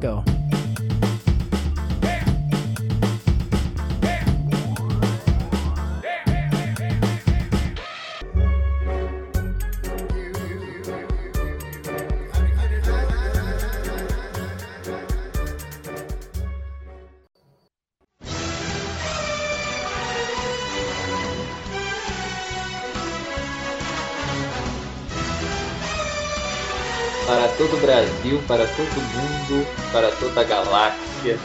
Go. 0.00 0.39
Brasil, 28.30 28.46
para 28.46 28.64
todo 28.64 28.86
mundo, 28.86 29.66
para 29.92 30.16
toda 30.16 30.40
a 30.40 30.44
galáxia. 30.44 31.36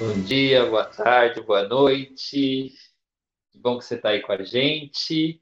Bom 0.00 0.20
dia, 0.24 0.66
boa 0.66 0.84
tarde, 0.84 1.40
boa 1.40 1.68
noite. 1.68 2.72
Que 3.52 3.58
bom 3.58 3.78
que 3.78 3.84
você 3.84 3.94
está 3.94 4.08
aí 4.08 4.20
com 4.20 4.32
a 4.32 4.42
gente. 4.42 5.40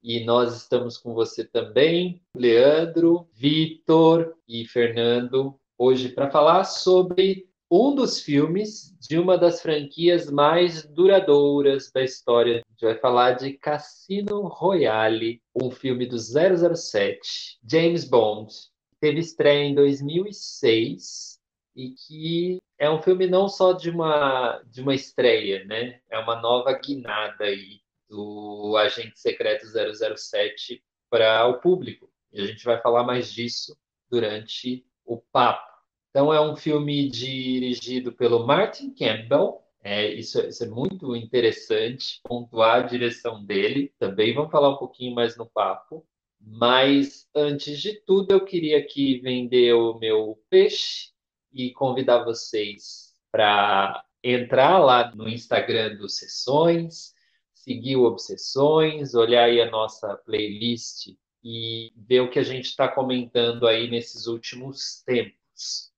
E 0.00 0.24
nós 0.24 0.56
estamos 0.56 0.96
com 0.96 1.14
você 1.14 1.44
também, 1.44 2.22
Leandro, 2.32 3.28
Vitor 3.34 4.36
e 4.46 4.64
Fernando, 4.66 5.58
hoje 5.76 6.10
para 6.10 6.30
falar 6.30 6.62
sobre 6.62 7.48
um 7.68 7.92
dos 7.92 8.20
filmes 8.20 8.96
de 9.00 9.18
uma 9.18 9.36
das 9.36 9.60
franquias 9.60 10.30
mais 10.30 10.84
duradouras 10.84 11.90
da 11.90 12.04
história. 12.04 12.62
A 12.64 12.70
gente 12.70 12.84
vai 12.84 12.98
falar 13.00 13.32
de 13.32 13.54
Cassino 13.54 14.46
Royale, 14.46 15.42
um 15.60 15.72
filme 15.72 16.06
do 16.06 16.16
007, 16.18 17.58
James 17.68 18.04
Bond, 18.04 18.52
teve 19.00 19.20
estreia 19.20 19.64
em 19.64 19.74
2006 19.74 21.38
e 21.76 21.90
que 21.90 22.62
é 22.78 22.90
um 22.90 23.00
filme 23.00 23.26
não 23.26 23.48
só 23.48 23.72
de 23.72 23.90
uma 23.90 24.62
de 24.66 24.80
uma 24.80 24.94
estreia, 24.94 25.64
né? 25.64 26.00
É 26.10 26.18
uma 26.18 26.40
nova 26.40 26.72
guinada 26.72 27.44
aí 27.44 27.80
do 28.08 28.76
agente 28.76 29.18
secreto 29.18 29.66
007 29.66 30.82
para 31.10 31.46
o 31.46 31.60
público. 31.60 32.10
E 32.32 32.40
a 32.40 32.46
gente 32.46 32.64
vai 32.64 32.80
falar 32.80 33.04
mais 33.04 33.32
disso 33.32 33.76
durante 34.10 34.84
o 35.04 35.18
papo. 35.32 35.68
Então 36.10 36.32
é 36.32 36.40
um 36.40 36.56
filme 36.56 37.08
dirigido 37.08 38.12
pelo 38.12 38.46
Martin 38.46 38.94
Campbell. 38.94 39.62
É, 39.82 40.06
isso, 40.08 40.40
isso 40.40 40.64
é 40.64 40.68
muito 40.68 41.14
interessante 41.14 42.20
pontuar 42.24 42.76
a 42.76 42.86
direção 42.86 43.44
dele. 43.44 43.92
Também 43.98 44.34
vamos 44.34 44.50
falar 44.50 44.70
um 44.70 44.76
pouquinho 44.76 45.14
mais 45.14 45.36
no 45.36 45.46
papo. 45.46 46.04
Mas 46.40 47.28
antes 47.34 47.80
de 47.80 47.94
tudo, 48.00 48.32
eu 48.32 48.44
queria 48.44 48.78
aqui 48.78 49.20
vender 49.20 49.72
o 49.74 49.98
meu 49.98 50.42
peixe 50.48 51.10
e 51.52 51.72
convidar 51.72 52.24
vocês 52.24 53.14
para 53.30 54.04
entrar 54.22 54.78
lá 54.78 55.14
no 55.14 55.28
Instagram 55.28 55.96
do 55.96 56.08
Sessões, 56.08 57.14
seguir 57.54 57.96
o 57.96 58.04
Obsessões, 58.04 59.14
olhar 59.14 59.44
aí 59.44 59.60
a 59.60 59.70
nossa 59.70 60.16
playlist 60.16 61.14
e 61.42 61.92
ver 61.96 62.20
o 62.20 62.30
que 62.30 62.38
a 62.38 62.44
gente 62.44 62.66
está 62.66 62.88
comentando 62.88 63.66
aí 63.66 63.90
nesses 63.90 64.26
últimos 64.26 65.02
tempos. 65.04 65.92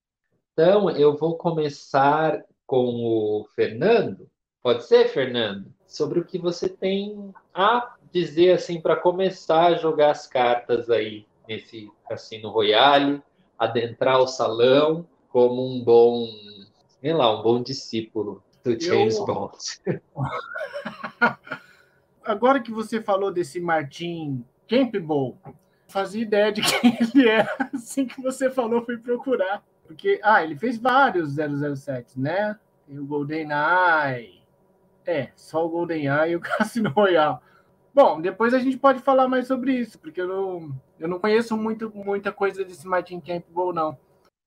Então, 0.52 0.90
eu 0.90 1.16
vou 1.16 1.36
começar 1.36 2.44
com 2.66 3.04
o 3.04 3.46
Fernando. 3.54 4.30
Pode 4.62 4.84
ser, 4.84 5.08
Fernando? 5.08 5.72
Sobre 5.86 6.20
o 6.20 6.24
que 6.24 6.38
você 6.38 6.68
tem 6.68 7.32
a 7.54 7.96
dizer 8.12 8.52
assim 8.52 8.80
para 8.80 8.96
começar 8.96 9.66
a 9.66 9.74
jogar 9.74 10.10
as 10.10 10.26
cartas 10.26 10.90
aí 10.90 11.26
nesse 11.48 11.90
Cassino 12.08 12.50
Royale, 12.50 13.22
adentrar 13.58 14.18
o 14.20 14.26
salão 14.26 15.06
como 15.28 15.64
um 15.66 15.82
bom, 15.82 16.26
sei 17.00 17.12
lá, 17.12 17.38
um 17.38 17.42
bom 17.42 17.62
discípulo 17.62 18.42
do 18.64 18.78
James 18.78 19.16
Eu... 19.16 19.26
Bond. 19.26 19.56
Agora 22.24 22.60
que 22.60 22.70
você 22.70 23.00
falou 23.00 23.32
desse 23.32 23.60
Martin 23.60 24.44
Campbell, 24.68 25.36
fazia 25.88 26.22
ideia 26.22 26.52
de 26.52 26.62
quem 26.62 26.96
ele 27.00 27.28
era, 27.28 27.70
assim 27.74 28.06
que 28.06 28.20
você 28.22 28.50
falou, 28.50 28.84
fui 28.84 28.98
procurar. 28.98 29.64
Porque, 29.86 30.20
ah, 30.22 30.44
ele 30.44 30.56
fez 30.56 30.78
vários 30.78 31.34
007, 31.34 32.20
né? 32.20 32.56
Tem 32.86 32.98
o 32.98 33.04
GoldenEye. 33.04 34.40
É, 35.04 35.30
só 35.34 35.66
o 35.66 35.68
GoldenEye 35.68 36.32
e 36.32 36.36
o 36.36 36.40
Cassino 36.40 36.90
Royale. 36.90 37.38
Bom, 37.92 38.20
depois 38.20 38.54
a 38.54 38.58
gente 38.58 38.78
pode 38.78 39.00
falar 39.00 39.28
mais 39.28 39.46
sobre 39.46 39.72
isso, 39.72 39.98
porque 39.98 40.20
eu 40.20 40.28
não, 40.28 40.70
eu 40.98 41.08
não 41.08 41.18
conheço 41.18 41.56
muito, 41.56 41.90
muita 41.94 42.32
coisa 42.32 42.64
desse 42.64 42.86
Martin 42.86 43.20
Campbell, 43.20 43.72
não. 43.72 43.98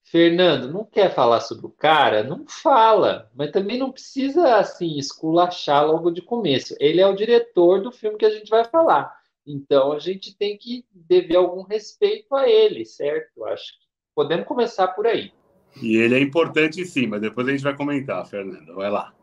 Fernando, 0.06 0.72
não 0.72 0.84
quer 0.84 1.14
falar 1.14 1.40
sobre 1.42 1.66
o 1.66 1.70
cara? 1.70 2.24
Não 2.24 2.46
fala, 2.48 3.32
mas 3.34 3.52
também 3.52 3.78
não 3.78 3.92
precisa 3.92 4.58
assim 4.58 4.98
esculachar 4.98 5.86
logo 5.86 6.12
de 6.12 6.22
começo. 6.22 6.76
Ele 6.80 7.02
é 7.02 7.08
o 7.08 7.16
diretor 7.16 7.82
do 7.82 7.92
filme 7.92 8.18
que 8.18 8.26
a 8.26 8.30
gente 8.30 8.50
vai 8.50 8.66
falar. 8.66 9.14
Então 9.46 9.92
a 9.92 10.00
gente 10.00 10.36
tem 10.38 10.58
que 10.58 10.86
dever 10.94 11.38
algum 11.38 11.64
respeito 11.64 12.36
a 12.36 12.48
ele, 12.48 12.86
certo? 12.86 13.44
Acho 13.46 13.74
que 13.74 13.86
podemos 14.16 14.46
começar 14.46 14.90
por 14.90 15.08
aí. 15.08 15.32
E 15.82 15.98
ele 15.98 16.16
é 16.16 16.20
importante 16.20 16.86
sim, 16.86 17.08
mas 17.08 17.22
depois 17.22 17.48
a 17.48 17.52
gente 17.52 17.64
vai 17.64 17.76
comentar, 17.76 18.26
Fernando. 18.28 18.76
Vai 18.76 18.90
lá. 18.90 19.14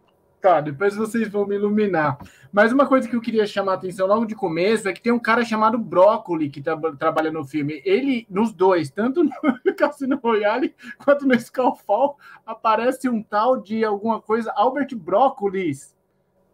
Tá, 0.40 0.58
depois 0.60 0.96
vocês 0.96 1.28
vão 1.28 1.46
me 1.46 1.54
iluminar. 1.54 2.18
Mas 2.50 2.72
uma 2.72 2.86
coisa 2.86 3.06
que 3.06 3.14
eu 3.14 3.20
queria 3.20 3.46
chamar 3.46 3.72
a 3.72 3.74
atenção 3.74 4.06
logo 4.06 4.24
de 4.24 4.34
começo 4.34 4.88
é 4.88 4.92
que 4.92 5.02
tem 5.02 5.12
um 5.12 5.18
cara 5.18 5.44
chamado 5.44 5.76
Brócoli 5.76 6.48
que 6.48 6.62
tra 6.62 6.76
trabalha 6.98 7.30
no 7.30 7.44
filme. 7.44 7.82
Ele, 7.84 8.26
nos 8.30 8.50
dois, 8.50 8.90
tanto 8.90 9.22
no 9.22 9.30
Cassino 9.76 10.18
Royale 10.22 10.74
quanto 11.04 11.26
no 11.26 11.34
Skyfall, 11.34 12.16
aparece 12.46 13.06
um 13.06 13.22
tal 13.22 13.60
de 13.60 13.84
alguma 13.84 14.20
coisa, 14.20 14.50
Albert 14.56 14.96
Brócolis. 14.96 15.94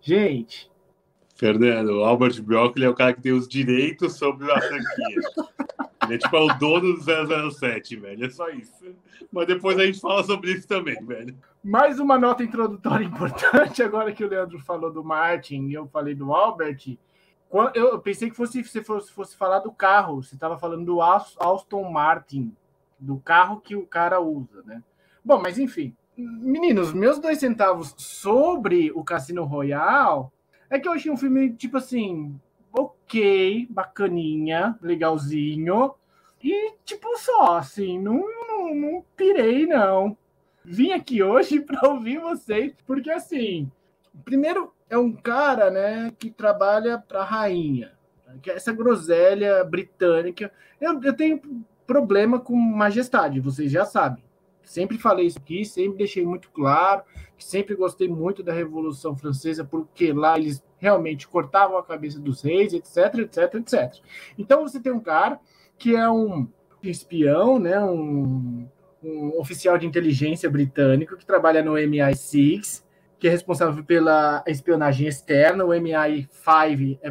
Gente. 0.00 0.68
Fernando, 1.36 1.90
o 1.90 2.04
Albert 2.04 2.42
Broccoli 2.42 2.86
é 2.86 2.88
o 2.88 2.94
cara 2.94 3.12
que 3.12 3.20
tem 3.20 3.32
os 3.32 3.46
direitos 3.46 4.16
sobre 4.16 4.50
a 4.50 4.58
franquia. 4.58 5.20
Ele 6.04 6.14
é 6.14 6.18
tipo 6.18 6.34
é 6.34 6.40
o 6.40 6.58
dono 6.58 6.94
do 6.94 7.52
007, 7.52 7.96
velho. 7.96 8.24
É 8.24 8.30
só 8.30 8.48
isso. 8.48 8.72
Mas 9.30 9.46
depois 9.46 9.78
a 9.78 9.84
gente 9.84 10.00
fala 10.00 10.24
sobre 10.24 10.52
isso 10.52 10.66
também, 10.66 10.96
velho. 11.04 11.36
Mais 11.62 12.00
uma 12.00 12.18
nota 12.18 12.42
introdutória 12.42 13.04
importante, 13.06 13.82
agora 13.82 14.12
que 14.12 14.24
o 14.24 14.28
Leandro 14.28 14.58
falou 14.60 14.90
do 14.90 15.04
Martin 15.04 15.66
e 15.66 15.74
eu 15.74 15.86
falei 15.88 16.14
do 16.14 16.32
Albert. 16.32 16.96
Eu 17.74 17.98
pensei 17.98 18.30
que 18.30 18.36
fosse, 18.36 18.64
você 18.64 18.82
fosse, 18.82 19.12
fosse 19.12 19.36
falar 19.36 19.58
do 19.58 19.70
carro. 19.70 20.22
Você 20.22 20.36
estava 20.36 20.58
falando 20.58 20.86
do 20.86 21.02
Aston 21.02 21.90
Martin, 21.90 22.54
do 22.98 23.18
carro 23.18 23.60
que 23.60 23.76
o 23.76 23.86
cara 23.86 24.20
usa, 24.20 24.62
né? 24.64 24.82
Bom, 25.22 25.38
mas 25.40 25.58
enfim. 25.58 25.94
Meninos, 26.16 26.94
meus 26.94 27.18
dois 27.18 27.38
centavos 27.38 27.94
sobre 27.98 28.90
o 28.92 29.04
Cassino 29.04 29.44
Royale 29.44 30.28
é 30.70 30.78
que 30.78 30.88
eu 30.88 30.92
achei 30.92 31.10
um 31.10 31.16
filme, 31.16 31.52
tipo 31.52 31.76
assim, 31.76 32.38
ok, 32.72 33.66
bacaninha, 33.70 34.78
legalzinho. 34.82 35.94
E, 36.42 36.74
tipo, 36.84 37.16
só, 37.18 37.56
assim, 37.56 37.98
não, 37.98 38.24
não, 38.46 38.74
não 38.74 39.04
pirei, 39.16 39.66
não. 39.66 40.16
Vim 40.64 40.92
aqui 40.92 41.22
hoje 41.22 41.60
para 41.62 41.88
ouvir 41.88 42.18
vocês, 42.18 42.74
porque, 42.86 43.10
assim, 43.10 43.70
primeiro 44.24 44.72
é 44.90 44.98
um 44.98 45.12
cara, 45.12 45.70
né, 45.70 46.12
que 46.18 46.30
trabalha 46.30 46.98
para 46.98 47.20
a 47.20 47.24
rainha, 47.24 47.92
que 48.42 48.50
é 48.50 48.54
essa 48.54 48.72
groselha 48.72 49.64
britânica. 49.64 50.52
Eu, 50.80 51.00
eu 51.02 51.14
tenho 51.14 51.40
problema 51.86 52.38
com 52.38 52.54
majestade, 52.54 53.40
vocês 53.40 53.70
já 53.70 53.84
sabem. 53.84 54.25
Sempre 54.66 54.98
falei 54.98 55.26
isso 55.26 55.38
aqui, 55.38 55.64
sempre 55.64 55.98
deixei 55.98 56.26
muito 56.26 56.50
claro 56.50 57.02
que 57.38 57.44
sempre 57.44 57.76
gostei 57.76 58.08
muito 58.08 58.42
da 58.42 58.52
Revolução 58.52 59.16
Francesa, 59.16 59.64
porque 59.64 60.12
lá 60.12 60.36
eles 60.36 60.62
realmente 60.76 61.28
cortavam 61.28 61.78
a 61.78 61.84
cabeça 61.84 62.18
dos 62.18 62.42
reis, 62.42 62.72
etc, 62.72 63.18
etc, 63.20 63.54
etc. 63.54 64.02
Então 64.36 64.62
você 64.62 64.80
tem 64.80 64.92
um 64.92 65.00
cara 65.00 65.38
que 65.78 65.94
é 65.94 66.10
um 66.10 66.48
espião, 66.82 67.60
né, 67.60 67.78
um, 67.80 68.66
um 69.02 69.38
oficial 69.38 69.78
de 69.78 69.86
inteligência 69.86 70.50
britânico 70.50 71.16
que 71.16 71.24
trabalha 71.24 71.62
no 71.62 71.74
MI6, 71.74 72.82
que 73.18 73.28
é 73.28 73.30
responsável 73.30 73.84
pela 73.84 74.42
espionagem 74.46 75.06
externa, 75.06 75.64
o 75.64 75.68
MI5 75.68 76.98
é 77.02 77.10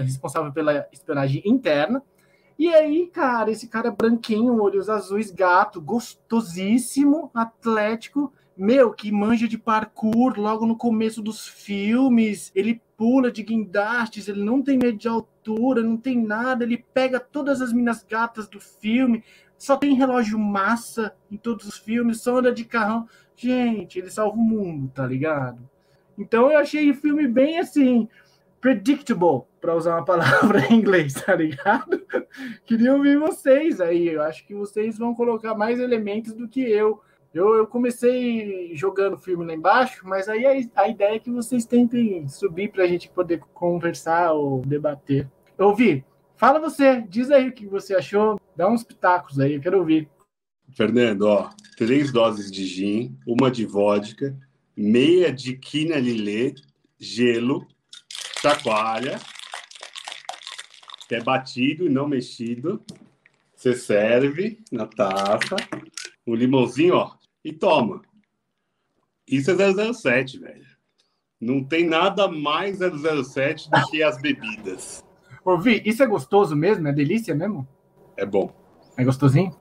responsável 0.00 0.52
pela 0.52 0.86
espionagem 0.92 1.40
interna, 1.44 2.02
e 2.58 2.68
aí, 2.68 3.06
cara, 3.08 3.50
esse 3.50 3.68
cara 3.68 3.90
branquinho, 3.90 4.62
olhos 4.62 4.88
azuis, 4.88 5.30
gato, 5.30 5.80
gostosíssimo, 5.80 7.30
atlético, 7.34 8.32
meu, 8.56 8.92
que 8.92 9.12
manja 9.12 9.46
de 9.46 9.58
parkour 9.58 10.38
logo 10.38 10.64
no 10.64 10.74
começo 10.74 11.20
dos 11.20 11.46
filmes. 11.46 12.50
Ele 12.54 12.80
pula 12.96 13.30
de 13.30 13.42
guindastes, 13.42 14.26
ele 14.26 14.42
não 14.42 14.62
tem 14.62 14.78
medo 14.78 14.96
de 14.96 15.06
altura, 15.06 15.82
não 15.82 15.98
tem 15.98 16.18
nada. 16.18 16.64
Ele 16.64 16.82
pega 16.94 17.20
todas 17.20 17.60
as 17.60 17.74
minas 17.74 18.02
gatas 18.02 18.48
do 18.48 18.58
filme, 18.58 19.22
só 19.58 19.76
tem 19.76 19.94
relógio 19.94 20.38
massa 20.38 21.14
em 21.30 21.36
todos 21.36 21.66
os 21.66 21.76
filmes, 21.76 22.22
só 22.22 22.38
anda 22.38 22.50
de 22.50 22.64
carrão. 22.64 23.06
Gente, 23.36 23.98
ele 23.98 24.10
salva 24.10 24.34
o 24.34 24.40
mundo, 24.40 24.90
tá 24.94 25.06
ligado? 25.06 25.58
Então 26.16 26.50
eu 26.50 26.58
achei 26.58 26.90
o 26.90 26.94
filme 26.94 27.28
bem 27.28 27.58
assim 27.58 28.08
predictable, 28.66 29.42
para 29.60 29.76
usar 29.76 29.94
uma 29.94 30.04
palavra 30.04 30.58
em 30.68 30.78
inglês, 30.78 31.14
tá 31.14 31.36
ligado? 31.36 32.04
Queria 32.66 32.94
ouvir 32.94 33.16
vocês 33.16 33.80
aí. 33.80 34.08
Eu 34.08 34.22
acho 34.22 34.44
que 34.44 34.56
vocês 34.56 34.98
vão 34.98 35.14
colocar 35.14 35.54
mais 35.54 35.78
elementos 35.78 36.32
do 36.32 36.48
que 36.48 36.62
eu. 36.62 37.00
Eu, 37.32 37.54
eu 37.54 37.66
comecei 37.68 38.74
jogando 38.74 39.16
filme 39.16 39.44
lá 39.44 39.54
embaixo, 39.54 40.02
mas 40.04 40.28
aí 40.28 40.44
a, 40.44 40.82
a 40.82 40.88
ideia 40.88 41.14
é 41.14 41.18
que 41.20 41.30
vocês 41.30 41.64
tentem 41.64 42.26
subir 42.26 42.72
para 42.72 42.82
a 42.82 42.88
gente 42.88 43.08
poder 43.08 43.38
conversar 43.54 44.32
ou 44.32 44.62
debater. 44.62 45.30
Eu 45.56 45.68
ouvi. 45.68 46.04
Fala 46.36 46.58
você, 46.58 47.02
diz 47.08 47.30
aí 47.30 47.48
o 47.48 47.52
que 47.52 47.66
você 47.66 47.94
achou, 47.94 48.40
dá 48.56 48.68
uns 48.68 48.82
pitacos 48.82 49.38
aí, 49.38 49.54
eu 49.54 49.60
quero 49.60 49.78
ouvir. 49.78 50.08
Fernando, 50.72 51.22
ó, 51.22 51.50
três 51.76 52.10
doses 52.10 52.50
de 52.50 52.66
gin, 52.66 53.16
uma 53.24 53.48
de 53.48 53.64
vodka, 53.64 54.36
meia 54.76 55.32
de 55.32 55.56
quina 55.56 55.96
lilê, 55.98 56.52
gelo, 56.98 57.64
chacoalha, 58.40 59.18
que 61.08 61.14
é 61.14 61.22
batido 61.22 61.86
e 61.86 61.88
não 61.88 62.08
mexido. 62.08 62.82
Você 63.54 63.74
serve 63.74 64.58
na 64.70 64.86
taça, 64.86 65.56
um 66.26 66.34
limãozinho, 66.34 66.94
ó, 66.94 67.16
e 67.44 67.52
toma. 67.52 68.02
Isso 69.26 69.50
é 69.50 69.92
007, 69.92 70.38
velho. 70.38 70.66
Não 71.40 71.62
tem 71.64 71.86
nada 71.86 72.28
mais 72.28 72.78
007 72.78 73.70
do 73.70 73.90
que 73.90 74.02
as 74.02 74.20
bebidas. 74.20 75.04
Ouvi, 75.44 75.82
isso 75.84 76.02
é 76.02 76.06
gostoso 76.06 76.56
mesmo? 76.56 76.88
É 76.88 76.92
delícia 76.92 77.34
mesmo? 77.34 77.66
É 78.16 78.24
bom. 78.24 78.52
É 78.96 79.04
gostosinho? 79.04 79.54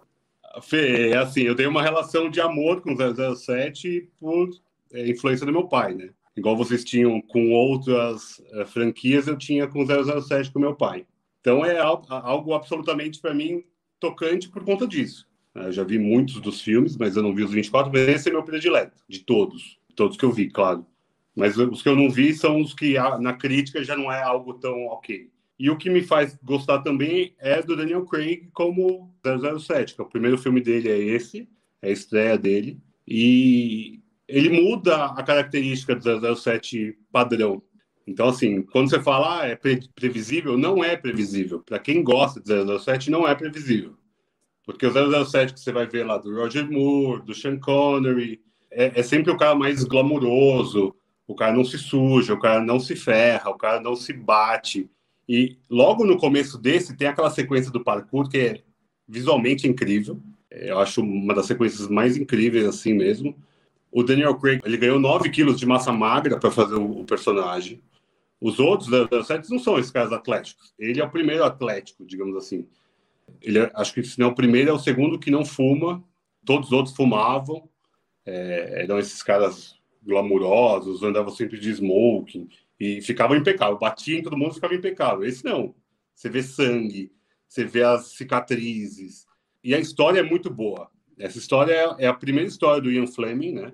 Fê, 0.61 1.09
é 1.09 1.17
assim, 1.17 1.41
eu 1.41 1.55
tenho 1.55 1.69
uma 1.69 1.83
relação 1.83 2.29
de 2.29 2.39
amor 2.39 2.81
com 2.81 2.95
007 2.95 4.09
por 4.19 4.49
é, 4.93 5.09
influência 5.09 5.45
do 5.45 5.51
meu 5.51 5.67
pai, 5.67 5.93
né? 5.93 6.09
Igual 6.35 6.57
vocês 6.57 6.83
tinham 6.83 7.21
com 7.21 7.51
outras 7.51 8.41
é, 8.51 8.65
franquias, 8.65 9.27
eu 9.27 9.37
tinha 9.37 9.67
com 9.67 9.85
007 9.85 10.51
com 10.51 10.59
meu 10.59 10.75
pai. 10.75 11.05
Então 11.39 11.63
é 11.65 11.77
algo 11.79 12.53
absolutamente 12.53 13.19
para 13.19 13.33
mim 13.33 13.63
tocante 13.99 14.49
por 14.49 14.63
conta 14.63 14.87
disso. 14.87 15.27
Eu 15.53 15.71
já 15.71 15.83
vi 15.83 15.97
muitos 15.97 16.41
dos 16.41 16.59
filmes, 16.59 16.97
mas 16.97 17.15
eu 17.15 17.23
não 17.23 17.33
vi 17.33 17.43
os 17.43 17.51
24, 17.51 17.91
mas 17.91 18.07
esse 18.09 18.29
é 18.29 18.31
meu 18.31 18.43
predileto, 18.43 19.01
de 19.07 19.19
todos. 19.19 19.79
Todos 19.95 20.17
que 20.17 20.25
eu 20.25 20.31
vi, 20.31 20.49
claro. 20.49 20.85
Mas 21.33 21.57
os 21.57 21.81
que 21.81 21.87
eu 21.87 21.95
não 21.95 22.09
vi 22.09 22.33
são 22.33 22.59
os 22.59 22.73
que 22.73 22.95
na 23.19 23.33
crítica 23.33 23.83
já 23.83 23.95
não 23.95 24.11
é 24.11 24.21
algo 24.21 24.55
tão 24.55 24.87
ok. 24.87 25.29
E 25.57 25.69
o 25.69 25.77
que 25.77 25.89
me 25.89 26.01
faz 26.01 26.37
gostar 26.43 26.79
também 26.79 27.33
é 27.39 27.61
do 27.61 27.75
Daniel 27.75 28.05
Craig 28.05 28.49
como 28.53 29.13
007, 29.23 29.95
que 29.95 30.01
é 30.01 30.03
o 30.03 30.09
primeiro 30.09 30.37
filme 30.37 30.59
dele 30.59 30.89
é 30.89 30.97
esse, 30.97 31.47
é 31.81 31.89
a 31.89 31.91
estreia 31.91 32.37
dele. 32.37 32.77
E 33.07 34.01
ele 34.27 34.49
muda 34.49 35.05
a 35.05 35.23
característica 35.23 35.95
do 35.95 36.35
007 36.35 36.97
padrão. 37.11 37.61
Então, 38.07 38.29
assim, 38.29 38.61
quando 38.61 38.89
você 38.89 39.01
fala 39.01 39.41
ah, 39.41 39.47
é 39.47 39.55
pre 39.55 39.79
previsível, 39.95 40.57
não 40.57 40.83
é 40.83 40.95
previsível. 40.95 41.61
Para 41.61 41.79
quem 41.79 42.03
gosta 42.03 42.39
de 42.39 42.79
007, 42.79 43.09
não 43.09 43.27
é 43.27 43.33
previsível. 43.33 43.95
Porque 44.63 44.85
o 44.85 45.25
007 45.25 45.53
que 45.53 45.59
você 45.59 45.71
vai 45.71 45.85
ver 45.85 46.05
lá 46.05 46.17
do 46.17 46.35
Roger 46.35 46.69
Moore, 46.69 47.23
do 47.23 47.33
Sean 47.33 47.57
Connery, 47.59 48.41
é, 48.71 48.99
é 48.99 49.03
sempre 49.03 49.31
o 49.31 49.37
cara 49.37 49.55
mais 49.55 49.83
glamuroso, 49.83 50.95
o 51.27 51.35
cara 51.35 51.53
não 51.53 51.63
se 51.63 51.77
suja, 51.77 52.33
o 52.33 52.39
cara 52.39 52.61
não 52.61 52.79
se 52.79 52.95
ferra, 52.95 53.49
o 53.49 53.57
cara 53.57 53.79
não 53.79 53.95
se 53.95 54.13
bate. 54.13 54.89
E 55.27 55.57
logo 55.69 56.05
no 56.05 56.17
começo 56.17 56.57
desse 56.57 56.95
tem 56.95 57.07
aquela 57.07 57.31
sequência 57.31 57.71
do 57.71 57.83
parkour 57.83 58.29
que 58.29 58.37
é 58.37 58.63
visualmente 59.07 59.67
incrível. 59.67 60.19
É, 60.49 60.71
eu 60.71 60.79
acho 60.79 61.01
uma 61.01 61.33
das 61.33 61.47
sequências 61.47 61.87
mais 61.87 62.17
incríveis 62.17 62.65
assim 62.65 62.93
mesmo. 62.93 63.35
O 63.95 64.03
Daniel 64.03 64.35
Craig 64.35 64.59
ele 64.65 64.75
ganhou 64.75 64.99
9 64.99 65.29
quilos 65.29 65.57
de 65.57 65.65
massa 65.65 65.89
magra 65.89 66.37
para 66.37 66.51
fazer 66.51 66.75
o, 66.75 67.05
personagem. 67.05 67.81
Os 68.41 68.59
outros 68.59 68.89
da 68.89 69.23
série 69.23 69.49
não 69.49 69.57
são 69.57 69.79
esses 69.79 69.89
caras 69.89 70.11
atléticos. 70.11 70.73
Ele 70.77 70.99
é 70.99 71.05
o 71.05 71.09
primeiro 71.09 71.45
atlético, 71.45 72.05
digamos 72.05 72.35
assim. 72.35 72.67
Ele 73.41 73.59
é, 73.59 73.71
acho 73.73 73.93
que 73.93 74.03
se 74.03 74.19
não 74.19 74.27
é 74.27 74.31
o 74.31 74.35
primeiro, 74.35 74.69
é 74.69 74.73
o 74.73 74.79
segundo 74.79 75.17
que 75.17 75.31
não 75.31 75.45
fuma. 75.45 76.03
Todos 76.43 76.67
os 76.67 76.73
outros 76.73 76.93
fumavam. 76.93 77.69
É, 78.25 78.83
eram 78.83 78.99
esses 78.99 79.23
caras 79.23 79.79
glamurosos, 80.03 81.01
andavam 81.01 81.33
sempre 81.33 81.57
de 81.57 81.69
smoking 81.69 82.49
e 82.77 83.01
ficava 83.01 83.37
impecável. 83.37 83.79
Batia 83.79 84.19
em 84.19 84.21
todo 84.21 84.37
mundo 84.37 84.55
ficava 84.55 84.75
impecável. 84.75 85.23
Esse 85.23 85.45
não. 85.45 85.73
Você 86.13 86.29
vê 86.29 86.43
sangue, 86.43 87.13
você 87.47 87.63
vê 87.63 87.83
as 87.83 88.07
cicatrizes. 88.07 89.25
E 89.63 89.73
a 89.73 89.79
história 89.79 90.19
é 90.19 90.23
muito 90.23 90.49
boa. 90.49 90.91
Essa 91.17 91.37
história 91.37 91.71
é, 91.71 92.03
é 92.03 92.07
a 92.07 92.13
primeira 92.13 92.49
história 92.49 92.81
do 92.81 92.91
Ian 92.91 93.07
Fleming, 93.07 93.53
né? 93.53 93.73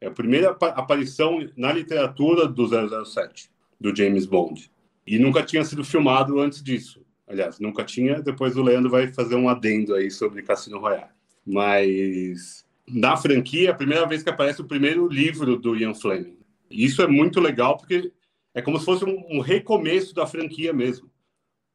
É 0.00 0.06
a 0.06 0.10
primeira 0.10 0.50
aparição 0.50 1.48
na 1.56 1.72
literatura 1.72 2.46
do 2.46 2.66
007, 3.04 3.50
do 3.80 3.94
James 3.94 4.26
Bond. 4.26 4.70
E 5.06 5.18
nunca 5.18 5.42
tinha 5.42 5.64
sido 5.64 5.84
filmado 5.84 6.38
antes 6.40 6.62
disso. 6.62 7.04
Aliás, 7.26 7.58
nunca 7.58 7.84
tinha. 7.84 8.22
Depois 8.22 8.56
o 8.56 8.62
Leandro 8.62 8.90
vai 8.90 9.08
fazer 9.08 9.34
um 9.34 9.48
adendo 9.48 9.94
aí 9.94 10.10
sobre 10.10 10.42
Cassino 10.42 10.78
Royale. 10.78 11.10
Mas 11.44 12.64
na 12.90 13.16
franquia, 13.16 13.68
é 13.68 13.70
a 13.70 13.76
primeira 13.76 14.06
vez 14.06 14.22
que 14.22 14.30
aparece 14.30 14.60
o 14.60 14.66
primeiro 14.66 15.08
livro 15.08 15.56
do 15.56 15.76
Ian 15.76 15.94
Fleming. 15.94 16.38
Isso 16.70 17.02
é 17.02 17.06
muito 17.06 17.40
legal 17.40 17.76
porque 17.76 18.12
é 18.54 18.62
como 18.62 18.78
se 18.78 18.84
fosse 18.84 19.04
um, 19.04 19.24
um, 19.30 19.40
recomeço 19.40 20.14
da 20.14 20.26
franquia 20.26 20.72
mesmo. 20.72 21.10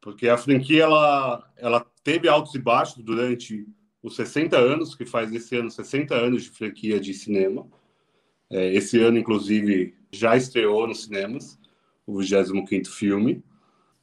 Porque 0.00 0.28
a 0.28 0.36
franquia 0.36 0.82
ela, 0.84 1.52
ela 1.56 1.86
teve 2.02 2.28
altos 2.28 2.54
e 2.54 2.58
baixos 2.58 3.02
durante 3.02 3.66
os 4.02 4.16
60 4.16 4.56
anos, 4.56 4.94
que 4.94 5.06
faz 5.06 5.32
esse 5.32 5.56
ano 5.56 5.70
60 5.70 6.14
anos 6.14 6.44
de 6.44 6.50
franquia 6.50 7.00
de 7.00 7.14
cinema. 7.14 7.66
É, 8.50 8.72
esse 8.74 9.00
ano, 9.00 9.18
inclusive, 9.18 9.94
já 10.12 10.36
estreou 10.36 10.86
nos 10.86 11.04
cinemas 11.04 11.58
o 12.06 12.18
25 12.18 12.88
filme. 12.90 13.42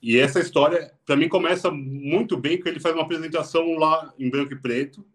E 0.02 0.18
essa 0.18 0.40
história, 0.40 0.92
para 1.06 1.16
mim, 1.16 1.30
começa 1.30 1.70
muito 1.70 2.36
bem, 2.36 2.58
porque 2.58 2.70
ele 2.70 2.80
faz 2.80 2.96
uma 2.96 3.04
apresentação 3.04 3.76
lá 3.76 4.14
em 4.18 4.30
branco 4.30 4.54
e 4.54 4.60
preto. 4.60 5.06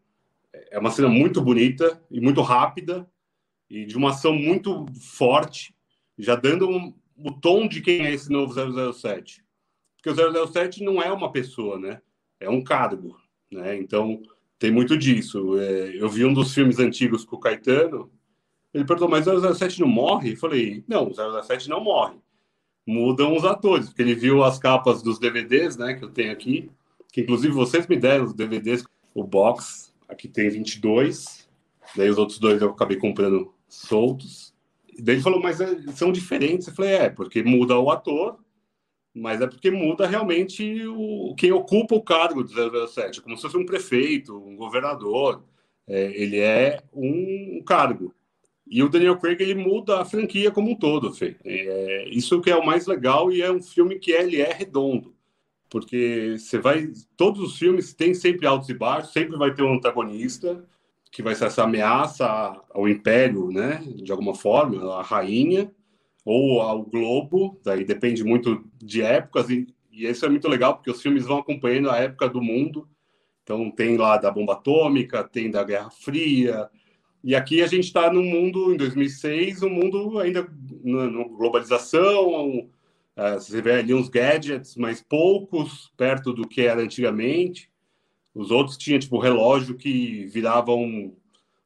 É 0.70 0.78
uma 0.78 0.90
cena 0.90 1.08
muito 1.08 1.42
bonita 1.42 2.00
e 2.10 2.20
muito 2.20 2.40
rápida, 2.40 3.08
e 3.68 3.84
de 3.84 3.96
uma 3.96 4.10
ação 4.10 4.32
muito 4.32 4.86
forte, 5.00 5.74
já 6.16 6.36
dando 6.36 6.68
um, 6.68 6.94
o 7.16 7.32
tom 7.32 7.66
de 7.66 7.80
quem 7.80 8.06
é 8.06 8.12
esse 8.12 8.30
novo 8.30 8.54
007. 8.92 9.44
Porque 9.96 10.10
o 10.10 10.46
007 10.46 10.84
não 10.84 11.02
é 11.02 11.12
uma 11.12 11.32
pessoa, 11.32 11.78
né? 11.78 12.00
É 12.38 12.48
um 12.48 12.62
cargo, 12.62 13.18
né? 13.50 13.76
Então, 13.76 14.22
tem 14.58 14.70
muito 14.70 14.96
disso. 14.96 15.58
É, 15.58 16.00
eu 16.00 16.08
vi 16.08 16.24
um 16.24 16.32
dos 16.32 16.54
filmes 16.54 16.78
antigos 16.78 17.24
com 17.24 17.36
o 17.36 17.40
Caetano, 17.40 18.10
ele 18.72 18.84
perguntou, 18.84 19.08
mas 19.08 19.26
o 19.26 19.54
007 19.54 19.80
não 19.80 19.88
morre? 19.88 20.32
Eu 20.32 20.36
falei, 20.36 20.84
não, 20.86 21.08
o 21.08 21.42
007 21.42 21.68
não 21.68 21.82
morre. 21.82 22.16
Mudam 22.86 23.34
os 23.36 23.44
atores, 23.44 23.86
porque 23.86 24.02
ele 24.02 24.14
viu 24.14 24.44
as 24.44 24.58
capas 24.58 25.02
dos 25.02 25.18
DVDs, 25.18 25.76
né, 25.76 25.94
que 25.94 26.04
eu 26.04 26.10
tenho 26.10 26.32
aqui, 26.32 26.70
que 27.12 27.22
inclusive 27.22 27.52
vocês 27.52 27.86
me 27.86 27.96
deram 27.96 28.24
os 28.26 28.34
DVDs, 28.34 28.84
o 29.14 29.24
box, 29.24 29.92
aqui 30.08 30.28
tem 30.28 30.48
22, 30.50 31.48
daí 31.96 32.10
os 32.10 32.18
outros 32.18 32.38
dois 32.38 32.60
eu 32.60 32.70
acabei 32.70 32.96
comprando 32.96 33.52
soltos. 33.68 34.54
Daí 34.98 35.16
ele 35.16 35.22
falou, 35.22 35.40
mas 35.40 35.60
é, 35.60 35.80
são 35.92 36.12
diferentes. 36.12 36.68
Eu 36.68 36.74
falei, 36.74 36.92
é, 36.92 37.08
porque 37.08 37.42
muda 37.42 37.78
o 37.78 37.90
ator, 37.90 38.38
mas 39.14 39.40
é 39.40 39.46
porque 39.46 39.70
muda 39.70 40.06
realmente 40.06 40.86
o, 40.86 41.34
quem 41.36 41.52
ocupa 41.52 41.94
o 41.94 42.02
cargo 42.02 42.44
do 42.44 42.86
007, 42.88 43.22
como 43.22 43.36
se 43.36 43.42
fosse 43.42 43.56
um 43.56 43.66
prefeito, 43.66 44.36
um 44.36 44.56
governador. 44.56 45.42
É, 45.88 46.20
ele 46.20 46.38
é 46.38 46.82
um 46.92 47.62
cargo. 47.64 48.14
E 48.68 48.82
o 48.82 48.88
Daniel 48.88 49.16
Craig 49.16 49.40
ele 49.40 49.54
muda 49.54 50.00
a 50.00 50.04
franquia 50.04 50.50
como 50.50 50.70
um 50.70 50.74
todo, 50.74 51.12
Fê. 51.12 51.36
É, 51.44 52.08
isso 52.08 52.40
que 52.40 52.50
é 52.50 52.56
o 52.56 52.66
mais 52.66 52.86
legal 52.86 53.30
e 53.30 53.40
é 53.40 53.50
um 53.50 53.62
filme 53.62 53.98
que 53.98 54.10
ele 54.10 54.40
é 54.40 54.52
redondo, 54.52 55.14
porque 55.70 56.36
você 56.38 56.58
vai, 56.58 56.90
todos 57.16 57.40
os 57.40 57.58
filmes 57.58 57.94
têm 57.94 58.12
sempre 58.12 58.46
altos 58.46 58.68
e 58.68 58.74
baixos, 58.74 59.12
sempre 59.12 59.36
vai 59.36 59.54
ter 59.54 59.62
um 59.62 59.74
antagonista, 59.74 60.64
que 61.12 61.22
vai 61.22 61.34
ser 61.34 61.46
essa 61.46 61.62
ameaça 61.62 62.26
ao 62.70 62.88
império, 62.88 63.50
né, 63.50 63.82
de 63.86 64.10
alguma 64.10 64.34
forma, 64.34 64.94
a 64.94 65.02
rainha 65.02 65.70
ou 66.24 66.60
ao 66.60 66.82
globo, 66.82 67.60
daí 67.64 67.84
depende 67.84 68.24
muito 68.24 68.64
de 68.82 69.00
épocas 69.00 69.48
e, 69.48 69.68
e 69.92 70.06
isso 70.06 70.26
é 70.26 70.28
muito 70.28 70.48
legal 70.48 70.74
porque 70.74 70.90
os 70.90 71.00
filmes 71.00 71.24
vão 71.24 71.38
acompanhando 71.38 71.88
a 71.88 71.98
época 71.98 72.28
do 72.28 72.42
mundo. 72.42 72.88
Então 73.44 73.70
tem 73.70 73.96
lá 73.96 74.16
da 74.16 74.28
bomba 74.28 74.54
atômica, 74.54 75.22
tem 75.22 75.48
da 75.48 75.62
Guerra 75.62 75.88
Fria, 75.88 76.68
e 77.22 77.34
aqui 77.34 77.62
a 77.62 77.66
gente 77.66 77.84
está 77.84 78.12
num 78.12 78.24
mundo, 78.24 78.72
em 78.72 78.76
2006, 78.76 79.62
um 79.62 79.70
mundo 79.70 80.18
ainda 80.18 80.48
na 80.84 81.24
globalização, 81.24 82.58
uh, 83.16 83.34
você 83.34 83.60
vê 83.60 83.72
ali 83.72 83.94
uns 83.94 84.08
gadgets, 84.08 84.76
mas 84.76 85.02
poucos 85.02 85.92
perto 85.96 86.32
do 86.32 86.46
que 86.46 86.62
era 86.62 86.80
antigamente. 86.80 87.70
Os 88.34 88.50
outros 88.50 88.76
tinham 88.76 88.98
tipo 88.98 89.18
relógio 89.18 89.76
que 89.76 90.26
virava 90.26 90.72
um, 90.74 91.16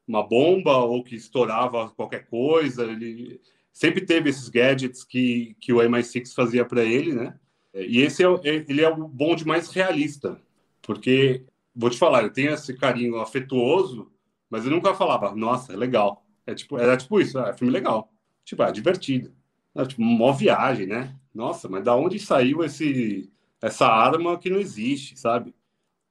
uma 0.07 0.23
bomba 0.23 0.79
ou 0.79 1.03
que 1.03 1.17
estourava 1.17 1.91
qualquer 1.91 2.27
coisa. 2.27 2.85
Ele 2.85 3.41
sempre 3.73 4.01
teve 4.03 4.31
esses 4.31 4.49
gadgets 4.49 5.05
que, 5.05 5.57
que 5.61 5.73
o 5.73 5.79
MI6 5.79 6.33
fazia 6.35 6.65
para 6.65 6.85
ele, 6.85 7.13
né? 7.13 7.35
E 7.75 8.01
esse 8.01 8.25
é, 8.25 8.27
é, 8.27 8.65
ele 8.69 8.83
é 8.83 8.89
o 8.89 9.07
bonde 9.07 9.47
mais 9.47 9.71
realista, 9.71 10.41
porque 10.83 11.45
vou 11.75 11.89
te 11.89 11.99
falar, 11.99 12.23
eu 12.23 12.33
tenho 12.33 12.53
esse 12.53 12.75
carinho 12.77 13.17
afetuoso, 13.21 14.11
mas 14.51 14.65
eu 14.65 14.71
nunca 14.71 14.95
falava, 14.95 15.35
nossa, 15.35 15.73
é 15.73 15.77
legal. 15.77 16.27
É 16.47 16.55
tipo, 16.55 16.77
era 16.77 16.97
tipo 16.97 17.21
isso, 17.21 17.39
é 17.39 17.57
filme 17.57 17.73
legal. 17.73 18.13
Tipo, 18.45 18.65
é 18.65 18.73
divertido. 18.73 19.33
É, 19.75 19.85
tipo, 19.87 20.03
uma 20.03 20.33
viagem, 20.33 20.87
né? 20.87 21.17
Nossa, 21.33 21.69
mas 21.69 21.85
da 21.85 21.95
onde 21.95 22.19
saiu 22.19 22.65
esse 22.65 23.31
essa 23.63 23.87
arma 23.87 24.39
que 24.39 24.51
não 24.51 24.59
existe, 24.59 25.19
sabe? 25.19 25.55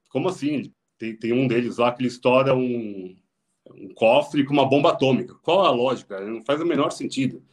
Como 0.10 0.30
assim? 0.30 0.72
Tem, 0.98 1.16
tem 1.16 1.34
um 1.34 1.48
deles 1.48 1.78
lá 1.78 1.92
que 1.92 2.02
ele 2.02 2.08
estoura 2.08 2.56
um. 2.56 3.16
um 3.72 3.94
cofre 3.96 4.46
com 4.46 4.54
uma 4.54 4.68
bomba 4.68 4.92
atômica. 4.92 5.36
Qual 5.42 5.66
a 5.66 5.72
lógica? 5.72 6.20
Não 6.22 6.44
faz 6.44 6.62
o 6.62 6.66
menor 6.66 6.92
sentido. 6.92 7.44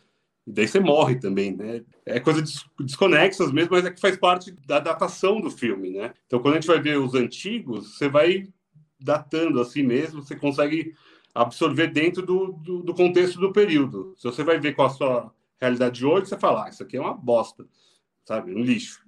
E 0.47 0.53
daí 0.53 0.69
você 0.69 0.79
morre 0.79 1.17
também, 1.17 1.57
né? 1.57 1.85
É 2.05 2.21
coisa 2.21 2.43
desconexas 2.79 3.51
mesmo, 3.51 3.73
mas 3.73 3.85
é 3.85 3.91
que 3.91 4.01
faz 4.01 4.17
parte 4.17 4.53
da 4.67 4.79
datação 4.79 5.41
do 5.41 5.51
filme, 5.51 5.91
né? 5.91 6.15
Então, 6.27 6.41
quando 6.41 6.55
a 6.55 6.61
gente 6.61 6.69
vai 6.69 6.81
ver 6.81 6.99
os 6.99 7.15
antigos, 7.15 7.97
você 7.97 8.09
vai 8.09 8.47
datando 8.99 9.61
assim 9.61 9.83
mesmo, 9.83 10.23
você 10.23 10.37
consegue 10.37 10.95
absorver 11.35 11.89
dentro 11.89 12.25
do, 12.25 12.53
do, 12.53 12.83
do 12.83 12.95
contexto 12.95 13.39
do 13.39 13.53
período. 13.53 14.15
Se 14.17 14.25
você 14.25 14.43
vai 14.43 14.59
ver 14.59 14.75
com 14.75 14.83
a 14.83 14.91
sua 14.91 15.33
realidade 15.61 15.99
de 15.99 16.07
hoje, 16.07 16.29
você 16.29 16.39
fala, 16.39 16.67
ah, 16.67 16.69
isso 16.69 16.83
aqui 16.83 16.97
é 16.97 17.01
uma 17.01 17.15
bosta, 17.15 17.67
sabe? 18.25 18.55
Um 18.55 18.63
lixo. 18.63 19.05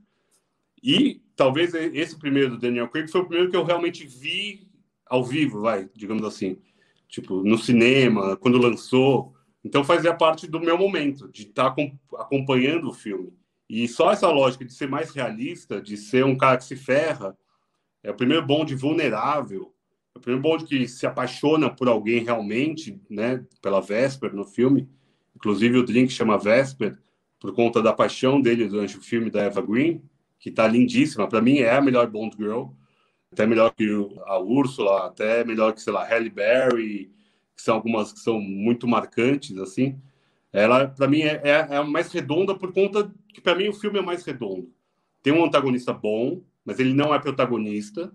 E 0.82 1.20
talvez 1.34 1.74
esse 1.74 2.18
primeiro 2.18 2.50
do 2.50 2.58
Daniel 2.58 2.88
Craig 2.88 3.08
foi 3.08 3.20
o 3.20 3.26
primeiro 3.26 3.50
que 3.50 3.56
eu 3.56 3.64
realmente 3.64 4.06
vi 4.06 4.68
ao 5.06 5.24
vivo, 5.24 5.62
vai, 5.62 5.88
digamos 5.94 6.24
assim. 6.24 6.58
Tipo, 7.08 7.42
no 7.42 7.56
cinema, 7.56 8.36
quando 8.36 8.58
lançou. 8.58 9.34
Então 9.64 9.82
fazia 9.82 10.14
parte 10.14 10.46
do 10.46 10.60
meu 10.60 10.76
momento, 10.76 11.28
de 11.28 11.42
estar 11.42 11.70
tá 11.70 11.82
acompanhando 12.18 12.88
o 12.88 12.94
filme. 12.94 13.32
E 13.68 13.88
só 13.88 14.12
essa 14.12 14.30
lógica 14.30 14.64
de 14.64 14.72
ser 14.72 14.88
mais 14.88 15.10
realista, 15.10 15.80
de 15.80 15.96
ser 15.96 16.24
um 16.24 16.36
cara 16.36 16.56
que 16.56 16.64
se 16.64 16.76
ferra, 16.76 17.36
é 18.02 18.10
o 18.10 18.16
primeiro 18.16 18.46
bonde 18.46 18.74
vulnerável, 18.74 19.74
é 19.74 19.77
o 20.26 20.40
bonde 20.40 20.64
que 20.64 20.88
se 20.88 21.06
apaixona 21.06 21.70
por 21.70 21.88
alguém 21.88 22.24
realmente, 22.24 23.00
né, 23.08 23.44
pela 23.60 23.80
Vesper 23.80 24.34
no 24.34 24.44
filme. 24.44 24.88
Inclusive 25.34 25.78
o 25.78 25.84
drink 25.84 26.12
chama 26.12 26.38
Vesper 26.38 26.98
por 27.38 27.54
conta 27.54 27.80
da 27.80 27.92
paixão 27.92 28.40
dele 28.40 28.66
durante 28.66 28.96
o 28.98 29.00
filme 29.00 29.30
da 29.30 29.42
Eva 29.42 29.62
Green, 29.62 30.02
que 30.38 30.48
está 30.48 30.66
lindíssima. 30.66 31.28
Para 31.28 31.40
mim 31.40 31.58
é 31.58 31.70
a 31.70 31.80
melhor 31.80 32.08
Bond 32.08 32.36
Girl, 32.36 32.70
até 33.32 33.46
melhor 33.46 33.72
que 33.74 33.86
a 34.26 34.38
Úrsula, 34.38 35.06
até 35.06 35.44
melhor 35.44 35.72
que 35.72 35.80
sei 35.80 35.92
lá 35.92 36.04
Halle 36.04 36.30
Berry, 36.30 37.10
que 37.56 37.62
são 37.62 37.76
algumas 37.76 38.12
que 38.12 38.20
são 38.20 38.40
muito 38.40 38.86
marcantes 38.88 39.56
assim. 39.58 40.00
Ela 40.52 40.88
para 40.88 41.06
mim 41.06 41.20
é, 41.20 41.40
é, 41.44 41.50
é, 41.70 41.76
a 41.76 41.84
mais 41.84 42.10
redonda 42.10 42.54
por 42.54 42.72
conta 42.72 43.12
que 43.32 43.40
para 43.40 43.54
mim 43.54 43.68
o 43.68 43.74
filme 43.74 43.98
é 43.98 44.02
mais 44.02 44.24
redondo. 44.24 44.72
Tem 45.22 45.32
um 45.32 45.44
antagonista 45.44 45.92
bom, 45.92 46.42
mas 46.64 46.78
ele 46.78 46.94
não 46.94 47.14
é 47.14 47.18
protagonista. 47.18 48.12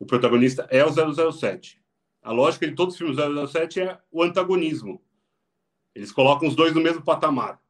O 0.00 0.06
protagonista 0.06 0.66
é 0.70 0.82
o 0.84 0.90
007. 1.32 1.80
A 2.22 2.32
lógica 2.32 2.66
de 2.66 2.74
todos 2.74 2.94
os 2.94 2.98
filmes 2.98 3.16
007 3.50 3.80
é 3.80 3.98
o 4.10 4.22
antagonismo. 4.22 5.00
Eles 5.94 6.10
colocam 6.10 6.48
os 6.48 6.56
dois 6.56 6.74
no 6.74 6.80
mesmo 6.80 7.02
patamar. 7.02 7.60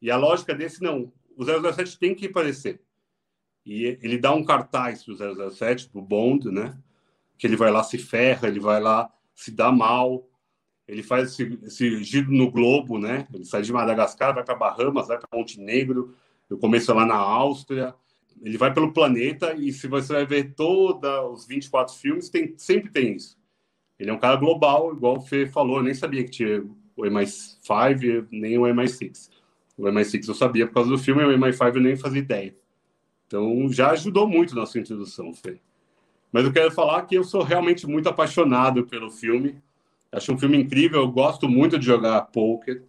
E 0.00 0.10
a 0.10 0.16
lógica 0.16 0.54
desse 0.54 0.82
não. 0.82 1.10
O 1.36 1.44
007 1.44 1.98
tem 1.98 2.14
que 2.14 2.26
aparecer. 2.26 2.80
E 3.64 3.98
ele 4.02 4.18
dá 4.18 4.34
um 4.34 4.44
cartaz 4.44 5.02
para 5.02 5.14
o 5.14 5.50
007, 5.50 5.88
para 5.88 5.98
o 5.98 6.02
Bond, 6.02 6.50
né? 6.50 6.78
Que 7.38 7.46
ele 7.46 7.56
vai 7.56 7.70
lá 7.70 7.82
se 7.82 7.96
ferra, 7.96 8.46
ele 8.46 8.60
vai 8.60 8.80
lá 8.80 9.10
se 9.34 9.50
dá 9.50 9.72
mal, 9.72 10.28
ele 10.86 11.02
faz 11.02 11.32
esse, 11.32 11.58
esse 11.64 12.04
giro 12.04 12.30
no 12.30 12.50
globo, 12.50 12.98
né? 12.98 13.26
Ele 13.32 13.44
sai 13.44 13.62
de 13.62 13.72
Madagascar, 13.72 14.34
vai 14.34 14.44
para 14.44 14.54
Bahamas, 14.54 15.08
vai 15.08 15.18
para 15.18 15.28
Montenegro, 15.32 16.14
eu 16.48 16.58
começo 16.58 16.92
lá 16.92 17.06
na 17.06 17.16
Áustria, 17.16 17.94
ele 18.42 18.58
vai 18.58 18.72
pelo 18.72 18.92
planeta 18.92 19.54
e 19.54 19.72
se 19.72 19.86
você 19.86 20.12
vai 20.12 20.26
ver 20.26 20.54
todos 20.54 21.08
os 21.32 21.46
24 21.46 21.94
filmes, 21.94 22.28
tem, 22.28 22.54
sempre 22.56 22.90
tem 22.90 23.14
isso. 23.14 23.38
Ele 23.98 24.10
é 24.10 24.12
um 24.12 24.18
cara 24.18 24.36
global, 24.36 24.92
igual 24.92 25.18
o 25.18 25.20
Fê 25.20 25.46
falou, 25.46 25.78
eu 25.78 25.82
nem 25.82 25.94
sabia 25.94 26.24
que 26.24 26.30
tinha 26.30 26.64
o 26.96 27.02
MI5 27.02 28.28
nem 28.30 28.58
o 28.58 28.62
MI6. 28.62 29.30
O 29.76 29.82
MI6 29.84 30.28
eu 30.28 30.34
sabia 30.34 30.66
por 30.66 30.74
causa 30.74 30.90
do 30.90 30.98
filme, 30.98 31.24
o 31.24 31.38
MI5 31.38 31.74
eu 31.76 31.80
nem 31.80 31.96
fazia 31.96 32.20
ideia. 32.20 32.54
Então 33.26 33.68
já 33.70 33.90
ajudou 33.90 34.28
muito 34.28 34.54
na 34.54 34.66
sua 34.66 34.80
introdução, 34.80 35.32
Fê. 35.32 35.60
Mas 36.32 36.44
eu 36.44 36.52
quero 36.52 36.70
falar 36.72 37.02
que 37.02 37.14
eu 37.14 37.22
sou 37.22 37.42
realmente 37.42 37.86
muito 37.86 38.08
apaixonado 38.08 38.84
pelo 38.86 39.10
filme. 39.10 39.62
Acho 40.10 40.32
um 40.32 40.38
filme 40.38 40.56
incrível, 40.56 41.00
eu 41.00 41.08
gosto 41.10 41.48
muito 41.48 41.78
de 41.78 41.86
jogar 41.86 42.20
poker. 42.22 42.82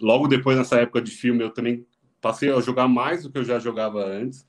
Logo 0.00 0.28
depois, 0.28 0.56
nessa 0.56 0.80
época 0.80 1.00
de 1.00 1.10
filme, 1.10 1.42
eu 1.42 1.50
também 1.50 1.86
passei 2.20 2.50
a 2.50 2.60
jogar 2.60 2.88
mais 2.88 3.22
do 3.22 3.30
que 3.30 3.38
eu 3.38 3.44
já 3.44 3.58
jogava 3.58 4.04
antes. 4.04 4.46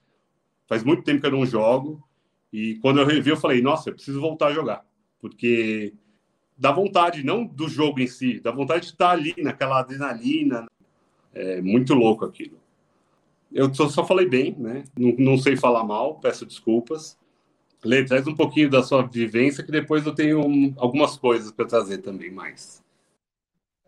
Faz 0.72 0.86
muito 0.86 1.04
tempo 1.04 1.20
que 1.20 1.28
eu 1.28 1.32
não 1.32 1.46
jogo. 1.46 2.02
E 2.50 2.76
quando 2.76 3.02
eu 3.02 3.06
revi, 3.06 3.30
eu 3.30 3.36
falei, 3.36 3.62
nossa, 3.62 3.90
eu 3.90 3.94
preciso 3.94 4.22
voltar 4.22 4.48
a 4.48 4.54
jogar. 4.54 4.86
Porque 5.20 5.94
dá 6.58 6.72
vontade, 6.72 7.26
não 7.26 7.44
do 7.44 7.68
jogo 7.68 8.00
em 8.00 8.08
si, 8.08 8.40
dá 8.40 8.52
vontade 8.52 8.86
de 8.86 8.94
estar 8.94 9.10
ali 9.10 9.36
naquela 9.40 9.82
adrenalina. 9.82 10.68
É 11.34 11.62
muito 11.62 11.94
louco 11.94 12.24
aquilo. 12.24 12.58
Eu 13.52 13.74
só, 13.74 13.90
só 13.90 14.06
falei 14.06 14.30
bem, 14.30 14.56
né? 14.58 14.86
Não, 14.98 15.14
não, 15.18 15.38
sei 15.38 15.58
falar 15.58 15.84
mal, 15.84 16.22
peço 16.22 16.46
desculpas. 16.46 17.20
Lê, 17.84 18.06
traz 18.06 18.26
um 18.26 18.36
pouquinho 18.36 18.70
da 18.70 18.82
sua 18.82 19.02
vivência, 19.02 19.66
que 19.66 19.74
depois 19.74 20.06
eu 20.06 20.16
tenho 20.16 20.40
um, 20.40 20.74
algumas 20.78 21.18
coisas 21.18 21.52
para 21.52 21.66
trazer 21.66 21.98
também 21.98 22.32
mais. 22.32 22.82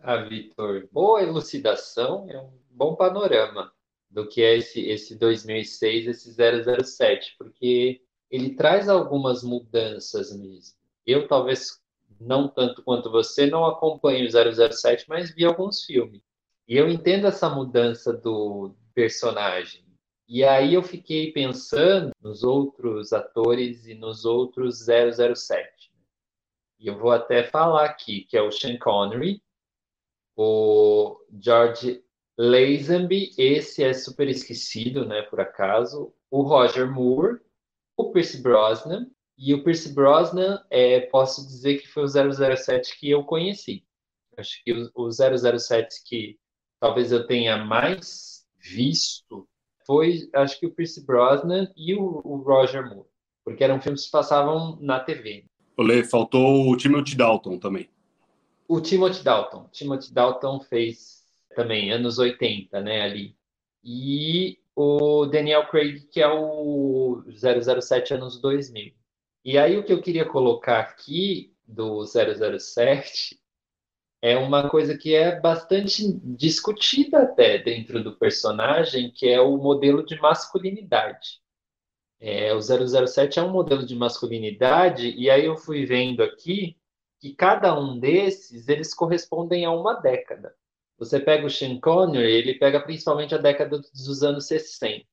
Ah, 0.01 0.17
Vitor, 0.17 0.89
boa 0.91 1.23
elucidação, 1.23 2.27
é 2.29 2.37
um 2.41 2.49
bom 2.69 2.93
panorama 2.93 3.71
do 4.13 4.27
que 4.27 4.43
é 4.43 4.57
esse, 4.57 4.79
esse 4.87 5.15
2006, 5.15 6.07
esse 6.07 6.35
007, 6.35 7.35
porque 7.37 8.01
ele 8.29 8.55
traz 8.55 8.87
algumas 8.87 9.43
mudanças 9.43 10.31
mesmo. 10.37 10.77
Eu, 11.05 11.27
talvez, 11.27 11.81
não 12.19 12.47
tanto 12.47 12.83
quanto 12.83 13.09
você, 13.09 13.47
não 13.47 13.65
acompanho 13.65 14.27
o 14.27 14.71
007, 14.71 15.05
mas 15.09 15.33
vi 15.33 15.43
alguns 15.43 15.83
filmes. 15.83 16.21
E 16.67 16.77
eu 16.77 16.87
entendo 16.87 17.25
essa 17.25 17.49
mudança 17.49 18.13
do 18.13 18.75
personagem. 18.93 19.83
E 20.27 20.43
aí 20.43 20.75
eu 20.75 20.83
fiquei 20.83 21.31
pensando 21.31 22.11
nos 22.21 22.43
outros 22.43 23.11
atores 23.13 23.87
e 23.87 23.95
nos 23.95 24.25
outros 24.25 24.85
007. 24.85 25.91
E 26.79 26.87
eu 26.87 26.99
vou 26.99 27.11
até 27.11 27.43
falar 27.43 27.85
aqui, 27.85 28.21
que 28.21 28.37
é 28.37 28.41
o 28.41 28.51
Sean 28.51 28.77
Connery, 28.77 29.41
o 30.35 31.17
George 31.41 32.03
Lazenby, 32.37 33.31
esse 33.37 33.83
é 33.83 33.93
super 33.93 34.27
esquecido, 34.27 35.05
né, 35.05 35.21
por 35.23 35.39
acaso. 35.39 36.13
O 36.31 36.41
Roger 36.41 36.91
Moore, 36.91 37.39
o 37.95 38.11
Pierce 38.11 38.41
Brosnan. 38.41 39.07
E 39.37 39.53
o 39.53 39.63
Pierce 39.63 39.93
Brosnan, 39.93 40.63
é, 40.69 41.01
posso 41.01 41.45
dizer 41.45 41.79
que 41.79 41.87
foi 41.87 42.03
o 42.03 42.07
007 42.07 42.99
que 42.99 43.09
eu 43.09 43.23
conheci. 43.23 43.83
Acho 44.37 44.63
que 44.63 44.71
o, 44.71 44.89
o 44.95 45.11
007 45.11 46.03
que 46.05 46.37
talvez 46.79 47.11
eu 47.11 47.25
tenha 47.25 47.57
mais 47.57 48.45
visto 48.59 49.47
foi, 49.85 50.29
acho 50.33 50.59
que 50.59 50.65
o 50.65 50.73
Pierce 50.73 51.05
Brosnan 51.05 51.71
e 51.75 51.93
o, 51.95 52.21
o 52.23 52.37
Roger 52.37 52.87
Moore. 52.87 53.09
Porque 53.43 53.63
eram 53.63 53.81
filmes 53.81 54.05
que 54.05 54.11
passavam 54.11 54.77
na 54.79 54.99
TV. 54.99 55.45
Olê, 55.75 56.03
faltou 56.03 56.69
o 56.69 56.77
Timothy 56.77 57.15
Dalton 57.15 57.57
também. 57.57 57.89
O 58.67 58.79
Timothy 58.79 59.23
Dalton. 59.23 59.67
Timothy 59.71 60.13
Dalton 60.13 60.61
fez 60.61 61.22
também, 61.53 61.91
anos 61.91 62.17
80, 62.19 62.81
né, 62.81 63.01
ali. 63.01 63.35
E 63.83 64.59
o 64.75 65.25
Daniel 65.25 65.67
Craig, 65.67 66.01
que 66.11 66.21
é 66.21 66.27
o 66.27 67.23
007 67.31 68.15
anos 68.15 68.39
2000. 68.39 68.93
E 69.45 69.57
aí 69.57 69.77
o 69.77 69.83
que 69.83 69.93
eu 69.93 70.01
queria 70.01 70.25
colocar 70.25 70.79
aqui 70.79 71.53
do 71.67 72.05
007 72.05 73.39
é 74.21 74.37
uma 74.37 74.69
coisa 74.69 74.97
que 74.97 75.13
é 75.13 75.37
bastante 75.39 76.13
discutida 76.23 77.23
até 77.23 77.57
dentro 77.57 78.01
do 78.01 78.15
personagem, 78.15 79.11
que 79.11 79.27
é 79.27 79.41
o 79.41 79.57
modelo 79.57 80.05
de 80.05 80.15
masculinidade. 80.19 81.41
É, 82.21 82.53
o 82.53 82.61
007 82.61 83.37
é 83.37 83.43
um 83.43 83.51
modelo 83.51 83.85
de 83.85 83.95
masculinidade, 83.95 85.09
e 85.09 85.29
aí 85.29 85.43
eu 85.43 85.57
fui 85.57 85.85
vendo 85.85 86.23
aqui 86.23 86.77
que 87.19 87.35
cada 87.35 87.77
um 87.77 87.99
desses, 87.99 88.69
eles 88.69 88.93
correspondem 88.93 89.65
a 89.65 89.71
uma 89.71 89.95
década. 89.95 90.55
Você 90.97 91.19
pega 91.19 91.45
o 91.45 91.49
Sean 91.49 91.79
Connery, 91.79 92.31
ele 92.31 92.53
pega 92.55 92.79
principalmente 92.81 93.33
a 93.35 93.37
década 93.37 93.79
dos 93.79 94.23
anos 94.23 94.47
60. 94.47 95.05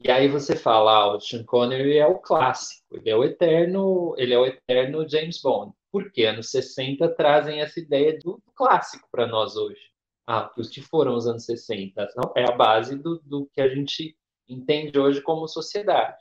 E 0.00 0.10
aí 0.10 0.28
você 0.28 0.54
fala, 0.54 0.92
ah, 0.92 1.16
o 1.16 1.20
Sean 1.20 1.44
Connery 1.44 1.96
é 1.96 2.06
o 2.06 2.18
clássico, 2.18 2.96
ele 2.96 3.10
é 3.10 3.16
o 3.16 3.24
eterno, 3.24 4.14
ele 4.16 4.32
é 4.32 4.38
o 4.38 4.46
eterno 4.46 5.08
James 5.08 5.40
Bond. 5.42 5.72
Por 5.90 6.12
quê? 6.12 6.26
Anos 6.26 6.50
60 6.50 7.08
trazem 7.16 7.60
essa 7.60 7.80
ideia 7.80 8.16
do 8.18 8.40
clássico 8.54 9.08
para 9.10 9.26
nós 9.26 9.56
hoje. 9.56 9.80
Ah, 10.26 10.52
os 10.56 10.68
que 10.68 10.82
foram 10.82 11.16
os 11.16 11.26
anos 11.26 11.44
60. 11.46 12.12
Não, 12.16 12.32
é 12.36 12.44
a 12.44 12.54
base 12.54 12.96
do, 12.96 13.18
do 13.24 13.48
que 13.52 13.60
a 13.60 13.68
gente 13.68 14.16
entende 14.46 14.98
hoje 14.98 15.20
como 15.22 15.48
sociedade. 15.48 16.16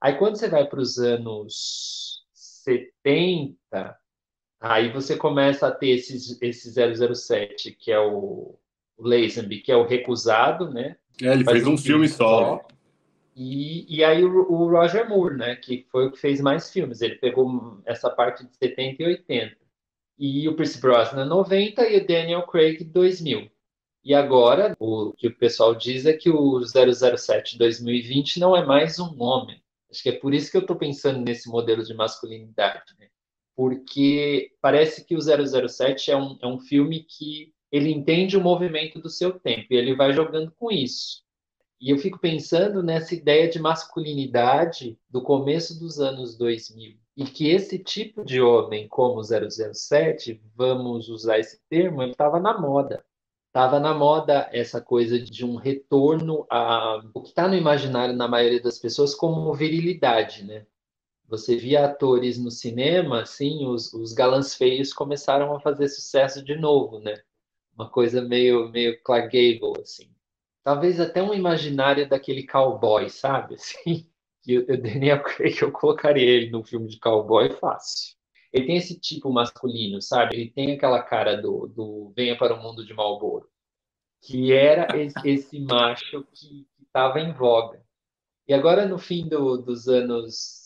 Aí 0.00 0.18
quando 0.18 0.36
você 0.36 0.48
vai 0.48 0.66
para 0.68 0.80
os 0.80 0.98
anos 0.98 2.24
70, 2.34 3.96
Aí 4.60 4.90
você 4.92 5.16
começa 5.16 5.66
a 5.66 5.70
ter 5.70 5.90
esse, 5.90 6.38
esse 6.40 6.72
007, 6.72 7.72
que 7.72 7.92
é 7.92 7.98
o, 7.98 8.58
Lazenby, 8.98 9.60
que 9.60 9.72
é 9.72 9.76
o 9.76 9.86
recusado, 9.86 10.70
né? 10.70 10.96
É, 11.22 11.32
ele 11.32 11.44
Faz 11.44 11.58
fez 11.58 11.68
um, 11.68 11.76
filme 11.76 12.08
só. 12.08 12.60
E, 13.36 13.96
e 13.96 14.04
aí 14.04 14.24
o, 14.24 14.50
o, 14.50 14.70
Roger 14.70 15.08
Moore, 15.08 15.36
né? 15.36 15.56
Que 15.56 15.86
foi 15.90 16.06
o 16.06 16.12
que 16.12 16.18
fez 16.18 16.40
mais 16.40 16.72
filmes. 16.72 17.00
Ele 17.00 17.16
pegou 17.16 17.80
essa 17.84 18.10
parte 18.10 18.44
de 18.44 18.56
70 18.56 19.02
e 19.02 19.06
80. 19.06 19.56
E 20.18 20.48
o 20.48 20.54
Pierce 20.54 20.80
Brosnan 20.80 21.24
90 21.24 21.88
e 21.88 21.98
o 21.98 22.06
Daniel 22.06 22.46
Craig 22.46 22.84
2000. 22.84 23.50
E 24.04 24.14
agora, 24.14 24.76
o 24.78 25.12
que 25.12 25.28
o 25.28 25.36
pessoal 25.36 25.74
diz 25.74 26.06
é 26.06 26.12
que 26.12 26.30
o 26.30 26.60
007 26.62 27.58
2020 27.58 28.38
não 28.38 28.54
é 28.54 28.64
mais 28.64 28.98
um 28.98 29.20
homem. 29.20 29.60
Acho 29.90 30.02
que 30.02 30.10
é 30.10 30.18
por 30.18 30.34
isso 30.34 30.50
que 30.50 30.56
eu 30.56 30.60
estou 30.60 30.76
pensando 30.76 31.20
nesse 31.20 31.48
modelo 31.48 31.82
de 31.82 31.94
masculinidade. 31.94 32.94
Né? 32.98 33.08
Porque 33.56 34.52
parece 34.60 35.04
que 35.04 35.16
o 35.16 35.20
007 35.20 36.10
é 36.10 36.16
um, 36.16 36.38
é 36.42 36.46
um 36.46 36.58
filme 36.58 37.04
que 37.04 37.52
ele 37.70 37.90
entende 37.90 38.36
o 38.36 38.40
movimento 38.40 39.00
do 39.00 39.10
seu 39.10 39.38
tempo 39.38 39.66
e 39.70 39.76
ele 39.76 39.94
vai 39.94 40.12
jogando 40.12 40.52
com 40.52 40.70
isso. 40.70 41.24
E 41.80 41.90
eu 41.90 41.98
fico 41.98 42.18
pensando 42.18 42.82
nessa 42.82 43.14
ideia 43.14 43.48
de 43.48 43.58
masculinidade 43.58 44.98
do 45.08 45.20
começo 45.20 45.78
dos 45.78 46.00
anos 46.00 46.36
2000 46.36 46.96
e 47.16 47.24
que 47.24 47.48
esse 47.48 47.78
tipo 47.78 48.24
de 48.24 48.40
homem 48.40 48.88
como 48.88 49.22
007, 49.22 50.40
vamos 50.54 51.08
usar 51.08 51.38
esse 51.38 51.60
termo, 51.68 52.02
ele 52.02 52.12
estava 52.12 52.40
na 52.40 52.58
moda. 52.58 53.04
Estava 53.48 53.78
na 53.78 53.94
moda 53.94 54.48
essa 54.52 54.80
coisa 54.80 55.18
de 55.18 55.44
um 55.44 55.54
retorno 55.54 56.44
a 56.50 57.00
o 57.14 57.22
que 57.22 57.28
está 57.28 57.46
no 57.46 57.54
imaginário 57.54 58.14
na 58.14 58.26
maioria 58.26 58.60
das 58.60 58.78
pessoas 58.78 59.14
como 59.14 59.54
virilidade, 59.54 60.44
né? 60.44 60.66
Você 61.36 61.56
via 61.56 61.84
atores 61.86 62.38
no 62.38 62.50
cinema, 62.50 63.22
assim, 63.22 63.66
os, 63.66 63.92
os 63.92 64.12
galãs 64.12 64.54
feios 64.54 64.92
começaram 64.92 65.54
a 65.54 65.60
fazer 65.60 65.88
sucesso 65.88 66.44
de 66.44 66.54
novo, 66.54 67.00
né? 67.00 67.20
Uma 67.74 67.90
coisa 67.90 68.22
meio, 68.22 68.70
meio 68.70 69.02
Clark 69.02 69.60
assim. 69.82 70.08
Talvez 70.62 71.00
até 71.00 71.20
um 71.20 71.34
imaginário 71.34 72.08
daquele 72.08 72.46
cowboy, 72.46 73.10
sabe? 73.10 73.56
Assim, 73.60 74.08
que 74.42 74.58
o 74.58 74.66
Daniel 74.66 75.22
Craig, 75.22 75.60
eu 75.60 75.72
colocaria 75.72 76.30
ele 76.30 76.50
no 76.50 76.62
filme 76.62 76.88
de 76.88 76.98
cowboy 76.98 77.50
fácil. 77.50 78.16
Ele 78.52 78.66
tem 78.66 78.76
esse 78.76 78.98
tipo 79.00 79.32
masculino, 79.32 80.00
sabe? 80.00 80.36
Ele 80.36 80.50
tem 80.50 80.72
aquela 80.72 81.02
cara 81.02 81.36
do, 81.36 81.66
do 81.66 82.12
Venha 82.16 82.38
para 82.38 82.54
o 82.54 82.62
Mundo 82.62 82.86
de 82.86 82.94
Malboro, 82.94 83.48
que 84.22 84.52
era 84.52 84.96
esse, 84.96 85.28
esse 85.28 85.58
macho 85.58 86.24
que 86.32 86.66
estava 86.80 87.18
em 87.18 87.32
voga. 87.32 87.82
E 88.46 88.54
agora, 88.54 88.86
no 88.86 88.98
fim 88.98 89.26
do, 89.26 89.56
dos 89.56 89.88
anos 89.88 90.63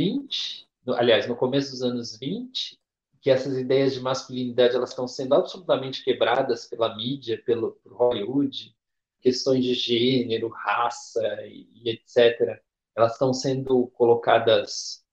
20, 0.00 0.66
no, 0.86 0.94
aliás, 0.94 1.28
no 1.28 1.36
começo 1.36 1.72
dos 1.72 1.82
anos 1.82 2.18
20, 2.18 2.80
que 3.20 3.30
essas 3.30 3.58
ideias 3.58 3.92
de 3.92 4.00
masculinidade 4.00 4.74
elas 4.74 4.90
estão 4.90 5.06
sendo 5.06 5.34
absolutamente 5.34 6.02
quebradas 6.02 6.66
pela 6.66 6.96
mídia, 6.96 7.42
pelo 7.44 7.78
Hollywood, 7.86 8.74
questões 9.20 9.62
de 9.62 9.74
gênero, 9.74 10.48
raça 10.48 11.22
e, 11.46 11.68
e 11.82 11.90
etc. 11.90 12.58
Elas 12.96 13.12
estão 13.12 13.34
sendo 13.34 13.88
colocadas 13.88 15.04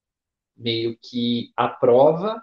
meio 0.56 0.98
que 0.98 1.52
à 1.58 1.68
prova 1.68 2.42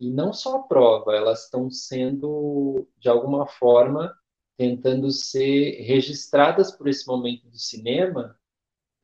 e 0.00 0.10
não 0.10 0.32
só 0.32 0.56
à 0.56 0.62
prova, 0.62 1.14
elas 1.14 1.44
estão 1.44 1.70
sendo 1.70 2.88
de 2.96 3.10
alguma 3.10 3.46
forma 3.46 4.16
tentando 4.56 5.10
ser 5.10 5.82
registradas 5.82 6.72
por 6.72 6.88
esse 6.88 7.06
momento 7.06 7.46
do 7.46 7.58
cinema. 7.58 8.37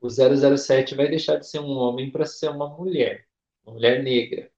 O 0.04 0.10
007 0.10 0.94
vai 0.94 1.08
deixar 1.08 1.36
de 1.36 1.48
ser 1.48 1.60
um 1.60 1.70
homem 1.70 2.10
para 2.10 2.26
ser 2.26 2.50
uma 2.50 2.68
mulher, 2.68 3.24
uma 3.64 3.74
mulher 3.74 4.02
negra 4.02 4.50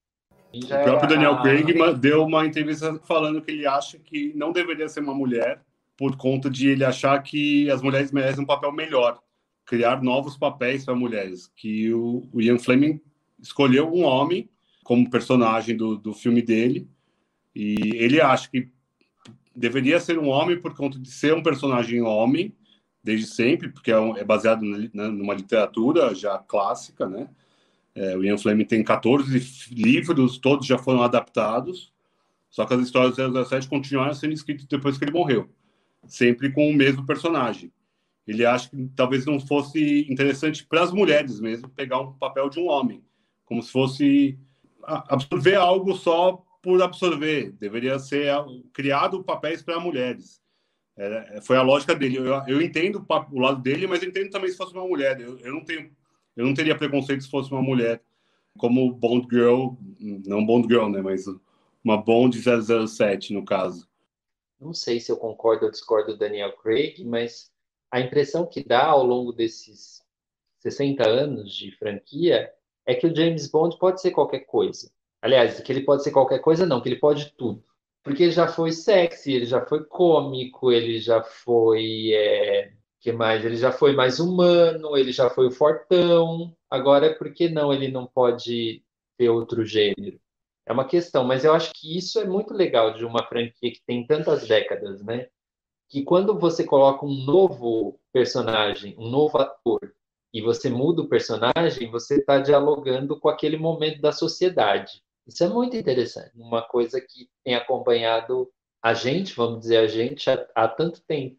o 0.65 0.85
próprio 0.85 1.09
Daniel 1.09 1.41
Craig 1.43 1.65
deu 1.99 2.25
uma 2.25 2.47
entrevista 2.47 2.99
falando 3.05 3.43
que 3.43 3.51
ele 3.51 3.67
acha 3.67 3.99
que 3.99 4.33
não 4.35 4.53
deveria 4.53 4.89
ser 4.89 5.01
uma 5.01 5.15
mulher 5.15 5.61
por 5.97 6.17
conta 6.17 6.49
de 6.49 6.69
ele 6.69 6.85
achar 6.85 7.23
que 7.23 7.71
as 7.71 7.83
mulheres 7.83 8.13
merecem 8.13 8.43
um 8.43 8.47
papel 8.47 8.73
melhor, 8.73 9.21
criar 9.65 10.03
novos 10.03 10.37
papéis 10.37 10.85
para 10.85 10.95
mulheres. 10.95 11.51
Que 11.57 11.93
o, 11.93 12.29
o 12.33 12.41
Ian 12.41 12.59
Fleming 12.59 13.01
escolheu 13.41 13.93
um 13.93 14.05
homem 14.05 14.49
como 14.85 15.11
personagem 15.11 15.77
do, 15.77 15.97
do 15.97 16.15
filme 16.15 16.43
dele 16.43 16.89
e 17.55 17.77
ele 17.95 18.21
acha 18.21 18.49
que 18.51 18.69
deveria 19.55 19.99
ser 19.99 20.19
um 20.19 20.29
homem 20.29 20.61
por 20.61 20.75
conta 20.75 20.99
de 20.99 21.11
ser 21.11 21.35
um 21.35 21.43
personagem 21.43 22.03
homem 22.03 22.55
desde 23.07 23.29
sempre, 23.29 23.69
porque 23.69 23.93
é, 23.93 23.99
um, 23.99 24.17
é 24.17 24.25
baseado 24.25 24.63
na, 24.93 25.09
numa 25.09 25.33
literatura 25.33 26.13
já 26.13 26.39
clássica, 26.39 27.09
né? 27.09 27.29
É, 27.95 28.17
o 28.17 28.25
Ian 28.25 28.37
Fleming 28.37 28.65
tem 28.65 28.83
14 28.83 29.73
livros, 29.73 30.39
todos 30.39 30.67
já 30.67 30.77
foram 30.77 31.03
adaptados, 31.03 31.93
só 32.51 32.67
que 32.67 32.75
as 32.75 32.81
histórias 32.83 33.17
do 33.17 33.45
007 33.45 33.69
continuaram 33.69 34.13
sendo 34.13 34.33
escritas 34.35 34.67
depois 34.67 34.99
que 34.99 35.05
ele 35.05 35.13
morreu, 35.13 35.49
sempre 36.05 36.51
com 36.51 36.69
o 36.69 36.75
mesmo 36.75 37.07
personagem. 37.07 37.73
Ele 38.27 38.45
acha 38.45 38.69
que 38.69 38.91
talvez 38.97 39.25
não 39.25 39.39
fosse 39.39 40.05
interessante 40.11 40.67
para 40.67 40.83
as 40.83 40.91
mulheres 40.91 41.39
mesmo 41.39 41.69
pegar 41.69 42.01
um 42.01 42.13
papel 42.13 42.51
de 42.51 42.59
um 42.59 42.67
homem, 42.67 43.05
como 43.45 43.63
se 43.63 43.71
fosse 43.71 44.37
absorver 44.83 45.55
algo 45.55 45.95
só 45.95 46.45
por 46.61 46.83
absorver. 46.83 47.53
Deveria 47.53 48.01
ser 48.01 48.35
criado 48.73 49.23
papéis 49.23 49.63
para 49.63 49.79
mulheres. 49.79 50.43
É, 50.97 51.41
foi 51.43 51.57
a 51.57 51.63
lógica 51.63 51.95
dele. 51.95 52.17
Eu, 52.17 52.27
eu 52.47 52.63
entendo 52.63 53.05
o 53.31 53.39
lado 53.39 53.61
dele, 53.61 53.87
mas 53.87 54.03
eu 54.03 54.09
entendo 54.09 54.31
também 54.31 54.51
se 54.51 54.57
fosse 54.57 54.73
uma 54.73 54.87
mulher. 54.87 55.21
Eu, 55.21 55.39
eu 55.39 55.53
não 55.53 55.65
tenho 55.65 55.91
eu 56.37 56.45
não 56.45 56.53
teria 56.53 56.77
preconceito 56.77 57.23
se 57.23 57.31
fosse 57.31 57.51
uma 57.51 57.63
mulher 57.63 58.03
como 58.59 58.93
Bond 58.93 59.27
Girl, 59.31 59.71
não 60.27 60.45
Bond 60.45 60.69
Girl, 60.69 60.89
né, 60.89 61.01
mas 61.01 61.25
uma 61.83 61.97
Bond 61.97 62.39
007 62.39 63.33
no 63.33 63.45
caso. 63.45 63.89
Não 64.61 64.75
sei 64.75 65.01
se 65.01 65.11
eu 65.11 65.17
concordo 65.17 65.65
ou 65.65 65.71
discordo 65.71 66.13
do 66.13 66.19
Daniel 66.19 66.53
Craig, 66.57 67.05
mas 67.05 67.51
a 67.91 68.01
impressão 68.01 68.47
que 68.47 68.63
dá 68.63 68.85
ao 68.87 69.05
longo 69.05 69.33
desses 69.33 70.03
60 70.61 71.07
anos 71.09 71.55
de 71.55 71.71
franquia 71.73 72.53
é 72.85 72.95
que 72.95 73.07
o 73.07 73.15
James 73.15 73.47
Bond 73.51 73.79
pode 73.79 74.01
ser 74.01 74.11
qualquer 74.11 74.41
coisa. 74.41 74.91
Aliás, 75.21 75.61
que 75.61 75.73
ele 75.73 75.85
pode 75.85 76.03
ser 76.03 76.11
qualquer 76.11 76.39
coisa, 76.39 76.67
não, 76.67 76.81
que 76.81 76.89
ele 76.89 76.99
pode 76.99 77.33
tudo. 77.33 77.63
Porque 78.07 78.23
ele 78.23 78.31
já 78.31 78.47
foi 78.47 78.71
sexy, 78.71 79.33
ele 79.33 79.47
já 79.47 79.67
foi 79.67 79.83
cômico, 79.83 80.71
ele 80.71 81.01
já 81.01 81.25
foi 81.25 82.13
é, 82.15 82.73
que 83.01 83.11
mais? 83.11 83.45
Ele 83.45 83.57
já 83.57 83.73
foi 83.73 83.97
mais 83.97 84.21
humano, 84.21 84.97
ele 84.97 85.11
já 85.11 85.29
foi 85.29 85.49
o 85.49 85.51
fortão. 85.51 86.57
Agora, 86.71 87.13
por 87.17 87.33
que 87.35 87.49
não 87.49 87.73
ele 87.73 87.89
não 87.89 88.07
pode 88.07 88.81
ter 89.19 89.29
outro 89.29 89.65
gênero? 89.65 90.21
É 90.65 90.73
uma 90.73 90.85
questão, 90.85 91.25
mas 91.25 91.45
eu 91.45 91.53
acho 91.53 91.73
que 91.75 91.99
isso 91.99 92.21
é 92.21 92.25
muito 92.25 92.55
legal 92.55 92.95
de 92.95 93.05
uma 93.05 93.27
franquia 93.27 93.73
que 93.73 93.83
tem 93.85 94.07
tantas 94.07 94.47
décadas, 94.47 95.03
né? 95.03 95.27
Que 95.89 96.05
quando 96.05 96.39
você 96.39 96.63
coloca 96.63 97.05
um 97.05 97.25
novo 97.25 97.99
personagem, 98.13 98.95
um 99.01 99.11
novo 99.11 99.37
ator, 99.39 99.81
e 100.33 100.41
você 100.41 100.71
muda 100.71 101.03
o 101.03 101.09
personagem, 101.09 101.91
você 101.91 102.21
está 102.21 102.39
dialogando 102.39 103.19
com 103.19 103.29
aquele 103.29 103.57
momento 103.57 104.01
da 104.01 104.13
sociedade. 104.13 105.03
Isso 105.27 105.43
é 105.43 105.49
muito 105.49 105.77
interessante, 105.77 106.31
uma 106.37 106.63
coisa 106.63 107.01
que 107.01 107.29
tem 107.43 107.55
acompanhado 107.55 108.51
a 108.81 108.95
gente, 108.95 109.35
vamos 109.35 109.61
dizer 109.61 109.79
a 109.79 109.87
gente, 109.89 110.31
há, 110.31 110.47
há 110.55 110.69
tanto 110.69 111.03
tempo. 111.03 111.37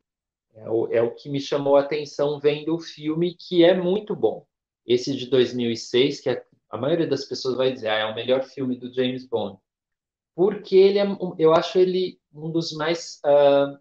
É 0.54 0.70
o, 0.70 0.88
é 0.88 1.02
o 1.02 1.14
que 1.14 1.30
me 1.30 1.40
chamou 1.40 1.78
a 1.78 1.82
atenção 1.82 2.40
vendo 2.40 2.76
o 2.76 2.80
filme, 2.80 3.36
que 3.36 3.64
é 3.64 3.74
muito 3.74 4.16
bom. 4.16 4.46
Esse 4.86 5.16
de 5.16 5.28
2006, 5.28 6.20
que 6.20 6.30
a, 6.30 6.44
a 6.70 6.78
maioria 6.78 7.08
das 7.08 7.26
pessoas 7.26 7.56
vai 7.56 7.72
dizer, 7.72 7.90
ah, 7.90 8.00
é 8.00 8.06
o 8.06 8.16
melhor 8.16 8.44
filme 8.44 8.76
do 8.76 8.92
James 8.94 9.26
Bond. 9.26 9.58
Porque 10.36 10.76
ele 10.76 11.00
é, 11.00 11.06
eu 11.38 11.54
acho 11.54 11.78
ele 11.78 12.20
um 12.34 12.52
dos 12.52 12.74
mais 12.74 13.22
uh, 13.26 13.80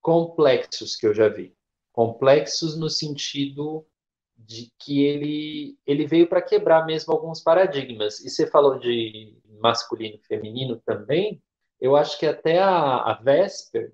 complexos 0.00 0.96
que 0.96 1.06
eu 1.06 1.14
já 1.14 1.28
vi. 1.28 1.54
Complexos 1.92 2.78
no 2.78 2.88
sentido 2.88 3.86
de 4.36 4.72
que 4.78 5.02
ele, 5.04 5.78
ele 5.86 6.06
veio 6.06 6.28
para 6.28 6.40
quebrar 6.40 6.86
mesmo 6.86 7.12
alguns 7.12 7.40
paradigmas. 7.40 8.20
E 8.20 8.30
você 8.30 8.46
falou 8.46 8.78
de 8.78 9.36
masculino 9.58 10.16
e 10.16 10.26
feminino 10.26 10.80
também. 10.84 11.42
Eu 11.80 11.96
acho 11.96 12.18
que 12.18 12.26
até 12.26 12.58
a, 12.58 12.96
a 12.96 13.14
Vesper, 13.14 13.92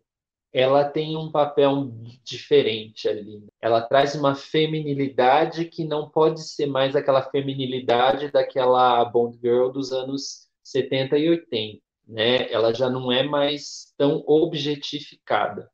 ela 0.53 0.85
tem 0.85 1.17
um 1.17 1.33
papel 1.33 1.91
diferente 2.23 3.09
ali. 3.09 3.45
Ela 3.61 3.83
traz 3.83 4.15
uma 4.15 4.37
feminilidade 4.37 5.65
que 5.65 5.85
não 5.85 6.09
pode 6.09 6.43
ser 6.43 6.67
mais 6.67 6.95
aquela 6.95 7.23
feminilidade 7.23 8.31
daquela 8.31 9.05
Bond 9.05 9.37
Girl 9.43 9.69
dos 9.69 9.93
anos 9.93 10.49
70 10.63 11.19
e 11.19 11.29
80. 11.29 11.83
Né? 12.07 12.53
Ela 12.53 12.73
já 12.73 12.89
não 12.89 13.11
é 13.11 13.25
mais 13.25 13.93
tão 13.99 14.23
objetificada. 14.27 15.69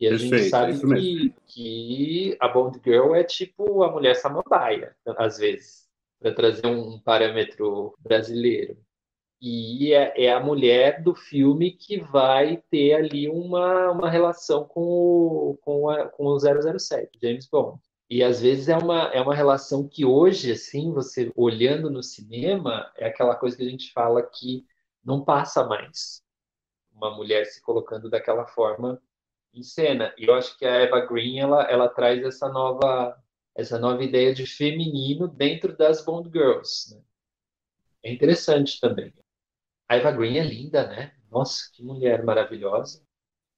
E 0.00 0.06
a 0.08 0.10
Perfeito, 0.10 0.36
gente 0.36 0.50
sabe 0.50 0.72
é 0.72 1.00
que, 1.00 1.34
que, 1.46 2.36
a 2.40 2.48
Bond 2.48 2.80
Girl 2.84 3.14
é 3.14 3.22
tipo 3.22 3.84
a 3.84 3.92
mulher 3.92 4.16
samambaia, 4.16 4.96
às 5.16 5.38
vezes, 5.38 5.86
para 6.20 6.34
trazer 6.34 6.66
um 6.66 6.98
parâmetro 6.98 7.94
brasileiro 8.00 8.76
e 9.46 9.92
é, 9.92 10.24
é, 10.24 10.32
a 10.32 10.40
mulher 10.40 11.02
do 11.02 11.14
filme 11.14 11.70
que 11.70 12.00
vai 12.00 12.56
ter 12.70 12.94
ali 12.94 13.28
uma, 13.28 13.90
uma 13.90 14.08
relação 14.08 14.64
com 14.64 14.80
o, 14.80 15.58
com, 15.60 15.90
a, 15.90 16.08
com 16.08 16.24
o 16.24 16.38
007, 16.40 17.18
James 17.22 17.46
Bond. 17.46 17.78
E 18.08 18.24
às 18.24 18.40
vezes 18.40 18.70
é 18.70 18.76
uma, 18.78 19.02
é 19.12 19.20
uma 19.20 19.34
relação 19.34 19.86
que 19.86 20.02
hoje, 20.02 20.50
assim, 20.50 20.90
você 20.94 21.30
olhando 21.36 21.90
no 21.90 22.02
cinema, 22.02 22.90
é 22.96 23.06
aquela 23.06 23.34
coisa 23.36 23.54
que 23.54 23.62
a 23.62 23.68
gente 23.68 23.92
fala 23.92 24.22
que 24.22 24.64
não 25.04 25.22
passa 25.22 25.62
mais. 25.66 26.22
Uma 26.94 27.14
mulher 27.14 27.44
se 27.44 27.60
colocando 27.60 28.08
daquela 28.08 28.46
forma 28.46 28.98
em 29.52 29.62
cena. 29.62 30.14
E 30.16 30.24
eu 30.24 30.32
acho 30.32 30.56
que 30.56 30.64
a 30.64 30.74
Eva 30.74 31.00
Green, 31.04 31.40
ela, 31.40 31.64
ela 31.64 31.88
traz 31.90 32.24
essa 32.24 32.48
nova, 32.48 33.14
essa 33.54 33.78
nova 33.78 34.02
ideia 34.02 34.32
de 34.32 34.46
feminino 34.46 35.28
dentro 35.28 35.76
das 35.76 36.02
Bond 36.02 36.30
Girls. 36.32 36.94
Né? 36.94 37.02
É 38.04 38.10
interessante 38.10 38.80
também. 38.80 39.12
A 39.88 39.96
Eva 39.96 40.10
Green 40.12 40.38
é 40.38 40.44
linda, 40.44 40.86
né? 40.86 41.12
Nossa, 41.30 41.70
que 41.72 41.82
mulher 41.82 42.24
maravilhosa. 42.24 43.02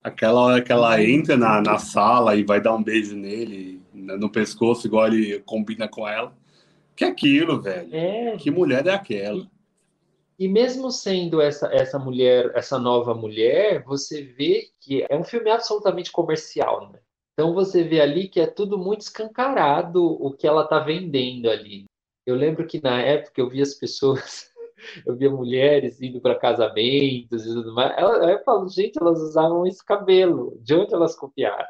Aquela 0.02 0.40
hora 0.40 0.62
que 0.62 0.72
ela 0.72 1.02
entra 1.02 1.36
na, 1.36 1.60
na 1.60 1.78
sala 1.78 2.36
e 2.36 2.44
vai 2.44 2.60
dar 2.60 2.74
um 2.74 2.82
beijo 2.82 3.16
nele, 3.16 3.82
no 3.92 4.30
pescoço, 4.30 4.86
igual 4.86 5.08
ele 5.08 5.40
combina 5.40 5.88
com 5.88 6.06
ela. 6.06 6.36
Que 6.94 7.04
aquilo, 7.04 7.60
velho? 7.60 7.94
É. 7.94 8.36
Que 8.36 8.50
mulher 8.50 8.86
é 8.86 8.92
aquela? 8.92 9.46
E 10.38 10.48
mesmo 10.48 10.90
sendo 10.90 11.40
essa, 11.40 11.68
essa 11.72 11.98
mulher, 11.98 12.52
essa 12.54 12.78
nova 12.78 13.14
mulher, 13.14 13.82
você 13.84 14.22
vê 14.22 14.68
que 14.80 15.04
é 15.08 15.16
um 15.16 15.24
filme 15.24 15.50
absolutamente 15.50 16.12
comercial, 16.12 16.90
né? 16.92 17.00
Então 17.32 17.52
você 17.52 17.84
vê 17.84 18.00
ali 18.00 18.28
que 18.28 18.40
é 18.40 18.46
tudo 18.46 18.78
muito 18.78 19.02
escancarado 19.02 20.02
o 20.04 20.32
que 20.32 20.46
ela 20.46 20.64
está 20.64 20.78
vendendo 20.78 21.50
ali. 21.50 21.84
Eu 22.24 22.34
lembro 22.34 22.66
que 22.66 22.82
na 22.82 23.00
época 23.00 23.40
eu 23.40 23.48
via 23.48 23.62
as 23.62 23.74
pessoas, 23.74 24.50
eu 25.04 25.16
via 25.16 25.30
mulheres 25.30 26.00
indo 26.00 26.20
para 26.20 26.34
casamentos 26.34 27.44
e 27.44 27.54
tudo 27.54 27.74
mais. 27.74 27.96
Ela, 27.96 28.30
eu 28.32 28.42
falo, 28.44 28.68
gente, 28.68 28.98
elas 29.00 29.20
usavam 29.20 29.66
esse 29.66 29.84
cabelo. 29.84 30.58
De 30.62 30.74
onde 30.74 30.94
elas 30.94 31.14
copiaram? 31.14 31.68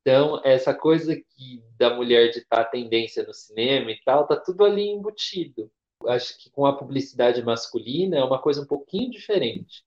Então, 0.00 0.40
essa 0.44 0.72
coisa 0.72 1.16
que 1.16 1.62
da 1.76 1.94
mulher 1.94 2.30
estar 2.30 2.64
tendência 2.66 3.24
no 3.24 3.34
cinema 3.34 3.90
e 3.90 4.00
tal, 4.04 4.26
tá 4.26 4.36
tudo 4.36 4.64
ali 4.64 4.88
embutido. 4.88 5.70
Acho 6.06 6.38
que 6.38 6.50
com 6.50 6.64
a 6.64 6.76
publicidade 6.76 7.42
masculina 7.42 8.16
é 8.16 8.22
uma 8.22 8.40
coisa 8.40 8.62
um 8.62 8.66
pouquinho 8.66 9.10
diferente. 9.10 9.84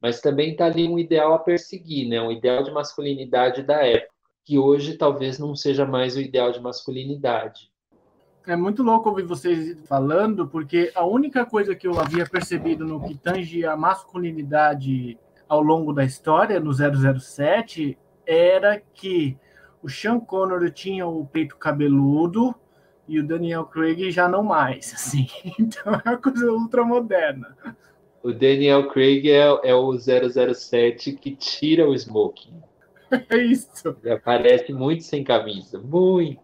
Mas 0.00 0.20
também 0.20 0.52
está 0.52 0.66
ali 0.66 0.86
um 0.86 0.98
ideal 0.98 1.34
a 1.34 1.38
perseguir, 1.38 2.08
né? 2.08 2.20
Um 2.20 2.30
ideal 2.30 2.62
de 2.62 2.70
masculinidade 2.70 3.62
da 3.62 3.84
época 3.84 4.14
que 4.46 4.58
hoje 4.58 4.96
talvez 4.96 5.40
não 5.40 5.56
seja 5.56 5.84
mais 5.84 6.16
o 6.16 6.20
ideal 6.20 6.52
de 6.52 6.60
masculinidade. 6.60 7.68
É 8.46 8.54
muito 8.54 8.82
louco 8.82 9.08
ouvir 9.08 9.24
vocês 9.24 9.76
falando, 9.88 10.46
porque 10.46 10.92
a 10.94 11.04
única 11.04 11.44
coisa 11.44 11.74
que 11.74 11.86
eu 11.86 11.98
havia 11.98 12.24
percebido 12.24 12.84
no 12.84 13.02
que 13.02 13.16
tange 13.16 13.64
a 13.66 13.76
masculinidade 13.76 15.18
ao 15.48 15.60
longo 15.60 15.92
da 15.92 16.04
história, 16.04 16.60
no 16.60 16.72
007, 16.72 17.98
era 18.24 18.80
que 18.94 19.36
o 19.82 19.88
Sean 19.88 20.20
Connery 20.20 20.70
tinha 20.70 21.06
o 21.06 21.26
peito 21.26 21.56
cabeludo 21.56 22.54
e 23.08 23.18
o 23.18 23.26
Daniel 23.26 23.64
Craig 23.64 24.10
já 24.10 24.28
não 24.28 24.42
mais, 24.42 24.92
assim. 24.94 25.26
Então 25.58 25.94
é 25.94 26.08
uma 26.08 26.16
coisa 26.16 26.52
ultramoderna. 26.52 27.56
O 28.22 28.32
Daniel 28.32 28.88
Craig 28.88 29.28
é, 29.28 29.70
é 29.70 29.74
o 29.74 29.92
007 29.96 31.12
que 31.12 31.34
tira 31.34 31.88
o 31.88 31.94
smoking. 31.94 32.62
É 33.30 33.36
isso. 33.36 33.96
Ele 34.02 34.14
aparece 34.14 34.72
muito 34.72 35.04
sem 35.04 35.22
camisa, 35.22 35.78
muito. 35.78 36.40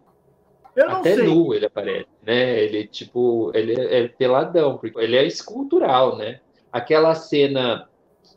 Eu 0.75 0.89
não 0.89 0.99
Até 0.99 1.15
sei. 1.15 1.23
nu 1.25 1.53
ele 1.53 1.65
aparece, 1.65 2.07
né? 2.25 2.59
Ele, 2.59 2.87
tipo, 2.87 3.51
ele 3.53 3.73
é 3.79 4.07
peladão, 4.07 4.77
porque 4.77 4.99
ele 4.99 5.15
é 5.15 5.25
escultural, 5.25 6.17
né? 6.17 6.39
Aquela 6.71 7.13
cena 7.13 7.87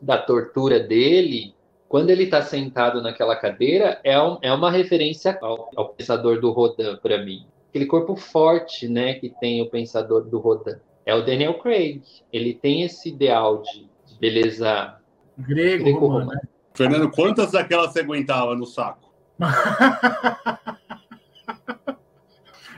da 0.00 0.18
tortura 0.18 0.78
dele, 0.78 1.54
quando 1.88 2.10
ele 2.10 2.26
tá 2.26 2.42
sentado 2.42 3.00
naquela 3.00 3.36
cadeira, 3.36 3.98
é, 4.04 4.20
um, 4.20 4.38
é 4.42 4.52
uma 4.52 4.70
referência 4.70 5.38
ao, 5.40 5.70
ao 5.74 5.88
pensador 5.90 6.40
do 6.40 6.50
Rodin, 6.50 6.96
para 6.96 7.18
mim. 7.24 7.46
Aquele 7.70 7.86
corpo 7.86 8.16
forte, 8.16 8.88
né, 8.88 9.14
que 9.14 9.28
tem 9.28 9.62
o 9.62 9.70
pensador 9.70 10.24
do 10.24 10.38
Rodin. 10.38 10.76
É 11.04 11.14
o 11.14 11.24
Daniel 11.24 11.54
Craig. 11.54 12.02
Ele 12.32 12.52
tem 12.52 12.82
esse 12.82 13.08
ideal 13.08 13.62
de, 13.62 13.88
de 14.06 14.18
beleza 14.18 14.96
Grego, 15.38 15.84
greco-romana. 15.84 16.24
romano. 16.24 16.40
Fernando, 16.74 17.10
quantas 17.10 17.52
daquelas 17.52 17.92
você 17.92 18.00
aguentava 18.00 18.54
no 18.54 18.66
saco? 18.66 19.10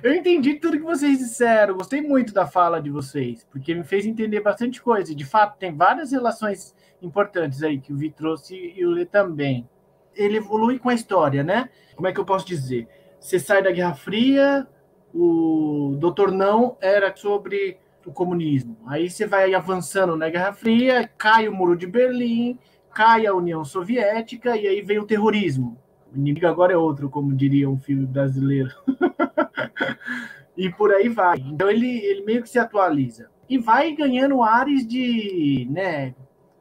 Eu 0.02 0.14
entendi 0.14 0.54
tudo 0.54 0.78
que 0.78 0.84
vocês 0.84 1.18
disseram, 1.18 1.74
gostei 1.74 2.00
muito 2.00 2.32
da 2.32 2.46
fala 2.46 2.80
de 2.80 2.88
vocês, 2.88 3.44
porque 3.50 3.74
me 3.74 3.82
fez 3.82 4.06
entender 4.06 4.40
bastante 4.40 4.80
coisa. 4.80 5.12
De 5.14 5.24
fato, 5.24 5.58
tem 5.58 5.74
várias 5.74 6.12
relações 6.12 6.74
importantes 7.02 7.62
aí 7.64 7.80
que 7.80 7.92
o 7.92 7.96
Vi 7.96 8.10
trouxe 8.10 8.74
e 8.76 8.84
o 8.86 8.90
Lê 8.90 9.04
também. 9.04 9.68
Ele 10.14 10.36
evolui 10.36 10.78
com 10.78 10.88
a 10.88 10.94
história, 10.94 11.42
né? 11.42 11.68
Como 11.96 12.06
é 12.06 12.12
que 12.12 12.20
eu 12.20 12.24
posso 12.24 12.46
dizer? 12.46 12.86
Você 13.18 13.40
sai 13.40 13.60
da 13.60 13.72
Guerra 13.72 13.94
Fria, 13.94 14.68
o 15.12 15.96
Doutor 15.98 16.30
Não 16.30 16.76
era 16.80 17.14
sobre 17.16 17.78
o 18.06 18.12
comunismo. 18.12 18.78
Aí 18.86 19.10
você 19.10 19.26
vai 19.26 19.52
avançando 19.52 20.16
na 20.16 20.28
Guerra 20.28 20.52
Fria, 20.52 21.10
cai 21.18 21.48
o 21.48 21.54
Muro 21.54 21.76
de 21.76 21.86
Berlim, 21.86 22.56
cai 22.94 23.26
a 23.26 23.34
União 23.34 23.64
Soviética 23.64 24.56
e 24.56 24.66
aí 24.66 24.80
vem 24.80 24.98
o 24.98 25.06
terrorismo. 25.06 25.76
O 26.12 26.16
inimigo 26.16 26.46
agora 26.46 26.72
é 26.72 26.76
outro, 26.76 27.08
como 27.10 27.34
diria 27.34 27.68
um 27.68 27.78
filme 27.78 28.06
brasileiro. 28.06 28.70
e 30.56 30.70
por 30.70 30.92
aí 30.92 31.08
vai. 31.08 31.38
Então 31.38 31.70
ele, 31.70 31.98
ele 31.98 32.24
meio 32.24 32.42
que 32.42 32.48
se 32.48 32.58
atualiza. 32.58 33.30
E 33.48 33.58
vai 33.58 33.92
ganhando 33.94 34.42
ares 34.42 34.86
de 34.86 35.66
né, 35.70 36.14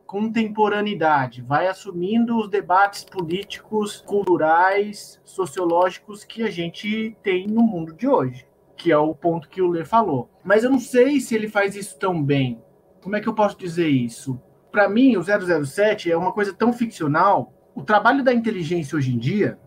contemporaneidade, 0.07 1.41
vai 1.41 1.67
assumindo 1.67 2.37
os 2.37 2.49
debates 2.49 3.03
políticos, 3.03 4.01
culturais, 4.01 5.19
sociológicos 5.25 6.23
que 6.23 6.41
a 6.41 6.49
gente 6.49 7.15
tem 7.21 7.45
no 7.45 7.61
mundo 7.61 7.93
de 7.93 8.07
hoje, 8.07 8.47
que 8.77 8.89
é 8.91 8.97
o 8.97 9.13
ponto 9.13 9.49
que 9.49 9.61
o 9.61 9.69
Lê 9.69 9.83
falou. 9.83 10.29
Mas 10.43 10.63
eu 10.63 10.69
não 10.69 10.79
sei 10.79 11.19
se 11.19 11.35
ele 11.35 11.49
faz 11.49 11.75
isso 11.75 11.99
tão 11.99 12.23
bem. 12.23 12.63
Como 13.01 13.15
é 13.17 13.19
que 13.19 13.27
eu 13.27 13.35
posso 13.35 13.57
dizer 13.57 13.89
isso? 13.89 14.39
Para 14.71 14.87
mim, 14.89 15.17
o 15.17 15.23
007 15.23 16.09
é 16.09 16.17
uma 16.17 16.31
coisa 16.31 16.53
tão 16.53 16.71
ficcional. 16.71 17.53
O 17.77 17.83
trabalho 17.83 18.23
da 18.23 18.33
inteligência 18.33 18.97
hoje 18.97 19.13
em 19.13 19.19
dia, 19.19 19.59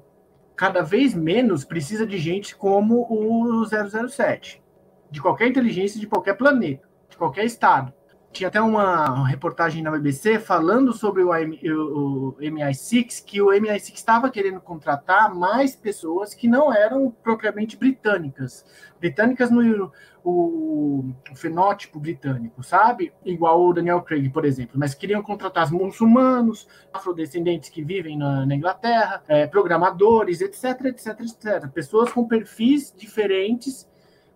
cada 0.56 0.82
vez 0.82 1.14
menos 1.14 1.64
precisa 1.64 2.04
de 2.04 2.18
gente 2.18 2.56
como 2.56 3.06
o 3.08 3.64
007. 3.64 4.60
De 5.08 5.22
qualquer 5.22 5.46
inteligência 5.46 6.00
de 6.00 6.08
qualquer 6.08 6.34
planeta, 6.34 6.88
de 7.08 7.16
qualquer 7.16 7.44
estado. 7.44 7.94
Tinha 8.32 8.46
até 8.48 8.60
uma 8.60 9.26
reportagem 9.26 9.82
na 9.82 9.90
BBC 9.90 10.38
falando 10.38 10.92
sobre 10.92 11.22
o, 11.24 11.30
o- 11.30 12.28
o 12.28 12.36
MI6, 12.40 13.24
que 13.24 13.42
o 13.42 13.48
MI6 13.48 13.92
estava 13.92 14.30
querendo 14.30 14.60
contratar 14.60 15.34
mais 15.34 15.74
pessoas 15.74 16.32
que 16.32 16.46
não 16.46 16.72
eram 16.72 17.10
propriamente 17.10 17.76
britânicas. 17.76 18.64
Britânicas 19.00 19.50
no 19.50 19.90
o, 20.22 21.12
o 21.32 21.34
fenótipo 21.34 21.98
britânico, 21.98 22.62
sabe? 22.62 23.12
Igual 23.24 23.66
o 23.66 23.72
Daniel 23.72 24.02
Craig, 24.02 24.28
por 24.30 24.44
exemplo. 24.44 24.74
Mas 24.78 24.94
queriam 24.94 25.22
contratar 25.22 25.64
os 25.64 25.70
muçulmanos, 25.72 26.68
afrodescendentes 26.92 27.68
que 27.70 27.82
vivem 27.82 28.16
na, 28.16 28.46
na 28.46 28.54
Inglaterra, 28.54 29.22
eh, 29.26 29.46
programadores, 29.46 30.40
etc, 30.40 30.84
etc, 30.84 31.20
etc. 31.20 31.68
Pessoas 31.72 32.12
com 32.12 32.28
perfis 32.28 32.94
diferentes, 32.96 33.88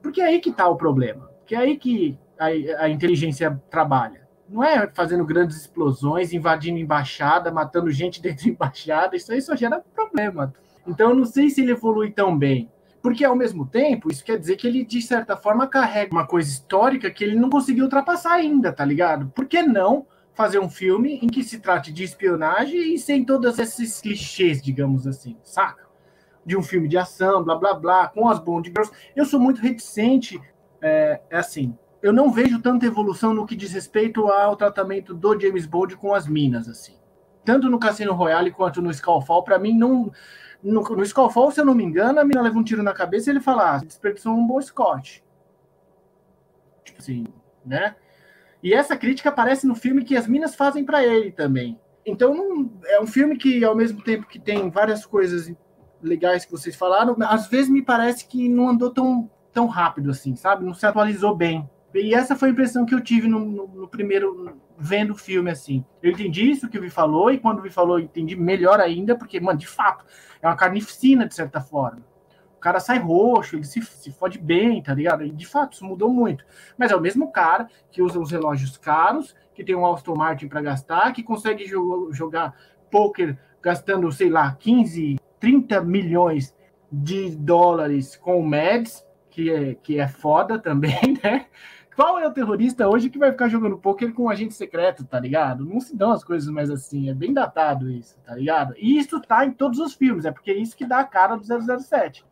porque 0.03 0.21
é 0.21 0.25
aí 0.27 0.41
que 0.41 0.51
está 0.51 0.67
o 0.69 0.77
problema. 0.77 1.31
Que 1.47 1.55
é 1.55 1.59
aí 1.59 1.77
que 1.77 2.19
a, 2.39 2.47
a 2.85 2.89
inteligência 2.89 3.61
trabalha. 3.71 4.25
Não 4.49 4.63
é 4.63 4.89
fazendo 4.95 5.25
grandes 5.25 5.57
explosões, 5.57 6.33
invadindo 6.33 6.79
embaixada, 6.79 7.51
matando 7.51 7.91
gente 7.91 8.21
dentro 8.23 8.45
de 8.45 8.51
embaixada. 8.51 9.17
Isso 9.17 9.33
aí 9.33 9.41
só 9.41 9.57
gera 9.57 9.83
problema. 9.95 10.53
Então, 10.87 11.11
eu 11.11 11.17
não 11.17 11.25
sei 11.25 11.49
se 11.51 11.63
ele 11.63 11.73
evolui 11.73 12.11
tão 12.11 12.37
bem. 12.37 12.71
Porque, 13.03 13.25
ao 13.25 13.37
mesmo 13.37 13.67
tempo, 13.67 14.11
isso 14.11 14.25
quer 14.25 14.39
dizer 14.39 14.57
que 14.57 14.67
ele, 14.67 14.83
de 14.83 15.03
certa 15.03 15.37
forma, 15.37 15.67
carrega 15.67 16.11
uma 16.11 16.27
coisa 16.27 16.49
histórica 16.49 17.11
que 17.11 17.23
ele 17.23 17.37
não 17.37 17.51
conseguiu 17.51 17.85
ultrapassar 17.85 18.33
ainda, 18.33 18.73
tá 18.73 18.83
ligado? 18.83 19.27
Por 19.35 19.45
que 19.47 19.63
não 19.63 20.07
fazer 20.33 20.59
um 20.59 20.71
filme 20.71 21.19
em 21.23 21.27
que 21.27 21.45
se 21.45 21.61
trate 21.61 21.93
de 21.93 22.03
espionagem 22.03 22.95
e 22.95 22.99
sem 22.99 23.23
todos 23.23 23.59
esses 23.59 24.01
clichês, 24.01 24.63
digamos 24.63 25.07
assim, 25.07 25.37
saca? 25.43 25.85
De 26.47 26.57
um 26.57 26.63
filme 26.63 26.89
de 26.89 26.97
ação, 26.97 27.45
blá, 27.45 27.57
blá, 27.57 27.75
blá, 27.75 28.09
com 28.09 28.27
as 28.27 28.39
Bond 28.39 28.71
Girls. 28.71 28.91
Eu 29.15 29.27
sou 29.27 29.39
muito 29.39 29.61
reticente, 29.61 30.41
é, 30.81 31.21
é 31.29 31.39
assim, 31.39 31.77
eu 32.05 32.13
não 32.13 32.31
vejo 32.31 32.61
tanta 32.61 32.85
evolução 32.85 33.33
no 33.33 33.47
que 33.47 33.57
diz 33.57 33.73
respeito 33.73 34.29
ao 34.29 34.55
tratamento 34.57 35.15
do 35.15 35.41
James 35.41 35.65
Bond 35.65 35.97
com 35.97 36.13
as 36.13 36.29
minas, 36.29 36.69
assim. 36.69 36.99
Tanto 37.43 37.71
no 37.71 37.79
Cassino 37.79 38.13
Royale 38.13 38.51
quanto 38.51 38.83
no 38.83 38.91
Skyfall, 38.91 39.43
para 39.43 39.59
mim, 39.59 39.73
não... 39.73 40.13
No, 40.63 40.83
no 40.83 41.07
se 41.07 41.61
eu 41.61 41.65
não 41.65 41.75
me 41.75 41.83
engano, 41.83 42.21
a 42.21 42.25
mina 42.25 42.43
leva 42.43 42.59
um 42.59 42.63
tiro 42.63 42.83
na 42.83 42.93
cabeça 42.93 43.31
e 43.31 43.33
ele 43.33 43.41
fala, 43.41 43.77
ah, 43.77 43.79
desperdiçou 43.79 44.35
um 44.35 44.47
bom 44.47 44.61
Scott. 44.61 45.25
Tipo 46.85 46.99
assim, 47.01 47.25
né? 47.65 47.97
E 48.63 48.75
essa 48.75 48.99
crítica 48.99 49.31
aparece 49.31 49.67
no 49.67 49.75
filme 49.75 50.05
que 50.05 50.15
as 50.15 50.27
minas 50.27 50.55
fazem 50.55 50.85
para 50.85 51.03
ele 51.03 51.33
também. 51.33 51.81
Então, 52.05 52.35
não, 52.35 52.71
é 52.85 53.01
um 53.01 53.07
filme 53.07 53.39
que, 53.39 53.65
ao 53.65 53.75
mesmo 53.75 54.03
tempo 54.03 54.27
que 54.27 54.39
tem 54.39 54.69
várias 54.69 55.07
coisas 55.07 55.51
legais 56.03 56.45
que 56.45 56.53
vocês 56.53 56.77
falaram, 56.77 57.17
às 57.23 57.47
vezes 57.47 57.71
me 57.71 57.81
parece 57.81 58.29
que 58.29 58.47
não 58.47 58.69
andou 58.69 58.91
tão, 58.91 59.31
tão 59.55 59.67
rápido 59.67 60.11
assim, 60.11 60.37
sabe? 60.37 60.67
Não 60.67 60.75
se 60.75 60.85
atualizou 60.85 61.35
bem. 61.35 61.67
E 61.95 62.13
essa 62.13 62.35
foi 62.35 62.49
a 62.49 62.53
impressão 62.53 62.85
que 62.85 62.95
eu 62.95 63.01
tive 63.01 63.29
no, 63.29 63.39
no, 63.39 63.69
no 63.69 63.89
primeiro, 63.89 64.59
vendo 64.77 65.13
o 65.13 65.17
filme, 65.17 65.51
assim. 65.51 65.85
Eu 66.03 66.11
entendi 66.11 66.51
isso 66.51 66.69
que 66.69 66.77
o 66.77 66.83
Vi 66.83 66.91
falou, 66.91 67.31
e 67.31 67.39
quando 67.39 67.61
o 67.61 67.63
Vi 67.63 67.71
falou, 67.71 67.99
eu 67.99 68.05
entendi 68.05 68.35
melhor 68.35 68.81
ainda, 68.81 69.17
porque, 69.17 69.39
mano, 69.39 69.59
de 69.59 69.69
fato, 69.69 70.05
é 70.43 70.47
uma 70.47 70.57
carnificina, 70.57 71.27
de 71.27 71.35
certa 71.35 71.61
forma. 71.61 72.03
O 72.57 72.59
cara 72.59 72.81
sai 72.81 72.99
roxo, 72.99 73.57
ele 73.57 73.65
se, 73.65 73.81
se 73.83 74.11
fode 74.11 74.39
bem, 74.39 74.83
tá 74.83 74.93
ligado? 74.93 75.23
E, 75.23 75.31
de 75.31 75.47
fato, 75.47 75.75
isso 75.75 75.85
mudou 75.85 76.11
muito. 76.11 76.45
Mas 76.77 76.91
é 76.91 76.97
o 76.97 77.01
mesmo 77.01 77.31
cara 77.31 77.69
que 77.91 78.03
usa 78.03 78.19
os 78.19 78.31
relógios 78.31 78.77
caros, 78.77 79.35
que 79.55 79.63
tem 79.63 79.77
um 79.77 79.87
Aston 79.87 80.17
Martin 80.17 80.49
para 80.49 80.63
gastar, 80.63 81.13
que 81.13 81.23
consegue 81.23 81.67
jo 81.67 82.11
jogar 82.13 82.55
poker 82.91 83.39
gastando, 83.63 84.11
sei 84.11 84.29
lá, 84.29 84.57
15, 84.59 85.19
30 85.39 85.81
milhões 85.83 86.55
de 86.91 87.37
dólares 87.37 88.17
com 88.17 88.39
o 88.39 88.47
Mads, 88.47 89.05
que 89.31 89.51
é, 89.51 89.75
que 89.75 89.99
é 89.99 90.07
foda 90.07 90.59
também, 90.59 91.19
né? 91.23 91.47
Qual 91.97 92.19
é 92.19 92.27
o 92.27 92.33
terrorista 92.33 92.89
hoje 92.89 93.09
que 93.09 93.19
vai 93.19 93.31
ficar 93.31 93.49
jogando 93.49 93.79
poker 93.79 94.13
com 94.13 94.25
um 94.25 94.29
agente 94.29 94.55
secreto, 94.55 95.05
tá 95.05 95.19
ligado? 95.21 95.65
Não 95.65 95.81
se 95.81 95.97
dão 95.97 96.11
as 96.11 96.25
coisas 96.25 96.49
mais 96.51 96.69
assim, 96.71 97.09
é 97.09 97.15
bem 97.15 97.33
datado 97.33 97.91
isso, 97.91 98.17
tá 98.25 98.35
ligado? 98.35 98.75
E 98.77 98.99
isso 98.99 99.21
tá 99.21 99.47
em 99.47 99.53
todos 99.53 99.79
os 99.79 99.95
filmes, 99.95 100.25
é 100.25 100.33
porque 100.33 100.51
é 100.51 100.57
isso 100.57 100.77
que 100.77 100.87
dá 100.87 100.99
a 101.01 101.05
cara 101.05 101.37
do 101.37 101.45
007. 101.45 102.25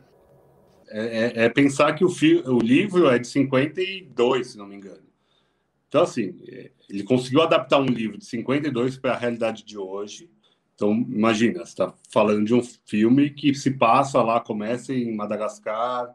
É, 0.88 1.06
é- 1.42 1.44
é 1.44 1.48
pensar 1.48 1.94
que 1.94 2.04
o, 2.04 2.08
fi- 2.08 2.42
o 2.44 2.58
livro 2.58 3.08
é 3.08 3.18
de 3.18 3.26
52, 3.28 4.48
se 4.48 4.58
não 4.58 4.66
me 4.66 4.76
engano. 4.76 5.02
Então, 5.88 6.02
assim, 6.02 6.34
ele 6.88 7.02
conseguiu 7.04 7.42
adaptar 7.42 7.78
um 7.78 7.84
livro 7.86 8.18
de 8.18 8.24
52 8.24 8.96
para 8.96 9.12
a 9.12 9.16
realidade 9.16 9.64
de 9.64 9.78
hoje. 9.78 10.30
Então, 10.74 10.90
imagina, 10.92 11.58
você 11.60 11.70
está 11.72 11.94
falando 12.10 12.44
de 12.46 12.54
um 12.54 12.62
filme 12.86 13.30
que 13.30 13.54
se 13.54 13.70
passa 13.72 14.20
lá, 14.22 14.40
começa 14.40 14.92
em 14.92 15.14
Madagascar, 15.14 16.08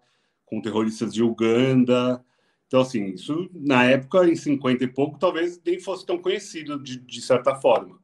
com 0.45 0.59
terroristas 0.61 1.13
de 1.13 1.23
Uganda. 1.23 2.23
Então, 2.67 2.81
assim, 2.81 3.05
isso 3.07 3.49
na 3.53 3.85
época, 3.85 4.27
em 4.27 4.35
50 4.35 4.83
e 4.83 4.87
pouco, 4.87 5.17
talvez 5.17 5.59
nem 5.65 5.79
fosse 5.79 6.05
tão 6.05 6.17
conhecido 6.17 6.77
de, 6.81 6.97
de 6.99 7.21
certa 7.21 7.55
forma. 7.55 7.97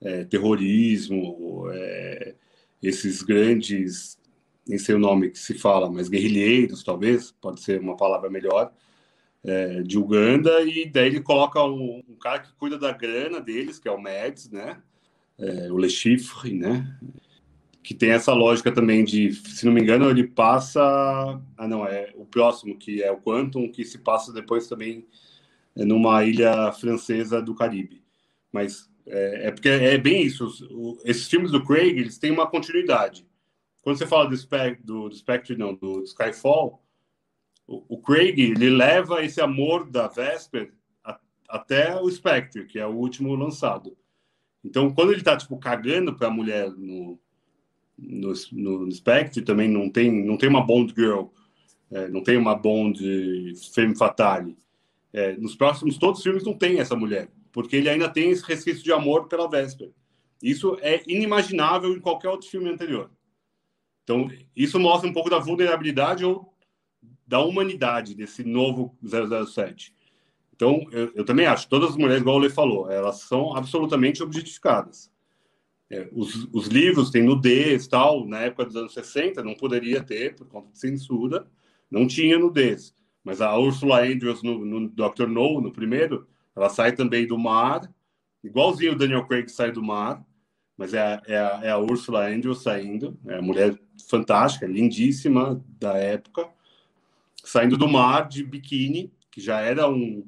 É, 0.00 0.24
terrorismo, 0.24 1.66
é, 1.70 2.34
esses 2.82 3.22
grandes, 3.22 4.18
nem 4.66 4.78
sei 4.78 4.94
o 4.94 4.98
nome 4.98 5.30
que 5.30 5.38
se 5.38 5.54
fala, 5.54 5.90
mas 5.90 6.08
guerrilheiros, 6.08 6.82
talvez, 6.82 7.30
pode 7.32 7.60
ser 7.60 7.80
uma 7.80 7.96
palavra 7.96 8.30
melhor, 8.30 8.72
é, 9.44 9.82
de 9.82 9.98
Uganda, 9.98 10.62
e 10.62 10.88
daí 10.88 11.08
ele 11.08 11.20
coloca 11.20 11.62
um, 11.62 12.02
um, 12.08 12.16
cara 12.16 12.40
que 12.40 12.52
cuida 12.54 12.78
da 12.78 12.92
grana 12.92 13.40
deles, 13.40 13.78
que 13.78 13.88
é 13.88 13.92
o 13.92 14.00
Mads, 14.00 14.50
né? 14.50 14.82
É, 15.38 15.72
o 15.72 15.78
Le 15.78 15.88
Chiffre, 15.88 16.54
né? 16.54 16.98
Que 17.82 17.94
tem 17.94 18.10
essa 18.10 18.32
lógica 18.32 18.70
também 18.70 19.04
de, 19.04 19.32
se 19.32 19.64
não 19.64 19.72
me 19.72 19.80
engano, 19.80 20.10
ele 20.10 20.26
passa. 20.26 20.80
Ah, 21.56 21.66
não, 21.66 21.86
é 21.86 22.12
o 22.14 22.26
próximo, 22.26 22.76
que 22.76 23.02
é 23.02 23.10
o 23.10 23.20
Quantum, 23.20 23.70
que 23.70 23.84
se 23.84 23.98
passa 23.98 24.32
depois 24.32 24.68
também 24.68 25.06
numa 25.74 26.24
ilha 26.24 26.72
francesa 26.72 27.40
do 27.40 27.54
Caribe. 27.54 28.02
Mas 28.52 28.90
é, 29.06 29.48
é 29.48 29.50
porque 29.50 29.68
é 29.68 29.96
bem 29.96 30.22
isso. 30.22 30.46
O, 30.70 30.98
esses 31.04 31.28
filmes 31.28 31.50
do 31.50 31.64
Craig, 31.64 31.98
eles 31.98 32.18
têm 32.18 32.30
uma 32.30 32.46
continuidade. 32.46 33.26
Quando 33.82 33.96
você 33.96 34.06
fala 34.06 34.28
do, 34.28 34.36
Spec, 34.36 34.82
do, 34.84 35.08
do 35.08 35.14
Spectre, 35.16 35.56
não, 35.56 35.74
do 35.74 36.02
Skyfall, 36.04 36.82
o, 37.66 37.98
Craig 37.98 38.38
ele 38.40 38.68
leva 38.68 39.24
esse 39.24 39.40
amor 39.40 39.88
da 39.88 40.08
Vesper 40.08 40.72
a, 41.04 41.18
até 41.48 41.98
o 42.00 42.10
Spectre, 42.10 42.66
que 42.66 42.78
é 42.78 42.86
o 42.86 42.96
último 42.96 43.34
lançado. 43.34 43.96
Então, 44.64 44.92
quando 44.92 45.12
ele 45.12 45.22
tá 45.22 45.36
tipo 45.36 45.56
cagando 45.56 46.14
para 46.14 46.26
a 46.26 46.32
mulher 46.32 46.70
no, 46.72 47.18
no, 48.00 48.32
no, 48.52 48.92
Spectre, 48.92 49.42
também 49.42 49.68
não 49.68 49.90
tem 49.90 50.24
não 50.24 50.36
tem 50.36 50.48
uma 50.48 50.64
Bond 50.64 50.94
girl, 50.96 51.26
é, 51.90 52.08
não 52.08 52.22
tem 52.22 52.36
uma 52.36 52.54
Bond 52.54 52.98
femme 53.74 53.96
fatale. 53.96 54.56
É, 55.12 55.36
nos 55.36 55.56
próximos 55.56 55.98
todos 55.98 56.18
os 56.18 56.24
filmes 56.24 56.44
não 56.44 56.54
tem 56.54 56.78
essa 56.78 56.96
mulher, 56.96 57.28
porque 57.52 57.76
ele 57.76 57.88
ainda 57.88 58.08
tem 58.08 58.30
esse 58.30 58.44
resquício 58.44 58.82
de 58.82 58.92
amor 58.92 59.28
pela 59.28 59.48
Vesper. 59.48 59.90
Isso 60.42 60.78
é 60.80 61.02
inimaginável 61.06 61.92
em 61.92 62.00
qualquer 62.00 62.28
outro 62.28 62.48
filme 62.48 62.70
anterior. 62.70 63.10
Então, 64.04 64.30
isso 64.56 64.80
mostra 64.80 65.08
um 65.08 65.12
pouco 65.12 65.30
da 65.30 65.38
vulnerabilidade 65.38 66.24
ou 66.24 66.54
da 67.26 67.40
humanidade 67.40 68.14
desse 68.14 68.42
novo 68.42 68.96
007. 69.04 69.94
Então, 70.54 70.84
eu, 70.90 71.12
eu 71.14 71.24
também 71.24 71.46
acho, 71.46 71.68
todas 71.68 71.90
as 71.90 71.96
mulheres, 71.96 72.20
igual 72.20 72.36
o 72.36 72.38
Lê 72.38 72.50
falou, 72.50 72.90
elas 72.90 73.20
são 73.20 73.56
absolutamente 73.56 74.22
objetificadas. 74.22 75.10
É, 75.90 76.08
os, 76.12 76.48
os, 76.52 76.68
livros 76.68 77.10
têm 77.10 77.24
nudez 77.24 77.88
tal, 77.88 78.24
na 78.26 78.38
época 78.38 78.66
dos 78.66 78.76
anos 78.76 78.94
60 78.94 79.42
não 79.42 79.54
poderia 79.54 80.00
ter, 80.02 80.36
por 80.36 80.46
conta 80.46 80.70
de 80.70 80.78
censura, 80.78 81.46
não 81.90 82.06
tinha 82.06 82.38
nudez. 82.38 82.94
Mas 83.24 83.40
a 83.40 83.56
Ursula 83.58 84.04
Andrews 84.04 84.42
no, 84.42 84.64
no 84.64 84.88
Dr. 84.88 85.26
No, 85.26 85.60
no 85.60 85.72
primeiro, 85.72 86.28
ela 86.54 86.68
sai 86.68 86.92
também 86.92 87.26
do 87.26 87.36
mar, 87.36 87.92
igualzinho 88.42 88.92
o 88.92 88.96
Daniel 88.96 89.26
Craig 89.26 89.48
sai 89.48 89.72
do 89.72 89.82
mar, 89.82 90.24
mas 90.76 90.94
é 90.94 91.00
a, 91.00 91.22
é 91.26 91.38
a, 91.38 91.60
é 91.64 91.70
a 91.70 91.78
Ursula 91.78 92.26
Andrews 92.28 92.62
saindo, 92.62 93.18
é 93.26 93.36
a 93.36 93.42
mulher 93.42 93.78
fantástica, 94.08 94.66
lindíssima 94.66 95.62
da 95.78 95.94
época, 95.98 96.48
saindo 97.44 97.76
do 97.76 97.88
mar 97.88 98.28
de 98.28 98.44
biquíni, 98.44 99.12
que 99.30 99.40
já 99.40 99.60
era 99.60 99.88
um, 99.90 100.24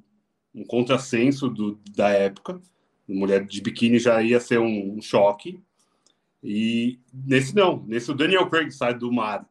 um 0.54 0.64
contrassenso 0.64 1.48
do, 1.48 1.80
da 1.94 2.10
época. 2.10 2.60
Mulher 3.12 3.44
de 3.44 3.60
biquíni 3.60 3.98
já 3.98 4.22
ia 4.22 4.40
ser 4.40 4.58
um, 4.58 4.96
um, 4.96 5.02
choque. 5.02 5.62
E 6.42 6.98
nesse 7.12 7.54
não, 7.54 7.84
nesse 7.86 8.10
o 8.10 8.14
Daniel 8.14 8.48
Craig 8.48 8.70
sai 8.72 8.94
do 8.94 9.12
mar. 9.12 9.48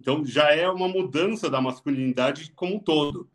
Então 0.00 0.24
já 0.24 0.54
é 0.54 0.68
uma 0.68 0.88
mudança 0.88 1.50
da 1.50 1.60
masculinidade 1.60 2.52
como 2.52 2.76
um 2.76 2.78
todo. 2.78 3.28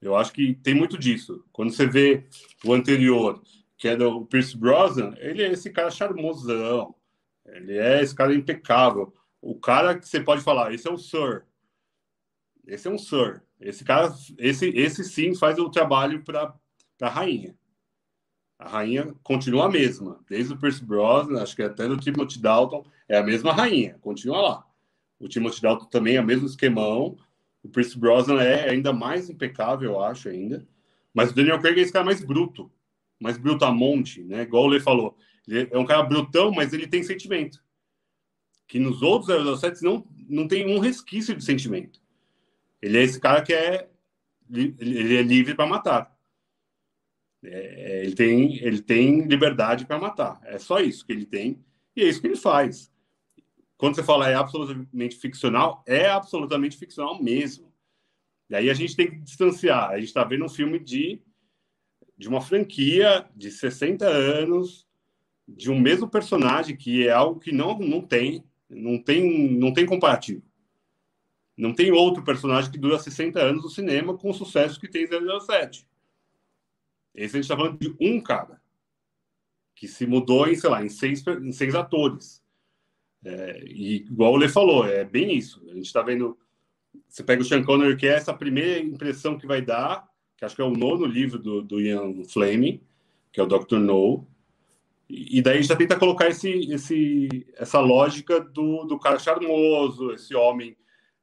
Eu 0.00 0.16
acho 0.16 0.32
que 0.32 0.54
tem 0.54 0.74
muito 0.74 0.96
disso. 0.96 1.44
Quando 1.52 1.72
você 1.72 1.86
vê 1.86 2.26
o 2.64 2.72
anterior, 2.72 3.42
que 3.76 3.88
é 3.88 3.96
do 3.96 4.24
Pierce 4.26 4.56
Brosnan, 4.56 5.14
ele 5.18 5.42
é 5.42 5.52
esse 5.52 5.70
cara 5.70 5.90
charmosão. 5.90 6.94
Ele 7.46 7.76
é 7.76 8.02
esse 8.02 8.14
cara 8.14 8.34
impecável. 8.34 9.12
O 9.40 9.54
cara 9.58 9.98
que 9.98 10.06
você 10.06 10.20
pode 10.20 10.42
falar, 10.42 10.72
esse 10.72 10.86
é 10.88 10.90
o 10.90 10.98
Sir. 10.98 11.44
Esse 12.66 12.88
é 12.88 12.90
um 12.90 12.98
Sir. 12.98 13.42
Esse 13.60 13.84
cara, 13.84 14.14
esse, 14.38 14.68
esse 14.68 15.04
sim 15.04 15.34
faz 15.34 15.58
o 15.58 15.70
trabalho 15.70 16.22
para 16.22 16.54
a 17.00 17.08
rainha. 17.08 17.56
A 18.58 18.68
rainha 18.68 19.14
continua 19.22 19.66
a 19.66 19.70
mesma, 19.70 20.18
desde 20.28 20.52
o 20.52 20.56
Pierce 20.56 20.84
Brosnan, 20.84 21.40
acho 21.40 21.54
que 21.54 21.62
até 21.62 21.86
do 21.86 21.96
Timothy 21.96 22.40
Dalton, 22.40 22.84
é 23.08 23.16
a 23.16 23.22
mesma 23.22 23.52
rainha, 23.52 23.96
continua 24.00 24.40
lá. 24.40 24.66
O 25.18 25.28
Timothy 25.28 25.62
Dalton 25.62 25.86
também 25.86 26.16
é 26.16 26.20
o 26.20 26.26
mesmo 26.26 26.46
esquemão. 26.46 27.16
O 27.62 27.68
Pierce 27.68 27.96
Brosnan 27.96 28.40
é 28.42 28.70
ainda 28.70 28.92
mais 28.92 29.30
impecável, 29.30 29.92
eu 29.92 30.02
acho, 30.02 30.28
ainda. 30.28 30.66
Mas 31.14 31.30
o 31.30 31.34
Daniel 31.34 31.60
Craig 31.60 31.78
é 31.78 31.82
esse 31.82 31.92
cara 31.92 32.04
mais 32.04 32.24
bruto, 32.24 32.70
mais 33.18 33.38
brutamonte, 33.38 34.22
né? 34.22 34.42
Igual 34.42 34.64
o 34.64 34.68
Lê 34.68 34.80
falou. 34.80 35.16
Ele 35.46 35.68
é 35.70 35.78
um 35.78 35.86
cara 35.86 36.02
brutão, 36.02 36.50
mas 36.50 36.72
ele 36.72 36.86
tem 36.86 37.02
sentimento. 37.02 37.62
Que 38.66 38.78
nos 38.78 39.02
outros 39.02 39.60
007 39.60 39.82
não, 39.82 40.06
não 40.28 40.46
tem 40.46 40.66
um 40.66 40.78
resquício 40.78 41.34
de 41.34 41.44
sentimento. 41.44 42.00
Ele 42.82 42.98
é 42.98 43.02
esse 43.02 43.18
cara 43.18 43.42
que 43.42 43.52
é 43.52 43.88
ele 44.50 45.16
é 45.16 45.22
livre 45.22 45.54
para 45.54 45.66
matar. 45.66 46.17
É, 47.42 48.02
ele 48.04 48.14
tem 48.14 48.56
ele 48.56 48.82
tem 48.82 49.22
liberdade 49.22 49.86
para 49.86 49.98
matar. 49.98 50.40
É 50.44 50.58
só 50.58 50.80
isso 50.80 51.06
que 51.06 51.12
ele 51.12 51.26
tem 51.26 51.64
e 51.94 52.02
é 52.02 52.08
isso 52.08 52.20
que 52.20 52.26
ele 52.26 52.36
faz. 52.36 52.92
Quando 53.76 53.94
você 53.94 54.02
fala 54.02 54.28
é 54.28 54.34
absolutamente 54.34 55.16
ficcional, 55.16 55.84
é 55.86 56.08
absolutamente 56.08 56.76
ficcional 56.76 57.22
mesmo. 57.22 57.72
E 58.50 58.56
aí 58.56 58.70
a 58.70 58.74
gente 58.74 58.96
tem 58.96 59.10
que 59.10 59.18
distanciar. 59.18 59.90
A 59.90 59.98
gente 59.98 60.08
está 60.08 60.24
vendo 60.24 60.44
um 60.44 60.48
filme 60.48 60.78
de 60.78 61.20
de 62.16 62.28
uma 62.28 62.40
franquia 62.40 63.28
de 63.36 63.50
60 63.50 64.04
anos 64.04 64.88
de 65.46 65.70
um 65.70 65.78
mesmo 65.78 66.08
personagem 66.08 66.76
que 66.76 67.06
é 67.06 67.12
algo 67.12 67.38
que 67.38 67.52
não 67.52 67.78
não 67.78 68.00
tem 68.02 68.44
não 68.68 69.00
tem 69.00 69.52
não 69.56 69.72
tem 69.72 69.86
comparativo. 69.86 70.42
Não 71.56 71.74
tem 71.74 71.90
outro 71.90 72.22
personagem 72.22 72.70
que 72.70 72.78
dura 72.78 72.98
60 72.98 73.40
anos 73.40 73.64
no 73.64 73.70
cinema 73.70 74.16
com 74.16 74.30
o 74.30 74.34
sucesso 74.34 74.78
que 74.78 74.88
tem 74.88 75.06
007. 75.06 75.87
Esse 77.24 77.36
a 77.36 77.40
gente 77.40 77.44
está 77.44 77.56
falando 77.56 77.78
de 77.78 77.94
um 78.00 78.20
cara 78.20 78.60
que 79.74 79.86
se 79.86 80.06
mudou 80.06 80.48
em, 80.48 80.56
sei 80.56 80.70
lá, 80.70 80.84
em 80.84 80.88
seis, 80.88 81.24
em 81.26 81.52
seis 81.52 81.74
atores. 81.74 82.42
É, 83.24 83.62
e 83.66 83.96
igual 83.96 84.32
o 84.32 84.36
Lê 84.36 84.48
falou, 84.48 84.86
é 84.86 85.04
bem 85.04 85.36
isso. 85.36 85.62
A 85.70 85.74
gente 85.74 85.86
está 85.86 86.02
vendo. 86.02 86.38
Você 87.08 87.22
pega 87.22 87.42
o 87.42 87.44
Sean 87.44 87.62
Connery, 87.62 87.96
que 87.96 88.06
é 88.06 88.14
essa 88.14 88.34
primeira 88.34 88.80
impressão 88.80 89.38
que 89.38 89.46
vai 89.46 89.62
dar, 89.62 90.08
que 90.36 90.44
acho 90.44 90.56
que 90.56 90.62
é 90.62 90.64
o 90.64 90.70
nono 90.70 91.04
livro 91.06 91.38
do, 91.38 91.62
do 91.62 91.80
Ian 91.80 92.24
Fleming, 92.24 92.80
que 93.32 93.40
é 93.40 93.42
o 93.42 93.46
Dr. 93.46 93.78
No. 93.78 94.26
E, 95.08 95.38
e 95.38 95.42
daí 95.42 95.62
já 95.62 95.76
tenta 95.76 95.98
colocar 95.98 96.28
esse, 96.28 96.50
esse, 96.72 97.46
essa 97.54 97.80
lógica 97.80 98.40
do, 98.40 98.84
do 98.84 98.98
cara 98.98 99.18
charmoso, 99.18 100.12
esse 100.12 100.34
homem 100.34 100.76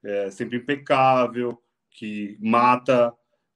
é 0.04 0.30
sempre 0.30 0.58
impecável, 0.58 1.62
que 1.90 2.38
mata, 2.40 3.14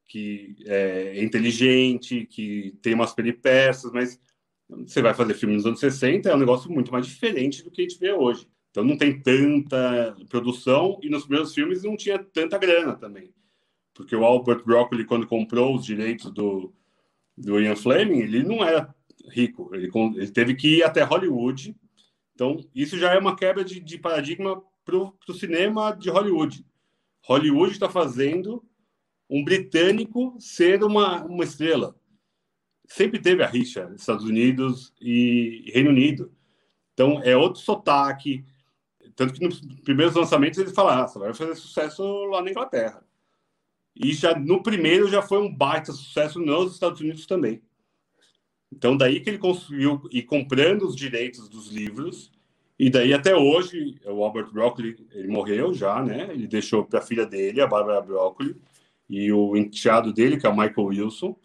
que 0.09 0.55
é 0.65 1.23
inteligente, 1.23 2.25
que 2.25 2.75
tem 2.81 2.95
umas 2.95 3.13
peripécias, 3.13 3.93
mas 3.93 4.19
você 4.67 5.01
vai 5.01 5.13
fazer 5.13 5.35
filme 5.35 5.55
nos 5.55 5.67
anos 5.67 5.79
60, 5.79 6.27
é 6.27 6.35
um 6.35 6.39
negócio 6.39 6.69
muito 6.69 6.91
mais 6.91 7.05
diferente 7.05 7.63
do 7.63 7.69
que 7.69 7.81
a 7.81 7.87
gente 7.87 7.99
vê 7.99 8.11
hoje. 8.11 8.47
Então 8.71 8.83
não 8.83 8.97
tem 8.97 9.21
tanta 9.21 10.15
produção 10.27 10.99
e 11.03 11.09
nos 11.09 11.23
primeiros 11.23 11.53
filmes 11.53 11.83
não 11.83 11.95
tinha 11.95 12.17
tanta 12.19 12.57
grana 12.57 12.95
também. 12.95 13.31
Porque 13.93 14.15
o 14.15 14.25
Albert 14.25 14.63
Broccoli, 14.63 15.05
quando 15.05 15.27
comprou 15.27 15.75
os 15.75 15.85
direitos 15.85 16.31
do, 16.31 16.73
do 17.37 17.59
Ian 17.59 17.75
Fleming, 17.75 18.19
ele 18.19 18.43
não 18.43 18.63
era 18.63 18.93
rico. 19.29 19.69
Ele, 19.73 19.91
ele 20.15 20.31
teve 20.31 20.55
que 20.55 20.77
ir 20.77 20.83
até 20.83 21.03
Hollywood. 21.03 21.75
Então, 22.33 22.63
isso 22.73 22.97
já 22.97 23.13
é 23.13 23.19
uma 23.19 23.35
quebra 23.35 23.63
de, 23.63 23.79
de 23.79 23.97
paradigma 23.97 24.63
para 24.83 24.95
o 24.95 25.33
cinema 25.33 25.91
de 25.91 26.09
Hollywood. 26.09 26.65
Hollywood 27.25 27.73
está 27.73 27.89
fazendo 27.89 28.63
um 29.29 29.43
britânico 29.43 30.35
ser 30.39 30.83
uma, 30.83 31.23
uma 31.25 31.43
estrela. 31.43 31.95
Sempre 32.87 33.19
teve 33.19 33.43
a 33.43 33.47
rixa 33.47 33.91
Estados 33.95 34.25
Unidos 34.25 34.93
e 34.99 35.71
Reino 35.73 35.91
Unido. 35.91 36.31
Então, 36.93 37.21
é 37.23 37.37
outro 37.37 37.61
sotaque. 37.61 38.43
Tanto 39.15 39.33
que 39.33 39.45
nos 39.45 39.61
primeiros 39.83 40.15
lançamentos 40.15 40.57
eles 40.57 40.73
falaram, 40.73 41.03
ah, 41.03 41.19
vai 41.19 41.33
fazer 41.33 41.55
sucesso 41.55 42.03
lá 42.25 42.41
na 42.41 42.49
Inglaterra. 42.49 43.05
E 43.95 44.13
já 44.13 44.37
no 44.37 44.63
primeiro 44.63 45.07
já 45.07 45.21
foi 45.21 45.39
um 45.39 45.53
baita 45.53 45.91
sucesso 45.91 46.39
nos 46.39 46.73
Estados 46.73 46.99
Unidos 46.99 47.25
também. 47.25 47.61
Então, 48.71 48.95
daí 48.95 49.19
que 49.19 49.29
ele 49.29 49.37
conseguiu 49.37 50.01
ir 50.11 50.23
comprando 50.23 50.83
os 50.83 50.95
direitos 50.95 51.49
dos 51.49 51.67
livros 51.67 52.31
e 52.79 52.89
daí 52.89 53.13
até 53.13 53.35
hoje, 53.35 53.99
o 54.05 54.23
Albert 54.23 54.53
Broccoli, 54.53 54.95
ele 55.11 55.27
morreu 55.27 55.73
já, 55.73 56.01
né? 56.01 56.29
Ele 56.31 56.47
deixou 56.47 56.85
para 56.85 56.99
a 56.99 57.01
filha 57.01 57.25
dele, 57.25 57.59
a 57.59 57.67
Barbara 57.67 57.99
Broccoli, 57.99 58.55
e 59.09 59.31
o 59.31 59.57
enteado 59.57 60.13
dele, 60.13 60.37
que 60.37 60.45
é 60.45 60.49
o 60.49 60.55
Michael 60.55 60.87
Wilson. 60.87 61.35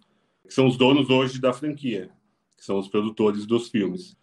que 0.47 0.53
são 0.53 0.67
os 0.67 0.77
donos 0.77 1.09
hoje 1.09 1.41
da 1.41 1.53
franquia, 1.53 2.11
que 2.57 2.65
são 2.65 2.79
os 2.79 2.89
produtores 2.89 3.47
dos 3.47 3.69
filmes. 3.71 4.17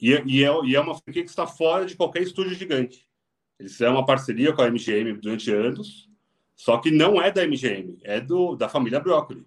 E, 0.00 0.10
e, 0.10 0.44
é, 0.44 0.64
e 0.64 0.76
é 0.76 0.80
uma 0.80 0.94
franquia 0.94 1.24
que 1.24 1.30
está 1.30 1.46
fora 1.46 1.84
de 1.84 1.96
qualquer 1.96 2.22
estúdio 2.22 2.54
gigante. 2.54 3.06
Eles 3.58 3.72
fizeram 3.72 3.94
uma 3.94 4.06
parceria 4.06 4.52
com 4.52 4.62
a 4.62 4.70
MGM 4.70 5.14
durante 5.14 5.50
anos, 5.50 6.08
só 6.54 6.78
que 6.78 6.92
não 6.92 7.20
é 7.20 7.30
da 7.30 7.44
MGM, 7.44 7.98
é 8.04 8.20
do, 8.20 8.54
da 8.54 8.68
família 8.68 9.00
Broccoli. 9.00 9.44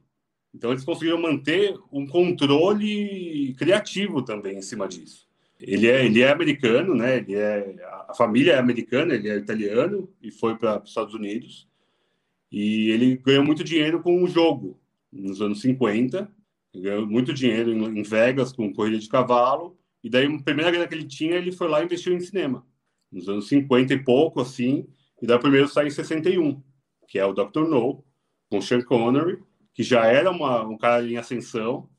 Então 0.54 0.72
eles 0.72 0.84
conseguiram 0.84 1.22
manter 1.22 1.78
um 1.92 2.06
controle 2.06 3.54
criativo 3.58 4.22
também 4.22 4.58
em 4.58 4.62
cima 4.62 4.88
disso. 4.88 5.30
Ele 5.58 5.88
é, 5.88 6.06
ele 6.06 6.22
é 6.22 6.32
americano, 6.32 6.94
né? 6.94 7.18
Ele 7.18 7.36
é, 7.36 7.76
a 8.10 8.14
família 8.14 8.54
é 8.54 8.58
americana, 8.58 9.14
ele 9.14 9.30
é 9.30 9.38
italiano 9.38 10.12
e 10.22 10.32
foi 10.32 10.58
para 10.58 10.82
os 10.82 10.90
Estados 10.90 11.14
Unidos. 11.14 11.70
E 12.52 12.90
ele 12.90 13.18
ganhou 13.18 13.46
muito 13.46 13.64
dinheiro 13.64 14.02
com 14.02 14.24
o 14.24 14.28
jogo 14.28 14.80
nos 15.12 15.42
anos 15.42 15.62
50. 15.62 16.30
Ganhou 16.76 17.08
muito 17.08 17.34
dinheiro 17.34 17.72
em 17.72 18.04
Vegas 18.04 18.52
com 18.52 18.74
corrida 18.74 19.00
de 19.00 19.08
cavalo. 19.08 19.78
E 20.04 20.10
daí, 20.10 20.26
a 20.26 20.44
primeira 20.44 20.72
grana 20.72 20.88
que 20.88 20.96
ele 20.96 21.08
tinha, 21.08 21.36
ele 21.36 21.52
foi 21.52 21.68
lá 21.68 21.82
e 21.82 21.86
investiu 21.86 22.14
em 22.14 22.20
cinema. 22.20 22.66
Nos 23.12 23.30
anos 23.30 23.48
50 23.48 23.94
e 23.94 24.04
pouco, 24.04 24.42
assim. 24.42 24.88
E 25.22 25.28
daí 25.28 25.38
o 25.38 25.42
primeiro 25.42 25.68
sai 25.68 25.88
em 25.88 25.92
61, 25.92 26.62
que 27.08 27.20
é 27.20 27.26
o 27.26 27.34
Dr. 27.34 27.68
No, 27.68 28.04
com 28.50 28.62
Sean 28.62 28.82
Connery, 28.82 29.38
que 29.74 29.84
já 29.84 30.06
era 30.06 30.32
uma, 30.32 30.64
um 30.64 30.78
cara 30.78 31.08
em 31.08 31.18
ascensão. 31.18 31.90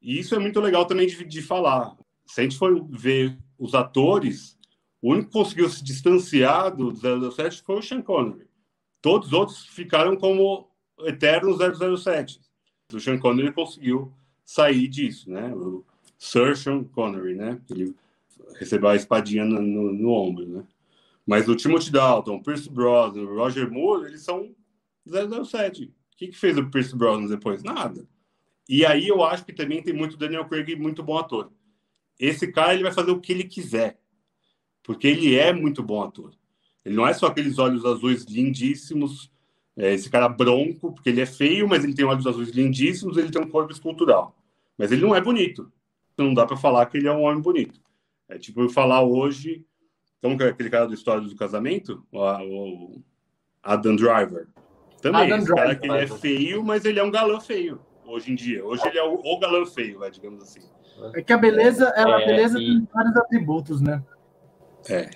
E 0.00 0.18
isso 0.18 0.34
é 0.34 0.38
muito 0.38 0.60
legal 0.60 0.86
também 0.86 1.06
de, 1.06 1.24
de 1.24 1.42
falar 1.42 1.94
se 2.30 2.40
a 2.40 2.44
gente 2.44 2.56
for 2.56 2.86
ver 2.88 3.36
os 3.58 3.74
atores, 3.74 4.56
o 5.02 5.12
único 5.12 5.26
que 5.26 5.32
conseguiu 5.32 5.68
se 5.68 5.82
distanciar 5.82 6.74
do 6.74 6.92
007 6.94 7.62
foi 7.62 7.76
o 7.76 7.82
Sean 7.82 8.02
Connery. 8.02 8.46
Todos 9.00 9.28
os 9.28 9.32
outros 9.32 9.66
ficaram 9.66 10.16
como 10.16 10.68
eternos 11.00 11.58
007. 11.58 12.40
O 12.92 13.00
Sean 13.00 13.18
Connery 13.18 13.52
conseguiu 13.52 14.12
sair 14.44 14.88
disso, 14.88 15.30
né? 15.30 15.54
O 15.54 15.84
Sir 16.18 16.56
Sean 16.56 16.84
Connery, 16.84 17.34
né? 17.34 17.60
Ele 17.70 17.94
recebeu 18.58 18.88
a 18.88 18.96
espadinha 18.96 19.44
no, 19.44 19.60
no, 19.60 19.92
no 19.92 20.10
ombro, 20.10 20.46
né? 20.46 20.64
Mas 21.26 21.48
o 21.48 21.54
Timothy 21.54 21.92
Dalton, 21.92 22.42
Pierce 22.42 22.68
Brosnan, 22.68 23.24
Roger 23.24 23.70
Moore, 23.70 24.06
eles 24.06 24.22
são 24.22 24.54
007. 25.06 25.84
O 25.84 26.16
que, 26.16 26.28
que 26.28 26.36
fez 26.36 26.58
o 26.58 26.68
Pierce 26.68 26.96
Brosnan 26.96 27.28
depois? 27.28 27.62
Nada. 27.62 28.06
E 28.68 28.84
aí 28.84 29.08
eu 29.08 29.22
acho 29.22 29.44
que 29.44 29.52
também 29.52 29.82
tem 29.82 29.94
muito 29.94 30.16
Daniel 30.16 30.46
Craig 30.46 30.74
muito 30.76 31.02
bom 31.02 31.16
ator 31.18 31.50
esse 32.20 32.52
cara 32.52 32.74
ele 32.74 32.82
vai 32.82 32.92
fazer 32.92 33.10
o 33.10 33.20
que 33.20 33.32
ele 33.32 33.44
quiser, 33.44 33.98
porque 34.82 35.08
ele 35.08 35.34
é 35.34 35.54
muito 35.54 35.82
bom 35.82 36.02
ator. 36.02 36.34
Ele 36.84 36.96
não 36.96 37.06
é 37.06 37.12
só 37.12 37.26
aqueles 37.26 37.58
olhos 37.58 37.84
azuis 37.84 38.24
lindíssimos, 38.24 39.30
é, 39.76 39.92
esse 39.94 40.10
cara 40.10 40.28
bronco, 40.28 40.92
porque 40.92 41.10
ele 41.10 41.20
é 41.20 41.26
feio, 41.26 41.68
mas 41.68 41.84
ele 41.84 41.94
tem 41.94 42.04
olhos 42.04 42.26
azuis 42.26 42.50
lindíssimos, 42.50 43.16
ele 43.16 43.30
tem 43.30 43.40
um 43.40 43.48
corpo 43.48 43.72
escultural. 43.72 44.34
Mas 44.76 44.92
ele 44.92 45.02
não 45.02 45.14
é 45.14 45.20
bonito. 45.20 45.70
Não 46.16 46.34
dá 46.34 46.44
para 46.44 46.56
falar 46.56 46.86
que 46.86 46.98
ele 46.98 47.08
é 47.08 47.12
um 47.12 47.22
homem 47.22 47.40
bonito. 47.40 47.80
É 48.28 48.38
tipo 48.38 48.60
eu 48.60 48.68
falar 48.68 49.02
hoje, 49.02 49.64
como 50.20 50.36
que 50.36 50.44
é 50.44 50.48
aquele 50.48 50.70
cara 50.70 50.86
do 50.86 50.94
História 50.94 51.22
do 51.22 51.34
Casamento? 51.34 52.04
O, 52.12 52.18
o 52.18 53.02
Adam 53.62 53.96
Driver. 53.96 54.48
Também, 55.00 55.22
Adam 55.22 55.38
esse 55.38 55.46
Driver, 55.46 55.64
cara 55.64 55.76
que 55.76 55.86
ele 55.86 55.98
é 55.98 56.06
feio, 56.06 56.62
mas 56.62 56.84
ele 56.84 56.98
é 56.98 57.02
um 57.02 57.10
galã 57.10 57.40
feio, 57.40 57.80
hoje 58.04 58.32
em 58.32 58.34
dia. 58.34 58.64
Hoje 58.64 58.86
ele 58.86 58.98
é 58.98 59.04
o, 59.04 59.14
o 59.14 59.38
galã 59.38 59.64
feio, 59.64 59.98
digamos 60.10 60.42
assim. 60.42 60.60
É 61.14 61.22
que 61.22 61.32
a 61.32 61.38
beleza, 61.38 61.92
ela, 61.96 62.20
é, 62.20 62.22
a 62.22 62.26
beleza 62.26 62.60
e... 62.60 62.66
tem 62.66 62.88
vários 62.92 63.16
atributos, 63.16 63.80
né? 63.80 64.04
É. 64.88 65.10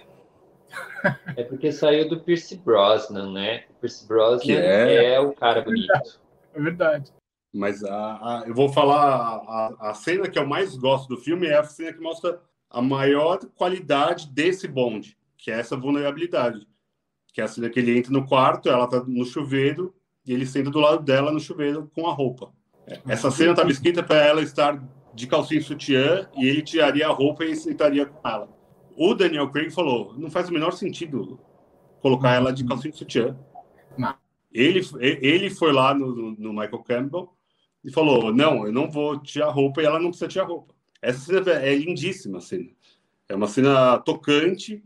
É 1.37 1.45
porque 1.45 1.71
saiu 1.71 2.09
do 2.09 2.21
Pierce 2.21 2.57
Brosnan, 2.57 3.33
né? 3.33 3.65
O 3.71 3.75
Pierce 3.75 4.07
Brosnan 4.07 4.55
é... 4.55 5.15
é... 5.15 5.21
o 5.21 5.33
cara 5.33 5.63
bonito. 5.63 6.21
É 6.55 6.61
verdade. 6.61 7.13
Mas 7.53 7.85
a, 7.85 7.93
a, 7.93 8.45
eu 8.47 8.55
vou 8.55 8.69
falar 8.69 9.05
a, 9.07 9.91
a, 9.91 9.95
cena 9.95 10.29
que 10.29 10.39
eu 10.39 10.47
mais 10.47 10.77
gosto 10.77 11.09
do 11.09 11.17
filme 11.17 11.47
é 11.47 11.57
a 11.57 11.63
cena 11.63 11.93
que 11.93 12.01
mostra 12.01 12.41
a 12.69 12.83
maior 12.83 13.39
qualidade 13.55 14.29
desse 14.29 14.67
bonde, 14.67 15.17
que 15.37 15.53
é 15.53 15.61
essa 15.61 15.77
vulnerabilidade. 15.77 16.67
Que 17.33 17.41
é 17.41 17.45
a 17.45 17.49
cena 17.49 17.71
que 17.71 17.79
ele 17.79 17.97
entra 17.97 18.13
no 18.13 18.27
quarto, 18.27 18.69
ela 18.69 18.89
tá 18.89 19.05
no 19.07 19.25
chuveiro 19.25 19.95
e 20.27 20.33
ele 20.33 20.47
senta 20.47 20.71
do 20.71 20.81
lado 20.81 21.05
dela 21.05 21.31
no 21.31 21.39
chuveiro 21.39 21.91
com 21.95 22.09
a 22.09 22.13
roupa. 22.13 22.53
Essa 23.07 23.31
cena 23.31 23.53
estava 23.53 23.71
escrita 23.71 24.03
para 24.03 24.25
ela 24.25 24.43
estar 24.43 24.83
de 25.15 25.27
calcinha 25.27 25.61
e 25.61 25.65
sutiã 25.65 26.29
e 26.37 26.49
ele 26.49 26.61
tiraria 26.61 27.07
a 27.07 27.13
roupa 27.13 27.45
e 27.45 27.55
sentaria 27.55 28.07
com 28.07 28.29
ela. 28.29 28.49
O 28.97 29.15
Daniel 29.15 29.51
Craig 29.51 29.71
falou: 29.71 30.15
não 30.19 30.31
faz 30.31 30.49
o 30.49 30.53
menor 30.53 30.73
sentido 30.73 31.41
colocar 32.01 32.35
ela 32.35 32.53
de 32.53 32.65
calcinha 32.65 32.93
e 32.93 32.97
sutiã. 32.97 33.39
Não. 33.97 34.15
Ele, 34.53 34.81
ele 35.01 35.51
foi 35.51 35.73
lá 35.73 35.95
no, 35.95 36.33
no, 36.33 36.53
Michael 36.53 36.85
Campbell 36.85 37.33
e 37.83 37.91
falou: 37.91 38.33
não, 38.33 38.67
eu 38.67 38.73
não 38.73 38.91
vou 38.91 39.19
tirar 39.19 39.51
roupa 39.51 39.83
e 39.83 39.87
ela 39.87 39.99
não 39.99 40.11
precisa 40.11 40.29
tirar 40.29 40.45
roupa. 40.45 40.75
Essa 41.03 41.19
cena 41.21 41.51
é 41.53 41.75
lindíssima, 41.75 42.41
cena. 42.41 42.71
É 43.29 43.35
uma 43.35 43.49
cena 43.49 43.99
tocante, 43.99 44.83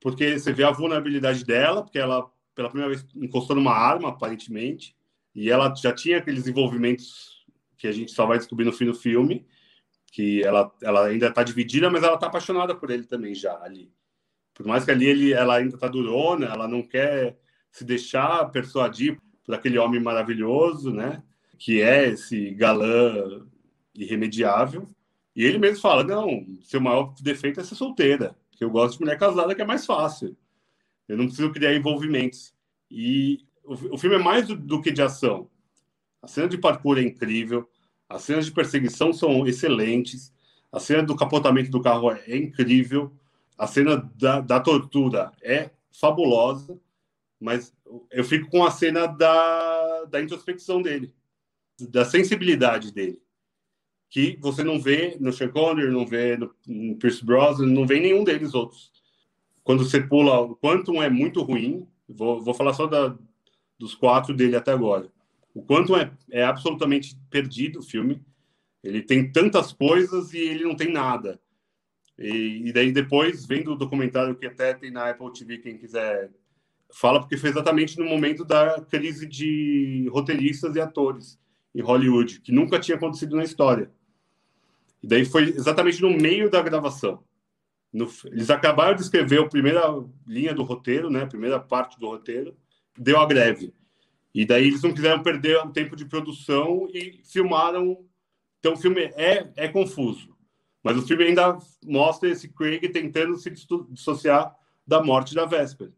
porque 0.00 0.38
você 0.38 0.52
vê 0.52 0.64
a 0.64 0.70
vulnerabilidade 0.70 1.44
dela, 1.44 1.82
porque 1.82 1.98
ela, 1.98 2.30
pela 2.54 2.68
primeira 2.68 2.94
vez, 2.94 3.06
encostou 3.14 3.54
numa 3.54 3.72
arma, 3.72 4.08
aparentemente, 4.08 4.96
e 5.34 5.50
ela 5.50 5.74
já 5.74 5.92
tinha 5.92 6.18
aqueles 6.18 6.46
envolvimentos 6.46 7.44
que 7.78 7.86
a 7.86 7.92
gente 7.92 8.12
só 8.12 8.26
vai 8.26 8.38
descobrir 8.38 8.64
no 8.64 8.72
fim 8.72 8.86
do 8.86 8.94
filme 8.94 9.46
que 10.12 10.44
ela, 10.44 10.70
ela 10.82 11.06
ainda 11.06 11.28
está 11.28 11.42
dividida, 11.42 11.90
mas 11.90 12.02
ela 12.02 12.14
está 12.14 12.26
apaixonada 12.26 12.74
por 12.74 12.90
ele 12.90 13.04
também 13.04 13.34
já 13.34 13.58
ali. 13.62 13.90
Por 14.52 14.66
mais 14.66 14.84
que 14.84 14.90
ali 14.90 15.06
ele, 15.06 15.32
ela 15.32 15.56
ainda 15.56 15.74
está 15.74 15.88
durona, 15.88 16.46
ela 16.46 16.68
não 16.68 16.82
quer 16.82 17.38
se 17.70 17.82
deixar 17.82 18.50
persuadir 18.50 19.18
por 19.42 19.54
aquele 19.54 19.78
homem 19.78 19.98
maravilhoso, 19.98 20.92
né? 20.92 21.22
Que 21.58 21.80
é 21.80 22.10
esse 22.10 22.50
galã 22.50 23.46
irremediável. 23.94 24.86
E 25.34 25.44
ele 25.44 25.58
mesmo 25.58 25.80
fala: 25.80 26.04
não, 26.04 26.46
seu 26.60 26.78
maior 26.78 27.14
defeito 27.22 27.60
é 27.60 27.64
ser 27.64 27.74
solteira, 27.74 28.36
porque 28.50 28.62
eu 28.62 28.70
gosto 28.70 28.98
de 28.98 29.04
mulher 29.04 29.18
casada, 29.18 29.54
que 29.54 29.62
é 29.62 29.66
mais 29.66 29.86
fácil. 29.86 30.36
Eu 31.08 31.16
não 31.16 31.24
preciso 31.24 31.50
criar 31.50 31.74
envolvimentos. 31.74 32.54
E 32.90 33.46
o, 33.64 33.94
o 33.94 33.98
filme 33.98 34.16
é 34.16 34.22
mais 34.22 34.46
do, 34.46 34.56
do 34.56 34.82
que 34.82 34.90
de 34.90 35.00
ação. 35.00 35.48
A 36.20 36.28
cena 36.28 36.48
de 36.48 36.58
parkour 36.58 36.98
é 36.98 37.02
incrível, 37.02 37.66
as 38.12 38.24
cenas 38.24 38.44
de 38.44 38.52
perseguição 38.52 39.12
são 39.12 39.46
excelentes. 39.46 40.32
A 40.70 40.78
cena 40.78 41.02
do 41.02 41.16
capotamento 41.16 41.70
do 41.70 41.80
carro 41.80 42.10
é 42.10 42.36
incrível. 42.36 43.10
A 43.56 43.66
cena 43.66 43.96
da, 44.16 44.40
da 44.40 44.60
tortura 44.60 45.32
é 45.42 45.70
fabulosa. 45.90 46.78
Mas 47.40 47.74
eu 48.10 48.22
fico 48.22 48.50
com 48.50 48.64
a 48.64 48.70
cena 48.70 49.06
da, 49.06 50.04
da 50.04 50.20
introspecção 50.20 50.80
dele, 50.80 51.12
da 51.80 52.04
sensibilidade 52.04 52.92
dele. 52.92 53.20
Que 54.08 54.36
você 54.40 54.62
não 54.62 54.78
vê 54.78 55.16
no 55.18 55.32
Sean 55.32 55.48
Connery, 55.48 55.90
não 55.90 56.06
vê 56.06 56.36
no, 56.36 56.54
no 56.66 56.96
Pierce 56.96 57.24
Brosnan, 57.24 57.66
não 57.66 57.86
vê 57.86 57.98
nenhum 57.98 58.22
deles 58.22 58.54
outros. 58.54 58.92
Quando 59.64 59.84
você 59.84 60.00
pula, 60.00 60.40
o 60.40 60.54
Quantum 60.56 61.02
é 61.02 61.08
muito 61.08 61.42
ruim. 61.42 61.88
Vou, 62.06 62.40
vou 62.42 62.54
falar 62.54 62.74
só 62.74 62.86
da, 62.86 63.16
dos 63.78 63.94
quatro 63.94 64.34
dele 64.34 64.54
até 64.54 64.70
agora 64.70 65.11
o 65.54 65.62
quanto 65.62 65.96
é, 65.96 66.10
é 66.30 66.44
absolutamente 66.44 67.16
perdido 67.30 67.80
o 67.80 67.82
filme. 67.82 68.22
Ele 68.82 69.02
tem 69.02 69.30
tantas 69.30 69.72
coisas 69.72 70.32
e 70.32 70.38
ele 70.38 70.64
não 70.64 70.74
tem 70.74 70.92
nada. 70.92 71.40
E, 72.18 72.68
e, 72.68 72.72
daí 72.72 72.92
depois, 72.92 73.46
vendo 73.46 73.72
o 73.72 73.76
documentário 73.76 74.34
que 74.34 74.46
até 74.46 74.74
tem 74.74 74.90
na 74.90 75.10
Apple 75.10 75.32
TV, 75.32 75.58
quem 75.58 75.78
quiser 75.78 76.30
fala, 76.92 77.20
porque 77.20 77.36
foi 77.36 77.50
exatamente 77.50 77.98
no 77.98 78.04
momento 78.04 78.44
da 78.44 78.80
crise 78.82 79.26
de 79.26 80.08
roteiristas 80.12 80.76
e 80.76 80.80
atores 80.80 81.40
em 81.74 81.80
Hollywood, 81.80 82.40
que 82.40 82.52
nunca 82.52 82.78
tinha 82.78 82.96
acontecido 82.96 83.34
na 83.34 83.44
história. 83.44 83.90
E 85.02 85.06
daí 85.06 85.24
foi 85.24 85.48
exatamente 85.48 86.02
no 86.02 86.10
meio 86.10 86.50
da 86.50 86.60
gravação. 86.60 87.24
No, 87.92 88.08
eles 88.26 88.50
acabaram 88.50 88.94
de 88.94 89.02
escrever 89.02 89.40
a 89.40 89.48
primeira 89.48 89.82
linha 90.26 90.54
do 90.54 90.62
roteiro, 90.62 91.10
né, 91.10 91.22
a 91.22 91.26
primeira 91.26 91.58
parte 91.58 91.98
do 91.98 92.08
roteiro, 92.08 92.56
deu 92.96 93.18
a 93.18 93.26
greve. 93.26 93.74
E 94.34 94.46
daí 94.46 94.68
eles 94.68 94.82
não 94.82 94.94
quiseram 94.94 95.22
perder 95.22 95.58
o 95.58 95.70
tempo 95.70 95.94
de 95.94 96.06
produção 96.06 96.88
e 96.92 97.20
filmaram. 97.24 98.04
Então 98.58 98.72
o 98.74 98.76
filme 98.76 99.02
é, 99.16 99.50
é 99.56 99.68
confuso. 99.68 100.36
Mas 100.82 100.96
o 100.96 101.06
filme 101.06 101.24
ainda 101.24 101.58
mostra 101.84 102.28
esse 102.28 102.48
Craig 102.48 102.88
tentando 102.88 103.36
se 103.36 103.50
dissociar 103.50 104.54
da 104.86 105.02
morte 105.02 105.34
da 105.34 105.44
Vesper. 105.44 105.92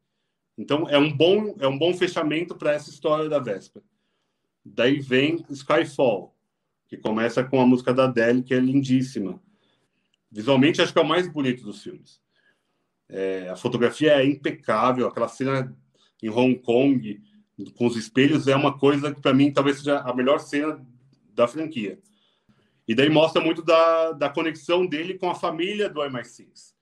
Então 0.58 0.88
é 0.88 0.98
um 0.98 1.10
bom, 1.10 1.54
é 1.58 1.66
um 1.66 1.78
bom 1.78 1.94
fechamento 1.94 2.54
para 2.54 2.72
essa 2.72 2.90
história 2.90 3.28
da 3.28 3.38
Vesper. 3.38 3.82
Daí 4.64 5.00
vem 5.00 5.44
Skyfall, 5.50 6.34
que 6.88 6.96
começa 6.96 7.44
com 7.44 7.60
a 7.60 7.66
música 7.66 7.92
da 7.92 8.04
Adele, 8.04 8.42
que 8.42 8.54
é 8.54 8.58
lindíssima. 8.58 9.40
Visualmente, 10.30 10.82
acho 10.82 10.92
que 10.92 10.98
é 10.98 11.02
o 11.02 11.08
mais 11.08 11.28
bonito 11.28 11.62
dos 11.62 11.82
filmes. 11.82 12.20
É, 13.08 13.48
a 13.48 13.56
fotografia 13.56 14.12
é 14.14 14.26
impecável, 14.26 15.06
aquela 15.06 15.28
cena 15.28 15.76
em 16.22 16.30
Hong 16.30 16.58
Kong, 16.60 17.22
com 17.76 17.86
os 17.86 17.96
espelhos 17.96 18.48
é 18.48 18.56
uma 18.56 18.76
coisa 18.76 19.14
que 19.14 19.20
para 19.20 19.34
mim 19.34 19.52
talvez 19.52 19.78
seja 19.78 20.00
a 20.00 20.14
melhor 20.14 20.38
cena 20.40 20.84
da 21.34 21.46
franquia. 21.46 21.98
E 22.86 22.94
daí 22.94 23.08
mostra 23.08 23.42
muito 23.42 23.62
da, 23.62 24.12
da 24.12 24.28
conexão 24.28 24.86
dele 24.86 25.14
com 25.14 25.30
a 25.30 25.34
família 25.34 25.88
do 25.88 26.00
MI6. 26.00 26.74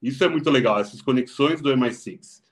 Isso 0.00 0.24
é 0.24 0.28
muito 0.28 0.48
legal, 0.50 0.80
essas 0.80 1.02
conexões 1.02 1.60
do 1.60 1.70
MI6. 1.70 2.42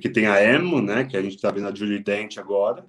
Que 0.00 0.08
tem 0.08 0.26
a 0.26 0.42
Emo, 0.42 0.80
né, 0.80 1.04
que 1.04 1.16
a 1.16 1.22
gente 1.22 1.34
está 1.34 1.50
vendo 1.50 1.66
a 1.66 1.74
Julie 1.74 2.02
Dent 2.02 2.38
agora, 2.38 2.86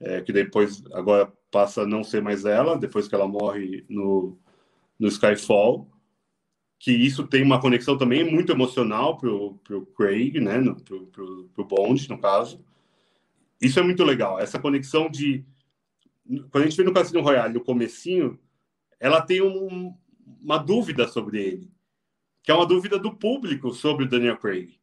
é, 0.00 0.22
que 0.22 0.32
depois, 0.32 0.82
agora, 0.92 1.30
passa 1.50 1.82
a 1.82 1.86
não 1.86 2.02
ser 2.02 2.22
mais 2.22 2.46
ela, 2.46 2.78
depois 2.78 3.06
que 3.06 3.14
ela 3.14 3.28
morre 3.28 3.84
no, 3.88 4.38
no 4.98 5.08
Skyfall. 5.08 5.86
Que 6.78 6.92
isso 6.92 7.26
tem 7.26 7.42
uma 7.42 7.60
conexão 7.60 7.98
também 7.98 8.24
muito 8.24 8.50
emocional 8.52 9.18
pro, 9.18 9.58
pro 9.62 9.84
Craig, 9.84 10.40
né? 10.40 10.58
Pro, 10.82 11.06
pro 11.54 11.64
Bond, 11.66 12.08
no 12.08 12.18
caso. 12.18 12.64
Isso 13.60 13.78
é 13.78 13.82
muito 13.82 14.02
legal. 14.04 14.38
Essa 14.38 14.58
conexão 14.58 15.10
de... 15.10 15.44
Quando 16.50 16.64
a 16.64 16.66
gente 16.66 16.76
vê 16.76 16.84
no 16.84 16.94
Cassino 16.94 17.20
Royale, 17.20 17.54
no 17.54 17.64
comecinho, 17.64 18.38
ela 18.98 19.20
tem 19.20 19.42
um, 19.42 19.94
uma 20.40 20.58
dúvida 20.58 21.06
sobre 21.06 21.42
ele. 21.42 21.72
Que 22.42 22.50
é 22.50 22.54
uma 22.54 22.66
dúvida 22.66 22.98
do 22.98 23.14
público 23.14 23.74
sobre 23.74 24.04
o 24.04 24.08
Daniel 24.08 24.38
Craig. 24.38 24.80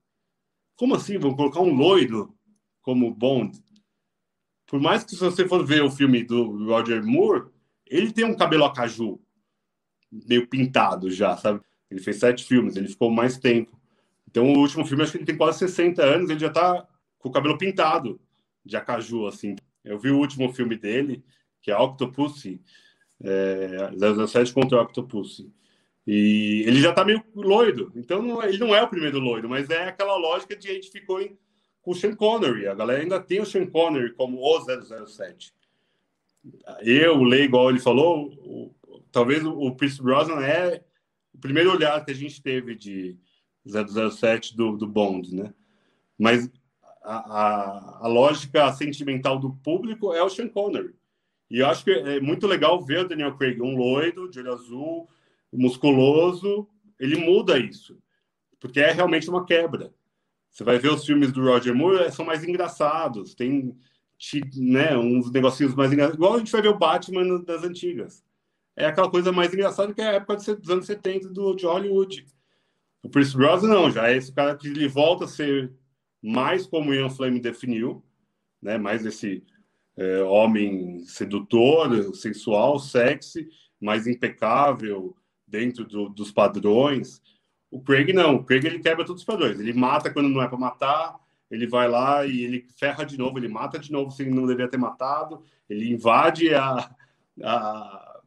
Como 0.76 0.94
assim? 0.94 1.18
Vão 1.18 1.36
colocar 1.36 1.62
um 1.62 1.74
loiro 1.74 2.36
como 2.82 3.14
Bond? 3.14 3.58
Por 4.68 4.80
mais 4.80 5.04
que 5.04 5.12
se 5.12 5.20
você 5.20 5.48
for 5.48 5.66
ver 5.66 5.82
o 5.82 5.90
filme 5.90 6.24
do 6.24 6.66
Roger 6.66 7.04
Moore, 7.04 7.50
ele 7.86 8.12
tem 8.12 8.26
um 8.26 8.36
cabelo 8.36 8.66
acaju, 8.66 9.20
meio 10.12 10.46
pintado 10.48 11.10
já, 11.10 11.36
sabe? 11.38 11.62
Ele 11.90 12.02
fez 12.02 12.18
sete 12.18 12.44
filmes, 12.44 12.76
ele 12.76 12.90
ficou 12.90 13.10
mais 13.10 13.38
tempo. 13.38 13.80
Então, 14.28 14.54
o 14.54 14.60
último 14.60 14.86
filme, 14.86 15.04
acho 15.04 15.14
que 15.14 15.20
ele 15.20 15.26
tem 15.26 15.38
quase 15.38 15.60
60 15.60 16.04
anos, 16.04 16.30
ele 16.30 16.40
já 16.40 16.50
tá 16.50 16.86
com 17.18 17.30
o 17.30 17.32
cabelo 17.32 17.58
pintado 17.58 18.20
de 18.68 18.78
acaju, 18.78 19.26
assim. 19.26 19.55
Eu 19.84 19.97
vi 19.97 20.11
o 20.11 20.18
último 20.18 20.53
filme 20.53 20.76
dele, 20.76 21.24
que 21.61 21.72
é 21.72 21.78
Octopussy, 21.78 22.61
é, 23.24 23.89
007 24.28 24.53
contra 24.53 24.82
Octopussy. 24.82 25.51
E 26.05 26.63
ele 26.68 26.80
já 26.80 26.93
tá 26.93 27.03
meio 27.03 27.24
loiro, 27.36 27.91
então 27.95 28.41
é, 28.41 28.49
ele 28.49 28.59
não 28.59 28.76
é 28.76 28.82
o 28.82 28.88
primeiro 28.88 29.20
loiro, 29.20 29.49
mas 29.49 29.70
é 29.70 29.88
aquela 29.88 30.15
lógica 30.15 30.55
de 30.55 30.70
a 30.70 30.74
gente 30.74 30.91
ficou 30.91 31.22
em 31.22 31.38
com 31.88 31.91
o 31.91 31.95
Sean 31.95 32.13
Connery. 32.15 32.68
A 32.68 32.76
galera 32.76 33.01
ainda 33.01 33.18
tem 33.18 33.39
o 33.39 33.45
Sean 33.45 33.65
Connery 33.65 34.13
como 34.13 34.39
o 34.41 34.59
007. 34.59 35.53
Eu, 36.82 37.24
Lei, 37.24 37.43
igual 37.43 37.70
ele 37.70 37.80
falou, 37.80 38.28
o, 38.28 38.76
talvez 39.09 39.45
o, 39.45 39.51
o 39.51 39.74
Pierce 39.74 40.01
Brosnan 40.01 40.41
é 40.41 40.84
o 41.34 41.38
primeiro 41.38 41.72
olhar 41.72 42.03
que 42.03 42.11
a 42.11 42.13
gente 42.13 42.41
teve 42.41 42.76
de 42.76 43.18
007 43.65 44.53
do, 44.53 44.76
do 44.76 44.86
Bond, 44.86 45.34
né? 45.34 45.53
Mas 46.20 46.49
a, 47.08 47.16
a, 47.16 48.05
a, 48.05 48.08
lógica 48.08 48.72
sentimental 48.74 49.39
do 49.39 49.51
público 49.64 50.14
é 50.14 50.22
o 50.22 50.30
Sean 50.30 50.49
Connery. 50.49 50.93
E 51.49 51.60
eu 51.60 51.68
acho 51.68 51.86
que 51.86 51.91
é 51.91 52.20
muito 52.20 52.45
legal 52.45 52.84
ver 52.84 53.05
o 53.05 53.08
Daniel 53.08 53.38
Craig, 53.38 53.62
um 53.62 53.78
loiro, 53.78 54.30
de 54.30 54.39
olho 54.39 54.53
azul, 54.53 55.10
musculoso, 55.51 56.68
ele 56.99 57.16
muda 57.16 57.58
isso. 57.58 57.97
Porque 58.60 58.82
é 58.82 58.91
realmente 58.91 59.30
uma 59.30 59.45
quebra. 59.45 59.93
Você 60.51 60.64
vai 60.64 60.78
ver 60.78 60.91
os 60.91 61.05
filmes 61.05 61.32
do 61.32 61.43
Roger 61.43 61.74
Moore, 61.74 62.03
é, 62.03 62.12
são 62.12 62.26
mais 62.26 62.43
engraçados, 62.43 63.34
tem 63.34 63.78
né, 64.58 64.97
uns 64.97 65.32
negocinhos 65.32 65.74
mais 65.76 65.93
engraçados. 65.93 66.18
Igual 66.18 66.34
a 66.34 66.39
gente 66.39 66.51
vai 66.51 66.62
ver 66.62 66.70
o 66.70 66.78
Batman 66.78 67.41
das 67.43 67.64
antigas. 67.64 68.26
É 68.76 68.86
aquela 68.86 69.10
coisa 69.10 69.32
mais 69.32 69.53
engraçada 69.53 69.93
que 69.93 70.01
é 70.01 70.08
a 70.10 70.14
época 70.14 70.36
dos 70.36 70.70
anos 70.70 70.86
70 70.86 71.30
do, 71.30 71.55
de 71.55 71.66
Hollywood. 71.66 72.26
O 73.01 73.10
Pierce 73.10 73.38
Brosnan 73.38 73.70
não, 73.70 73.91
já 73.91 74.10
é 74.10 74.18
esse 74.18 74.34
cara 74.34 74.55
que 74.55 74.68
ele 74.68 74.88
volta 74.88 75.26
a 75.26 75.28
ser 75.28 75.72
mais 76.22 76.65
como 76.65 76.93
Ian 76.93 77.09
Fleming 77.09 77.41
definiu, 77.41 78.03
né, 78.61 78.78
mais 78.78 79.05
esse 79.05 79.43
é, 79.95 80.22
homem 80.24 80.99
sedutor, 81.05 82.15
sensual, 82.15 82.80
sexy, 82.80 83.47
mais 83.80 84.07
impecável 84.07 85.15
dentro 85.47 85.86
do, 85.86 86.09
dos 86.09 86.32
padrões. 86.32 87.22
O 87.70 87.82
Craig 87.82 88.13
não, 88.13 88.36
o 88.36 88.43
Craig 88.43 88.65
ele 88.65 88.80
quebra 88.80 89.05
todos 89.05 89.22
os 89.22 89.26
padrões. 89.26 89.59
Ele 89.59 89.74
mata 89.74 90.11
quando 90.11 90.30
não 90.30 90.41
é 90.41 90.47
para 90.47 90.57
matar, 90.57 91.15
ele 91.49 91.68
vai 91.68 91.88
lá 91.88 92.26
e 92.26 92.41
ele 92.41 92.68
ferra 92.78 93.03
de 93.03 93.18
novo, 93.18 93.38
ele 93.38 93.47
mata 93.47 93.80
de 93.80 93.91
novo 93.91 94.11
sem 94.11 94.30
não 94.30 94.45
deveria 94.45 94.70
ter 94.70 94.78
matado, 94.78 95.43
ele 95.70 95.91
invade 95.91 96.53
a, 96.53 96.89
a 97.43 98.22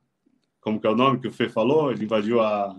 como 0.60 0.80
que 0.80 0.86
é 0.86 0.90
o 0.90 0.96
nome 0.96 1.20
que 1.20 1.28
o 1.28 1.32
Fê 1.32 1.48
falou? 1.48 1.90
Ele 1.90 2.04
invadiu 2.04 2.40
a 2.40 2.78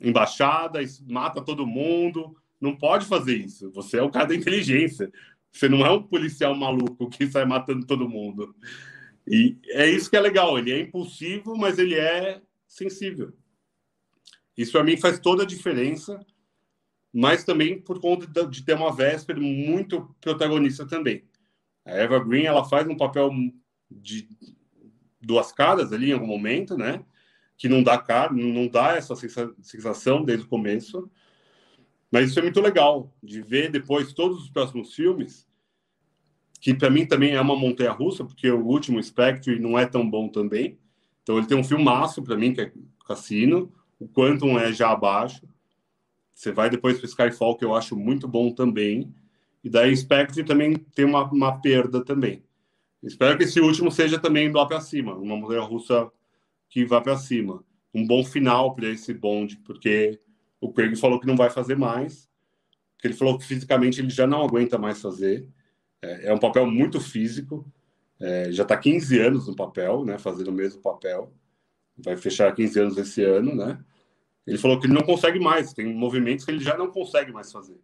embaixada, 0.00 0.78
mata 1.08 1.42
todo 1.42 1.66
mundo. 1.66 2.36
Não 2.64 2.74
pode 2.74 3.04
fazer 3.04 3.36
isso. 3.36 3.70
Você 3.72 3.98
é 3.98 4.02
o 4.02 4.10
cara 4.10 4.28
da 4.28 4.34
inteligência. 4.34 5.12
Você 5.52 5.68
não 5.68 5.84
é 5.84 5.90
um 5.90 6.02
policial 6.02 6.54
maluco 6.54 7.10
que 7.10 7.26
sai 7.26 7.44
matando 7.44 7.86
todo 7.86 8.08
mundo. 8.08 8.56
E 9.26 9.58
é 9.68 9.86
isso 9.86 10.08
que 10.08 10.16
é 10.16 10.20
legal. 10.20 10.58
Ele 10.58 10.72
é 10.72 10.80
impulsivo, 10.80 11.54
mas 11.58 11.78
ele 11.78 11.94
é 11.94 12.40
sensível. 12.66 13.34
Isso 14.56 14.72
para 14.72 14.82
mim 14.82 14.96
faz 14.96 15.18
toda 15.18 15.42
a 15.42 15.46
diferença, 15.46 16.18
mas 17.12 17.44
também 17.44 17.78
por 17.78 18.00
conta 18.00 18.46
de 18.46 18.64
ter 18.64 18.74
uma 18.74 18.94
Vesper 18.94 19.38
muito 19.38 20.16
protagonista 20.22 20.86
também. 20.86 21.22
A 21.84 21.90
Eva 21.90 22.18
Green 22.18 22.44
ela 22.44 22.64
faz 22.64 22.88
um 22.88 22.96
papel 22.96 23.30
de 23.90 24.26
duas 25.20 25.52
caras 25.52 25.92
ali 25.92 26.10
em 26.10 26.14
algum 26.14 26.26
momento, 26.26 26.78
né? 26.78 27.04
Que 27.58 27.68
não 27.68 27.82
dá 27.82 27.98
cara, 27.98 28.32
não 28.32 28.66
dá 28.68 28.96
essa 28.96 29.14
sensação 29.14 30.24
desde 30.24 30.46
o 30.46 30.48
começo. 30.48 31.10
Mas 32.14 32.30
isso 32.30 32.38
é 32.38 32.42
muito 32.42 32.60
legal 32.60 33.12
de 33.20 33.42
ver 33.42 33.72
depois 33.72 34.12
todos 34.12 34.44
os 34.44 34.48
próximos 34.48 34.94
filmes, 34.94 35.48
que 36.60 36.72
para 36.72 36.88
mim 36.88 37.04
também 37.04 37.32
é 37.32 37.40
uma 37.40 37.56
montanha 37.56 37.90
russa, 37.90 38.24
porque 38.24 38.48
o 38.48 38.64
último 38.64 39.02
Spectre 39.02 39.58
não 39.58 39.76
é 39.76 39.84
tão 39.84 40.08
bom 40.08 40.28
também. 40.28 40.78
Então 41.24 41.36
ele 41.36 41.48
tem 41.48 41.58
um 41.58 41.64
filmaço 41.64 42.22
para 42.22 42.36
mim 42.36 42.54
que 42.54 42.60
é 42.60 42.72
Cassino, 43.04 43.72
o 43.98 44.06
Quantum 44.06 44.56
é 44.56 44.72
já 44.72 44.92
abaixo. 44.92 45.44
Você 46.32 46.52
vai 46.52 46.70
depois 46.70 46.98
para 46.98 47.06
Skyfall, 47.06 47.56
que 47.56 47.64
eu 47.64 47.74
acho 47.74 47.96
muito 47.96 48.28
bom 48.28 48.52
também. 48.52 49.12
E 49.64 49.68
daí 49.68 49.92
Spectre 49.96 50.44
também 50.44 50.76
tem 50.94 51.04
uma, 51.04 51.24
uma 51.24 51.60
perda 51.60 52.04
também. 52.04 52.44
Espero 53.02 53.36
que 53.36 53.42
esse 53.42 53.60
último 53.60 53.90
seja 53.90 54.20
também 54.20 54.52
lá 54.52 54.64
para 54.64 54.80
cima, 54.80 55.16
uma 55.16 55.36
mulher 55.36 55.62
russa 55.62 56.08
que 56.68 56.84
vá 56.84 57.00
para 57.00 57.16
cima. 57.16 57.64
Um 57.92 58.06
bom 58.06 58.24
final 58.24 58.72
para 58.72 58.86
esse 58.86 59.12
bonde, 59.12 59.56
porque 59.56 60.20
o 60.66 60.72
Craig 60.72 60.96
falou 60.96 61.20
que 61.20 61.26
não 61.26 61.36
vai 61.36 61.50
fazer 61.50 61.76
mais, 61.76 62.28
porque 62.94 63.08
ele 63.08 63.14
falou 63.14 63.38
que 63.38 63.44
fisicamente 63.44 64.00
ele 64.00 64.10
já 64.10 64.26
não 64.26 64.42
aguenta 64.42 64.78
mais 64.78 65.00
fazer. 65.00 65.48
É, 66.02 66.28
é 66.28 66.34
um 66.34 66.38
papel 66.38 66.66
muito 66.66 67.00
físico, 67.00 67.66
é, 68.20 68.50
já 68.52 68.62
está 68.62 68.76
15 68.76 69.18
anos 69.20 69.48
no 69.48 69.56
papel, 69.56 70.04
né, 70.04 70.18
fazendo 70.18 70.48
o 70.48 70.52
mesmo 70.52 70.80
papel 70.80 71.32
vai 71.96 72.16
fechar 72.16 72.54
15 72.54 72.80
anos 72.80 72.96
esse 72.96 73.22
ano, 73.22 73.54
né? 73.54 73.78
Ele 74.46 74.58
falou 74.58 74.78
que 74.78 74.86
ele 74.86 74.94
não 74.94 75.02
consegue 75.02 75.38
mais, 75.38 75.72
tem 75.72 75.86
movimentos 75.86 76.44
que 76.44 76.50
ele 76.50 76.62
já 76.62 76.76
não 76.76 76.90
consegue 76.90 77.32
mais 77.32 77.50
fazer. 77.50 77.80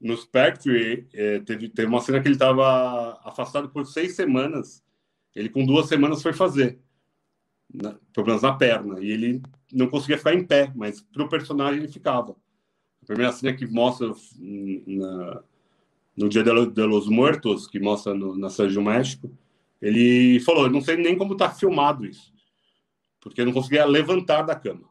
No 0.00 0.16
Spectre, 0.16 1.08
é, 1.12 1.40
teve, 1.40 1.68
teve 1.68 1.88
uma 1.88 2.00
cena 2.00 2.20
que 2.20 2.28
ele 2.28 2.34
estava 2.34 3.20
afastado 3.24 3.68
por 3.68 3.86
seis 3.86 4.16
semanas. 4.16 4.82
Ele, 5.34 5.48
com 5.48 5.64
duas 5.64 5.88
semanas, 5.88 6.22
foi 6.22 6.32
fazer. 6.32 6.78
Na, 7.72 7.94
problemas 8.12 8.42
na 8.42 8.54
perna. 8.54 9.00
E 9.00 9.10
ele 9.10 9.42
não 9.72 9.88
conseguia 9.88 10.18
ficar 10.18 10.34
em 10.34 10.44
pé, 10.44 10.72
mas 10.74 11.00
para 11.00 11.24
o 11.24 11.28
personagem 11.28 11.80
ele 11.80 11.92
ficava. 11.92 12.36
A 13.02 13.06
primeira 13.06 13.32
cena 13.32 13.54
que 13.54 13.66
mostra 13.66 14.12
na, 14.86 15.42
no 16.16 16.28
Dia 16.28 16.42
de 16.42 16.82
los 16.82 17.08
Muertos, 17.08 17.66
que 17.66 17.80
mostra 17.80 18.14
no, 18.14 18.36
na 18.36 18.50
Sérgio 18.50 18.82
México, 18.82 19.30
ele 19.80 20.40
falou: 20.40 20.64
Eu 20.64 20.70
não 20.70 20.80
sei 20.80 20.96
nem 20.96 21.16
como 21.16 21.32
está 21.32 21.50
filmado 21.50 22.04
isso 22.04 22.30
porque 23.20 23.44
não 23.44 23.52
conseguia 23.52 23.84
levantar 23.84 24.42
da 24.42 24.54
cama, 24.54 24.88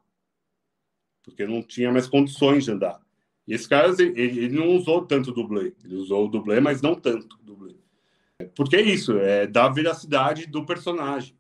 porque 1.24 1.46
não 1.46 1.62
tinha 1.62 1.92
mais 1.92 2.08
condições 2.08 2.64
de 2.64 2.72
andar. 2.72 3.02
E 3.48 3.54
esse 3.54 3.68
cara, 3.68 3.92
ele, 4.00 4.22
ele 4.22 4.56
não 4.56 4.70
usou 4.76 5.06
tanto 5.06 5.34
dublê, 5.34 5.74
ele 5.84 5.96
usou 5.96 6.26
o 6.26 6.30
dublê, 6.30 6.60
mas 6.60 6.82
não 6.82 6.94
tanto 6.96 7.38
dublê. 7.42 7.76
Porque 8.56 8.76
é 8.76 8.82
isso, 8.82 9.18
é 9.18 9.48
da 9.48 9.68
veracidade 9.68 10.46
do 10.46 10.66
personagem. 10.66 11.36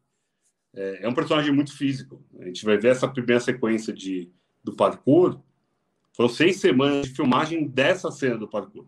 É, 0.73 1.05
é, 1.05 1.09
um 1.09 1.13
personagem 1.13 1.53
muito 1.53 1.75
físico. 1.75 2.23
A 2.39 2.45
gente 2.45 2.63
vai 2.63 2.77
ver 2.77 2.89
essa 2.89 3.07
primeira 3.07 3.39
sequência 3.39 3.93
de, 3.93 4.31
do 4.63 4.75
parkour. 4.75 5.39
Foram 6.13 6.29
seis 6.29 6.57
semanas 6.57 7.07
de 7.07 7.15
filmagem 7.15 7.67
dessa 7.67 8.11
cena 8.11 8.37
do 8.37 8.47
parkour. 8.47 8.85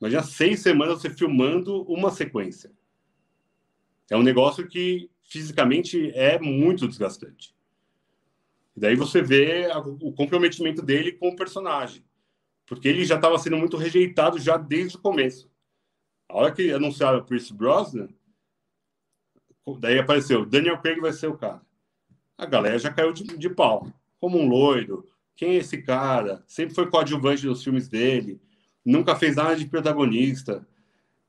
Imagina 0.00 0.22
seis 0.22 0.60
semanas 0.60 1.00
você 1.00 1.10
filmando 1.10 1.82
uma 1.82 2.10
sequência. 2.10 2.72
É 4.10 4.16
um 4.16 4.22
negócio 4.22 4.66
que 4.66 5.10
fisicamente 5.22 6.10
é 6.14 6.38
muito 6.38 6.88
desgastante. 6.88 7.54
E 8.76 8.80
daí 8.80 8.96
você 8.96 9.20
vê 9.20 9.70
a, 9.70 9.78
o 9.78 10.12
comprometimento 10.12 10.80
dele 10.80 11.12
com 11.12 11.28
o 11.28 11.36
personagem, 11.36 12.04
porque 12.64 12.88
ele 12.88 13.04
já 13.04 13.16
estava 13.16 13.38
sendo 13.38 13.56
muito 13.56 13.76
rejeitado 13.76 14.38
já 14.38 14.56
desde 14.56 14.96
o 14.96 15.00
começo. 15.00 15.50
A 16.28 16.36
hora 16.36 16.52
que 16.52 16.70
anunciaram 16.70 17.18
o 17.18 17.24
Pierce 17.24 17.52
Brosnan, 17.52 18.08
daí 19.76 19.98
apareceu, 19.98 20.46
Daniel 20.46 20.78
Craig 20.78 21.00
vai 21.00 21.12
ser 21.12 21.26
o 21.26 21.36
cara. 21.36 21.60
A 22.36 22.46
galera 22.46 22.78
já 22.78 22.92
caiu 22.92 23.12
de, 23.12 23.24
de 23.24 23.50
pau, 23.50 23.88
como 24.20 24.38
um 24.38 24.48
loiro. 24.48 25.04
Quem 25.34 25.50
é 25.50 25.56
esse 25.56 25.82
cara? 25.82 26.42
Sempre 26.46 26.74
foi 26.74 26.88
coadjuvante 26.88 27.46
nos 27.46 27.62
filmes 27.62 27.88
dele, 27.88 28.40
nunca 28.84 29.16
fez 29.16 29.36
nada 29.36 29.56
de 29.56 29.66
protagonista 29.66 30.66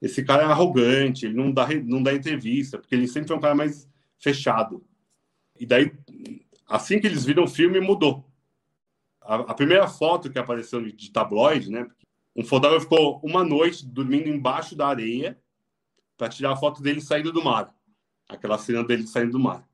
esse 0.02 0.24
cara 0.24 0.44
é 0.44 0.46
arrogante, 0.46 1.26
ele 1.26 1.36
não 1.36 1.52
dá, 1.52 1.68
não 1.84 2.02
dá 2.02 2.14
entrevista, 2.14 2.78
porque 2.78 2.96
ele 2.96 3.08
sempre 3.08 3.28
foi 3.28 3.38
um 3.38 3.42
cara 3.42 3.56
mais 3.56 3.88
fechado. 4.18 4.84
E 5.60 5.66
daí, 5.66 5.92
assim 6.68 7.00
que 7.00 7.08
eles 7.08 7.26
viram 7.26 7.44
o 7.44 7.48
filme, 7.48 7.80
mudou. 7.82 8.26
A, 9.22 9.36
a 9.36 9.54
primeira 9.54 9.88
foto 9.88 10.30
que 10.30 10.40
apareceu 10.40 10.82
de 10.82 11.12
tabloide, 11.12 11.70
né? 11.70 11.86
Um 12.36 12.46
fotógrafo 12.46 12.86
ficou 12.86 13.20
uma 13.22 13.44
noite 13.44 13.86
dormindo 13.86 14.30
embaixo 14.30 14.76
da 14.76 14.88
areia 14.88 15.38
para 16.18 16.30
tirar 16.30 16.54
a 16.54 16.56
foto 16.56 16.82
dele 16.82 17.02
saindo 17.02 17.34
do 17.34 17.44
mar. 17.44 17.76
Aquela 18.30 18.60
cena 18.60 18.84
dele 18.84 19.08
saindo 19.08 19.34
do 19.34 19.40
mar. 19.40 19.68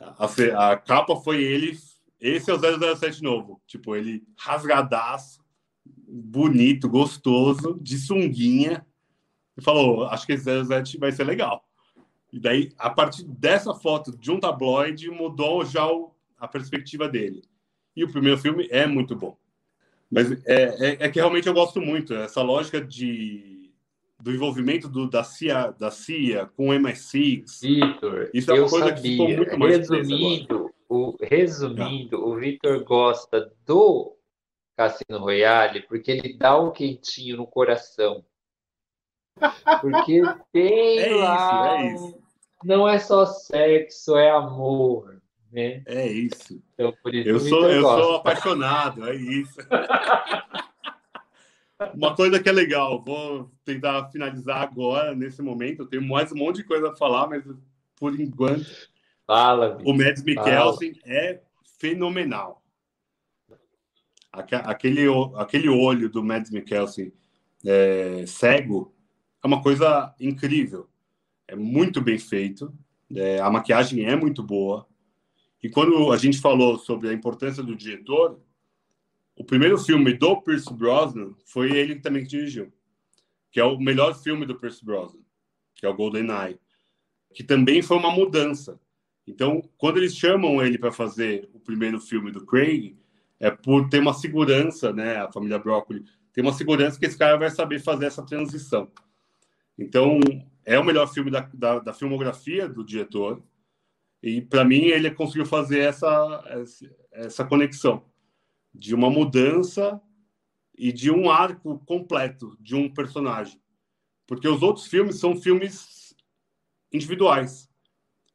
A, 0.00 0.70
a 0.70 0.76
capa 0.76 1.16
foi 1.16 1.42
ele. 1.42 1.78
Esse 2.18 2.50
é 2.50 2.54
o 2.54 2.96
007 2.96 3.22
novo. 3.22 3.60
Tipo, 3.66 3.94
ele 3.94 4.24
rasgadaço, 4.38 5.44
bonito, 5.84 6.88
gostoso, 6.88 7.78
de 7.80 7.98
sunguinha. 7.98 8.84
E 9.56 9.62
falou: 9.62 10.06
Acho 10.06 10.26
que 10.26 10.32
esse 10.32 10.64
007 10.64 10.98
vai 10.98 11.12
ser 11.12 11.24
legal. 11.24 11.68
E 12.32 12.40
daí, 12.40 12.72
a 12.78 12.90
partir 12.90 13.22
dessa 13.24 13.74
foto 13.74 14.10
de 14.16 14.30
um 14.30 14.40
tabloide, 14.40 15.10
mudou 15.10 15.64
já 15.64 15.86
o, 15.86 16.12
a 16.36 16.48
perspectiva 16.48 17.08
dele. 17.08 17.42
E 17.94 18.02
o 18.02 18.10
primeiro 18.10 18.38
filme 18.38 18.66
é 18.70 18.86
muito 18.86 19.14
bom. 19.14 19.36
Mas 20.10 20.32
é, 20.46 20.54
é, 20.54 21.06
é 21.06 21.08
que 21.08 21.18
realmente 21.18 21.46
eu 21.46 21.54
gosto 21.54 21.80
muito. 21.80 22.14
Essa 22.14 22.42
lógica 22.42 22.80
de, 22.80 23.53
do 24.24 24.32
envolvimento 24.32 24.88
do, 24.88 25.06
da, 25.06 25.22
CIA, 25.22 25.74
da 25.78 25.90
CIA 25.90 26.46
com 26.56 26.70
o 26.70 26.72
MI6. 26.72 27.60
Vitor, 27.60 28.30
isso 28.32 28.50
é 28.50 28.58
uma 28.58 28.70
coisa 28.70 28.88
sabia. 28.88 29.02
que 29.02 29.10
ficou 29.10 29.28
muito 29.28 29.58
mais 29.58 29.76
Resumindo, 29.90 30.74
o, 30.88 31.16
resumindo, 31.20 32.16
ah. 32.16 32.26
o 32.26 32.36
Vitor 32.36 32.82
gosta 32.84 33.52
do 33.66 34.16
Cassino 34.74 35.18
Royale 35.18 35.82
porque 35.82 36.12
ele 36.12 36.38
dá 36.38 36.58
um 36.58 36.72
quentinho 36.72 37.36
no 37.36 37.46
coração. 37.46 38.24
Porque 39.82 40.22
tem 40.50 41.00
é 41.04 41.14
lá 41.14 41.84
isso, 41.84 42.04
é 42.04 42.08
isso. 42.08 42.18
Não 42.64 42.88
é 42.88 42.98
só 42.98 43.26
sexo, 43.26 44.16
é 44.16 44.30
amor. 44.30 45.20
Né? 45.52 45.82
É 45.84 46.06
isso. 46.06 46.62
Então, 46.72 46.94
por 47.02 47.14
isso 47.14 47.28
eu 47.28 47.40
sou, 47.40 47.70
eu 47.70 47.82
sou 47.82 48.16
apaixonado, 48.16 49.06
é 49.06 49.14
isso. 49.14 49.58
Uma 51.94 52.14
coisa 52.14 52.40
que 52.40 52.48
é 52.48 52.52
legal, 52.52 53.02
vou 53.02 53.50
tentar 53.64 54.10
finalizar 54.10 54.62
agora, 54.62 55.14
nesse 55.14 55.42
momento. 55.42 55.82
Eu 55.82 55.86
tenho 55.86 56.06
mais 56.06 56.32
um 56.32 56.36
monte 56.36 56.56
de 56.56 56.64
coisa 56.64 56.90
a 56.90 56.96
falar, 56.96 57.28
mas 57.28 57.44
por 57.96 58.18
enquanto. 58.18 58.64
Fala, 59.26 59.78
o 59.84 59.92
Mads 59.94 60.22
Mikkelsen 60.22 61.00
é 61.04 61.40
fenomenal. 61.78 62.62
Aquele, 64.30 65.06
aquele 65.36 65.68
olho 65.68 66.08
do 66.10 66.22
Mads 66.22 66.50
Mikkelsen 66.50 67.12
é, 67.64 68.24
cego 68.26 68.94
é 69.42 69.46
uma 69.46 69.62
coisa 69.62 70.14
incrível. 70.20 70.88
É 71.46 71.54
muito 71.54 72.00
bem 72.00 72.18
feito. 72.18 72.72
É, 73.14 73.40
a 73.40 73.50
maquiagem 73.50 74.04
é 74.04 74.16
muito 74.16 74.42
boa. 74.42 74.86
E 75.62 75.68
quando 75.68 76.12
a 76.12 76.16
gente 76.18 76.40
falou 76.40 76.78
sobre 76.78 77.08
a 77.08 77.12
importância 77.12 77.62
do 77.62 77.74
diretor, 77.74 78.38
o 79.36 79.44
primeiro 79.44 79.76
filme 79.78 80.14
do 80.14 80.40
Pierce 80.40 80.72
Brosnan 80.72 81.34
foi 81.44 81.72
ele 81.72 81.96
também 81.96 82.22
que 82.22 82.30
dirigiu, 82.30 82.72
que 83.50 83.58
é 83.58 83.64
o 83.64 83.78
melhor 83.78 84.14
filme 84.14 84.46
do 84.46 84.58
Pierce 84.58 84.84
Brosnan, 84.84 85.20
que 85.74 85.84
é 85.84 85.88
o 85.88 85.94
Golden 85.94 86.28
Eye, 86.30 86.60
que 87.34 87.42
também 87.42 87.82
foi 87.82 87.96
uma 87.96 88.12
mudança. 88.12 88.80
Então, 89.26 89.60
quando 89.76 89.96
eles 89.96 90.16
chamam 90.16 90.64
ele 90.64 90.78
para 90.78 90.92
fazer 90.92 91.48
o 91.52 91.58
primeiro 91.58 92.00
filme 92.00 92.30
do 92.30 92.46
Craig, 92.46 92.96
é 93.40 93.50
por 93.50 93.88
ter 93.88 93.98
uma 93.98 94.14
segurança, 94.14 94.92
né? 94.92 95.16
A 95.16 95.32
família 95.32 95.58
Broccoli 95.58 96.04
tem 96.32 96.44
uma 96.44 96.52
segurança 96.52 96.98
que 96.98 97.06
esse 97.06 97.18
cara 97.18 97.36
vai 97.36 97.50
saber 97.50 97.80
fazer 97.80 98.06
essa 98.06 98.24
transição. 98.24 98.90
Então, 99.76 100.20
é 100.64 100.78
o 100.78 100.84
melhor 100.84 101.12
filme 101.12 101.30
da, 101.30 101.40
da, 101.52 101.78
da 101.80 101.92
filmografia 101.92 102.68
do 102.68 102.84
diretor. 102.84 103.42
E, 104.22 104.40
para 104.40 104.64
mim, 104.64 104.84
ele 104.84 105.10
conseguiu 105.10 105.44
fazer 105.44 105.80
essa, 105.80 106.64
essa 107.10 107.44
conexão 107.44 108.04
de 108.74 108.94
uma 108.94 109.08
mudança 109.08 110.00
e 110.76 110.92
de 110.92 111.10
um 111.10 111.30
arco 111.30 111.78
completo 111.86 112.56
de 112.60 112.74
um 112.74 112.92
personagem. 112.92 113.60
Porque 114.26 114.48
os 114.48 114.62
outros 114.62 114.86
filmes 114.86 115.20
são 115.20 115.36
filmes 115.36 116.14
individuais. 116.92 117.68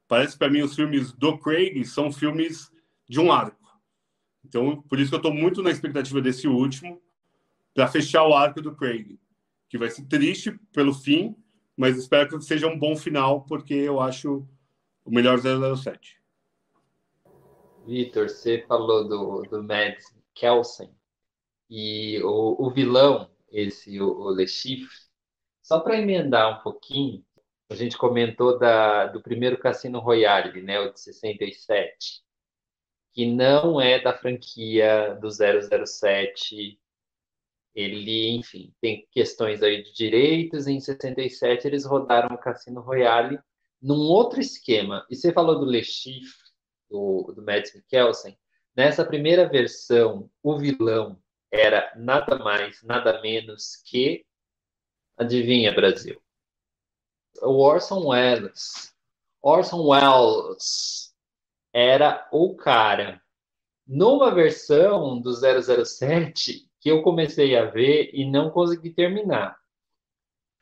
Parece 0.07 0.37
para 0.37 0.49
mim 0.49 0.61
os 0.61 0.75
filmes 0.75 1.11
do 1.11 1.37
Craig 1.37 1.83
são 1.85 2.11
filmes 2.11 2.71
de 3.07 3.19
um 3.19 3.31
arco. 3.31 3.57
Então, 4.45 4.81
por 4.83 4.99
isso 4.99 5.09
que 5.09 5.15
eu 5.15 5.19
estou 5.19 5.33
muito 5.33 5.61
na 5.61 5.69
expectativa 5.69 6.21
desse 6.21 6.47
último, 6.47 7.01
para 7.73 7.87
fechar 7.87 8.23
o 8.25 8.33
arco 8.33 8.61
do 8.61 8.75
Craig 8.75 9.19
que 9.69 9.77
vai 9.77 9.89
ser 9.89 10.05
triste 10.05 10.59
pelo 10.73 10.93
fim, 10.93 11.35
mas 11.77 11.95
espero 11.95 12.27
que 12.27 12.43
seja 12.43 12.67
um 12.67 12.77
bom 12.77 12.97
final, 12.97 13.45
porque 13.45 13.73
eu 13.73 14.01
acho 14.01 14.45
o 15.05 15.11
melhor 15.11 15.39
007. 15.39 16.19
Vitor, 17.85 18.27
você 18.27 18.65
falou 18.67 19.07
do, 19.07 19.43
do 19.43 19.63
Mads 19.63 20.18
Kelsen 20.39 20.93
e 21.69 22.21
o, 22.23 22.67
o 22.67 22.71
vilão, 22.71 23.29
esse, 23.51 24.01
o, 24.01 24.07
o 24.09 24.31
Le 24.31 24.47
Chiffre, 24.47 24.95
só 25.61 25.79
para 25.79 25.97
emendar 25.99 26.59
um 26.59 26.63
pouquinho, 26.63 27.25
a 27.69 27.75
gente 27.75 27.97
comentou 27.97 28.57
da, 28.59 29.07
do 29.07 29.21
primeiro 29.21 29.59
Cassino 29.59 29.99
Royale, 29.99 30.61
né, 30.61 30.79
o 30.79 30.91
de 30.93 30.99
67, 31.01 32.21
que 33.13 33.25
não 33.27 33.79
é 33.81 33.99
da 33.99 34.17
franquia 34.17 35.15
do 35.21 35.29
007 35.29 36.79
ele, 37.75 38.31
enfim, 38.31 38.73
tem 38.81 39.07
questões 39.11 39.61
aí 39.63 39.83
de 39.83 39.93
direitos. 39.93 40.67
Em 40.67 40.79
67 40.79 41.67
eles 41.67 41.85
rodaram 41.85 42.35
o 42.35 42.39
Cassino 42.39 42.81
Royale 42.81 43.39
num 43.81 43.99
outro 43.99 44.39
esquema. 44.39 45.05
E 45.09 45.15
você 45.15 45.31
falou 45.31 45.59
do 45.59 45.65
Le 45.65 45.83
Chiffre, 45.83 46.49
do, 46.89 47.31
do 47.35 47.41
Mads 47.43 47.73
Mikkelsen. 47.75 48.37
Nessa 48.79 49.03
primeira 49.03 49.45
versão, 49.45 50.31
o 50.41 50.57
vilão 50.57 51.21
era 51.51 51.91
nada 51.97 52.39
mais, 52.39 52.81
nada 52.81 53.21
menos 53.21 53.75
que, 53.83 54.25
adivinha, 55.17 55.75
Brasil? 55.75 56.17
O 57.41 57.59
Orson 57.61 58.07
Welles. 58.07 58.95
Orson 59.41 59.85
Welles 59.85 61.13
era 61.73 62.25
o 62.31 62.55
cara. 62.55 63.21
Numa 63.85 64.33
versão 64.33 65.19
do 65.19 65.33
007, 65.33 66.65
que 66.79 66.89
eu 66.89 67.01
comecei 67.01 67.57
a 67.57 67.65
ver 67.65 68.11
e 68.13 68.23
não 68.23 68.49
consegui 68.49 68.91
terminar. 68.91 69.59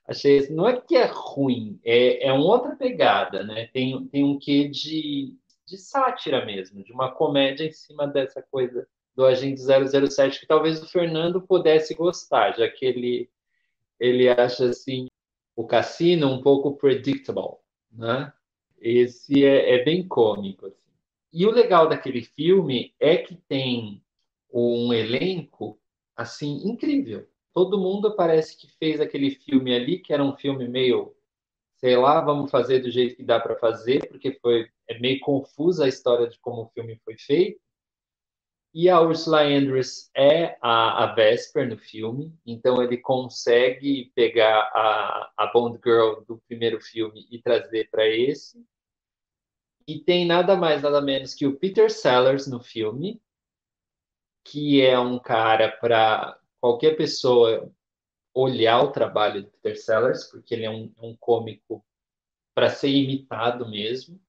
Achei, 0.07 0.49
não 0.49 0.67
é 0.67 0.81
que 0.81 0.95
é 0.95 1.05
ruim, 1.05 1.79
é, 1.85 2.29
é 2.29 2.33
uma 2.33 2.45
outra 2.45 2.75
pegada, 2.75 3.43
né? 3.43 3.67
Tem, 3.67 4.07
tem 4.07 4.23
um 4.23 4.39
quê 4.39 4.67
de, 4.67 5.37
de 5.67 5.77
sátira 5.77 6.45
mesmo, 6.45 6.83
de 6.83 6.93
uma 6.93 7.11
comédia 7.11 7.65
em 7.65 7.71
cima 7.71 8.07
dessa 8.07 8.41
coisa 8.41 8.87
do 9.13 9.25
Agente 9.25 9.61
007 9.61 10.39
que 10.39 10.47
talvez 10.47 10.81
o 10.81 10.87
Fernando 10.87 11.41
pudesse 11.41 11.93
gostar, 11.93 12.55
já 12.55 12.69
que 12.69 12.85
ele, 12.85 13.29
ele 13.99 14.29
acha 14.29 14.69
assim 14.69 15.07
o 15.55 15.65
cassino 15.65 16.31
um 16.31 16.41
pouco 16.41 16.77
predictable, 16.77 17.57
né? 17.91 18.31
Esse 18.79 19.43
é, 19.43 19.75
é 19.75 19.83
bem 19.83 20.07
cômico. 20.07 20.67
Assim. 20.67 20.77
E 21.33 21.45
o 21.47 21.51
legal 21.51 21.89
daquele 21.89 22.21
filme 22.21 22.93
é 22.99 23.17
que 23.17 23.35
tem 23.35 24.03
um 24.53 24.93
elenco 24.93 25.79
assim, 26.15 26.61
incrível. 26.63 27.27
Todo 27.53 27.79
mundo 27.79 28.15
parece 28.15 28.55
que 28.55 28.67
fez 28.77 29.01
aquele 29.01 29.31
filme 29.31 29.75
ali, 29.75 29.97
que 29.97 30.13
era 30.13 30.23
um 30.23 30.35
filme 30.37 30.67
meio, 30.67 31.15
sei 31.77 31.95
lá, 31.95 32.21
vamos 32.21 32.51
fazer 32.51 32.79
do 32.79 32.91
jeito 32.91 33.15
que 33.15 33.23
dá 33.23 33.39
para 33.39 33.57
fazer, 33.57 34.07
porque 34.07 34.37
foi 34.41 34.69
é 34.87 34.99
meio 34.99 35.19
confusa 35.19 35.85
a 35.85 35.87
história 35.87 36.27
de 36.27 36.39
como 36.39 36.63
o 36.63 36.69
filme 36.69 36.99
foi 37.03 37.17
feito. 37.17 37.59
E 38.73 38.89
a 38.89 39.01
Ursula 39.01 39.41
Andress 39.43 40.09
é 40.15 40.57
a, 40.61 41.03
a 41.03 41.15
Vesper 41.15 41.67
no 41.67 41.77
filme, 41.77 42.37
então 42.45 42.81
ele 42.81 42.97
consegue 42.97 44.11
pegar 44.13 44.69
a, 44.73 45.31
a 45.35 45.47
Bond 45.47 45.79
Girl 45.83 46.21
do 46.27 46.37
primeiro 46.47 46.79
filme 46.79 47.27
e 47.31 47.41
trazer 47.41 47.89
para 47.89 48.07
esse. 48.07 48.63
E 49.87 49.99
tem 49.99 50.25
nada 50.25 50.55
mais, 50.55 50.81
nada 50.81 51.01
menos 51.01 51.33
que 51.33 51.47
o 51.47 51.57
Peter 51.57 51.89
Sellers 51.89 52.45
no 52.45 52.59
filme, 52.59 53.21
que 54.43 54.81
é 54.81 54.99
um 54.99 55.17
cara 55.17 55.71
para 55.71 56.39
qualquer 56.59 56.95
pessoa 56.95 57.71
olhar 58.39 58.83
o 58.83 58.91
trabalho 58.91 59.43
do 59.43 59.49
Peter 59.49 59.75
Sellers, 59.81 60.25
porque 60.25 60.53
ele 60.53 60.65
é 60.65 60.69
um, 60.69 60.93
um 61.01 61.15
cômico 61.17 61.83
para 62.53 62.69
ser 62.69 62.89
imitado 62.89 63.67
mesmo. 63.67 64.19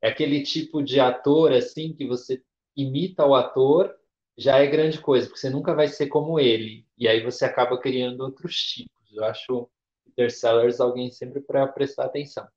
É 0.00 0.08
aquele 0.08 0.42
tipo 0.42 0.82
de 0.82 0.98
ator 0.98 1.52
assim 1.52 1.92
que 1.92 2.06
você 2.06 2.42
imita 2.74 3.26
o 3.26 3.34
ator, 3.34 3.94
já 4.36 4.58
é 4.58 4.66
grande 4.66 4.98
coisa, 5.00 5.26
porque 5.26 5.40
você 5.40 5.50
nunca 5.50 5.74
vai 5.74 5.88
ser 5.88 6.06
como 6.06 6.40
ele. 6.40 6.86
E 6.96 7.06
aí 7.06 7.22
você 7.22 7.44
acaba 7.44 7.78
criando 7.78 8.22
outros 8.22 8.56
tipos. 8.56 9.12
Eu 9.12 9.24
acho 9.24 9.68
Peter 10.04 10.30
Sellers 10.30 10.80
alguém 10.80 11.10
sempre 11.10 11.40
para 11.40 11.66
prestar 11.66 12.06
atenção. 12.06 12.48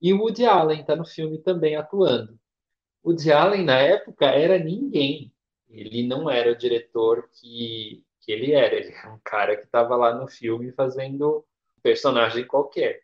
E 0.00 0.12
o 0.12 0.18
Woody 0.18 0.44
Allen 0.44 0.80
está 0.80 0.94
no 0.94 1.06
filme 1.06 1.38
também 1.38 1.76
atuando. 1.76 2.38
O 3.02 3.10
Woody 3.10 3.32
Allen, 3.32 3.64
na 3.64 3.78
época, 3.78 4.26
era 4.26 4.58
ninguém. 4.58 5.32
Ele 5.70 6.06
não 6.06 6.30
era 6.30 6.52
o 6.52 6.56
diretor 6.56 7.30
que, 7.40 8.04
que 8.22 8.32
ele 8.32 8.52
era. 8.52 8.74
Ele 8.74 8.92
era 8.92 9.12
um 9.12 9.20
cara 9.22 9.56
que 9.56 9.64
estava 9.64 9.94
lá 9.96 10.14
no 10.14 10.28
filme 10.28 10.72
fazendo 10.72 11.44
personagem 11.82 12.46
qualquer. 12.46 13.02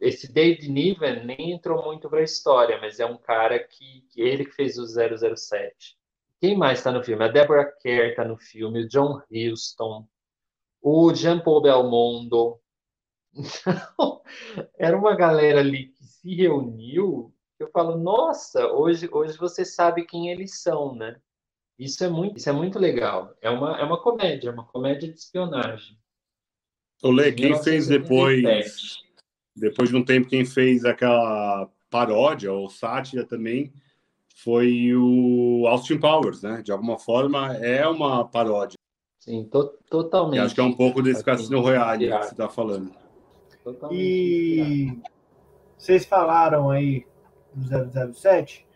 Esse 0.00 0.32
David 0.32 0.70
Niven 0.70 1.24
nem 1.24 1.52
entrou 1.52 1.82
muito 1.84 2.08
para 2.08 2.20
a 2.20 2.24
história, 2.24 2.78
mas 2.80 3.00
é 3.00 3.06
um 3.06 3.18
cara 3.18 3.58
que, 3.58 4.02
que 4.10 4.20
ele 4.20 4.44
que 4.44 4.52
fez 4.52 4.78
o 4.78 4.86
007. 4.86 5.96
Quem 6.40 6.56
mais 6.56 6.78
está 6.78 6.92
no 6.92 7.02
filme? 7.02 7.24
A 7.24 7.28
Deborah 7.28 7.70
Kerr 7.80 8.10
está 8.10 8.24
no 8.24 8.36
filme, 8.36 8.84
o 8.84 8.88
John 8.88 9.22
Huston, 9.30 10.06
o 10.80 11.14
Jean 11.14 11.40
Paul 11.40 11.62
Belmondo. 11.62 12.60
Então, 13.96 14.22
era 14.78 14.96
uma 14.96 15.16
galera 15.16 15.58
ali 15.60 15.88
que 15.88 16.04
se 16.04 16.34
reuniu. 16.36 17.34
Eu 17.58 17.68
falo, 17.70 17.96
nossa, 17.96 18.68
hoje, 18.68 19.08
hoje 19.10 19.36
você 19.36 19.64
sabe 19.64 20.04
quem 20.04 20.30
eles 20.30 20.62
são, 20.62 20.94
né? 20.94 21.20
Isso 21.78 22.04
é 22.04 22.08
muito, 22.08 22.36
isso 22.36 22.48
é 22.48 22.52
muito 22.52 22.78
legal. 22.78 23.34
É 23.40 23.50
uma, 23.50 23.78
é 23.78 23.84
uma 23.84 24.00
comédia, 24.00 24.50
é 24.50 24.52
uma 24.52 24.64
comédia 24.64 25.12
de 25.12 25.18
espionagem. 25.18 25.96
O 27.02 27.10
Lê, 27.10 27.32
quem 27.32 27.60
fez 27.62 27.88
depois, 27.88 29.02
depois 29.54 29.90
de 29.90 29.96
um 29.96 30.04
tempo, 30.04 30.28
quem 30.28 30.44
fez 30.44 30.84
aquela 30.84 31.68
paródia 31.90 32.52
ou 32.52 32.70
sátira 32.70 33.24
também 33.24 33.72
foi 34.36 34.94
o 34.94 35.66
Austin 35.66 35.98
Powers, 35.98 36.42
né? 36.42 36.62
De 36.62 36.72
alguma 36.72 36.98
forma 36.98 37.54
é 37.56 37.86
uma 37.86 38.24
paródia. 38.24 38.76
Sim, 39.20 39.44
to 39.44 39.72
totalmente. 39.88 40.36
E 40.36 40.44
acho 40.44 40.54
que 40.54 40.60
é 40.60 40.64
um 40.64 40.72
pouco 40.72 41.00
desse 41.02 41.16
assim, 41.16 41.24
Cassino 41.24 41.60
Royale 41.60 42.08
que 42.08 42.18
você 42.18 42.32
está 42.32 42.48
falando. 42.48 42.92
Totalmente 43.62 43.98
e 43.98 45.02
vocês 45.78 46.04
falaram 46.04 46.70
aí 46.70 47.06
do 47.54 48.12
007. 48.14 48.66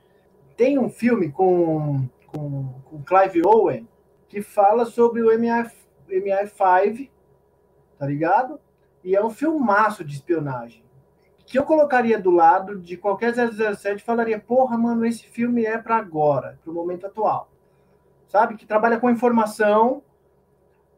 Tem 0.57 0.79
um 0.79 0.89
filme 0.89 1.31
com, 1.31 2.09
com, 2.29 2.81
com 2.85 3.03
Clive 3.03 3.43
Owen 3.45 3.89
que 4.29 4.43
fala 4.43 4.85
sobre 4.85 5.23
o 5.23 5.37
MI, 5.39 5.71
MI5, 6.09 7.11
tá 7.99 8.07
ligado? 8.07 8.61
E 9.03 9.17
é 9.17 9.25
um 9.25 9.31
filmaço 9.31 10.05
de 10.05 10.15
espionagem. 10.15 10.85
Que 11.47 11.59
eu 11.59 11.65
colocaria 11.65 12.19
do 12.19 12.31
lado 12.31 12.79
de 12.79 12.97
qualquer 12.97 13.33
007 13.35 14.03
e 14.03 14.05
falaria: 14.05 14.39
porra, 14.39 14.77
mano, 14.77 15.07
esse 15.07 15.27
filme 15.27 15.65
é 15.65 15.79
para 15.79 15.97
agora, 15.97 16.59
para 16.63 16.71
o 16.71 16.75
momento 16.75 17.07
atual. 17.07 17.51
Sabe? 18.27 18.57
Que 18.57 18.67
trabalha 18.67 19.01
com 19.01 19.09
informação 19.09 20.03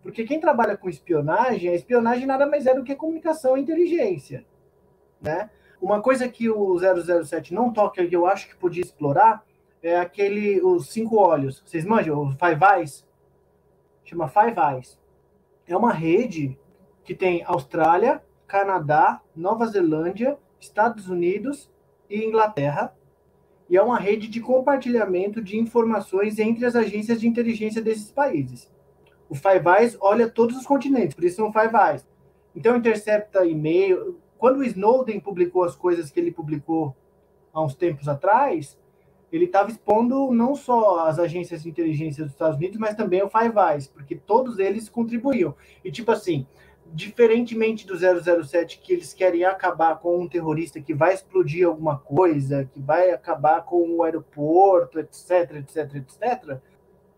porque 0.02 0.24
quem 0.24 0.40
trabalha 0.40 0.76
com 0.76 0.88
espionagem, 0.88 1.70
a 1.70 1.74
espionagem 1.74 2.26
nada 2.26 2.46
mais 2.46 2.66
é 2.66 2.74
do 2.74 2.82
que 2.82 2.94
comunicação 2.96 3.56
e 3.56 3.60
inteligência, 3.60 4.46
né? 5.20 5.50
Uma 5.80 6.00
coisa 6.00 6.28
que 6.28 6.48
o 6.48 6.78
007 6.78 7.54
não 7.54 7.72
toca 7.72 8.02
e 8.02 8.12
eu 8.12 8.26
acho 8.26 8.48
que 8.48 8.56
podia 8.56 8.82
explorar 8.82 9.44
é 9.82 9.96
aquele 9.98 10.60
os 10.62 10.88
cinco 10.88 11.16
olhos. 11.16 11.62
Vocês 11.64 11.84
manjam 11.84 12.20
o 12.20 12.32
Five 12.32 12.60
Eyes? 12.76 13.06
Chama 14.04 14.28
Five 14.28 14.56
Eyes. 14.58 14.98
É 15.66 15.76
uma 15.76 15.92
rede 15.92 16.58
que 17.04 17.14
tem 17.14 17.42
Austrália, 17.44 18.22
Canadá, 18.46 19.22
Nova 19.34 19.66
Zelândia, 19.66 20.38
Estados 20.58 21.08
Unidos 21.08 21.70
e 22.08 22.24
Inglaterra. 22.24 22.94
E 23.68 23.76
é 23.76 23.82
uma 23.82 23.98
rede 23.98 24.28
de 24.28 24.40
compartilhamento 24.40 25.40
de 25.40 25.56
informações 25.56 26.38
entre 26.38 26.66
as 26.66 26.74
agências 26.74 27.20
de 27.20 27.28
inteligência 27.28 27.80
desses 27.80 28.10
países. 28.10 28.70
O 29.28 29.34
Five 29.34 29.64
Eyes 29.78 29.96
olha 30.00 30.28
todos 30.28 30.56
os 30.56 30.66
continentes, 30.66 31.14
por 31.14 31.24
isso 31.24 31.36
são 31.36 31.52
Five 31.52 31.74
Eyes. 31.76 32.06
Então 32.54 32.76
intercepta 32.76 33.46
e-mail. 33.46 34.18
Quando 34.36 34.58
o 34.58 34.64
Snowden 34.64 35.20
publicou 35.20 35.62
as 35.62 35.76
coisas 35.76 36.10
que 36.10 36.18
ele 36.18 36.32
publicou 36.32 36.96
há 37.52 37.62
uns 37.62 37.76
tempos 37.76 38.08
atrás, 38.08 38.76
ele 39.32 39.44
estava 39.44 39.70
expondo 39.70 40.32
não 40.32 40.54
só 40.54 41.06
as 41.06 41.18
agências 41.18 41.62
de 41.62 41.68
inteligência 41.68 42.24
dos 42.24 42.32
Estados 42.32 42.56
Unidos, 42.56 42.78
mas 42.78 42.94
também 42.94 43.22
o 43.22 43.28
Five 43.28 43.54
Eyes, 43.58 43.86
porque 43.86 44.16
todos 44.16 44.58
eles 44.58 44.88
contribuíam. 44.88 45.54
E 45.84 45.90
tipo 45.90 46.10
assim, 46.10 46.46
diferentemente 46.92 47.86
do 47.86 47.96
007 47.96 48.80
que 48.80 48.92
eles 48.92 49.14
querem 49.14 49.44
acabar 49.44 49.98
com 49.98 50.18
um 50.18 50.28
terrorista 50.28 50.80
que 50.80 50.94
vai 50.94 51.14
explodir 51.14 51.66
alguma 51.66 51.98
coisa, 51.98 52.64
que 52.64 52.80
vai 52.80 53.10
acabar 53.10 53.62
com 53.62 53.96
o 53.96 54.02
aeroporto, 54.02 54.98
etc, 54.98 55.56
etc, 55.56 55.94
etc, 55.94 56.60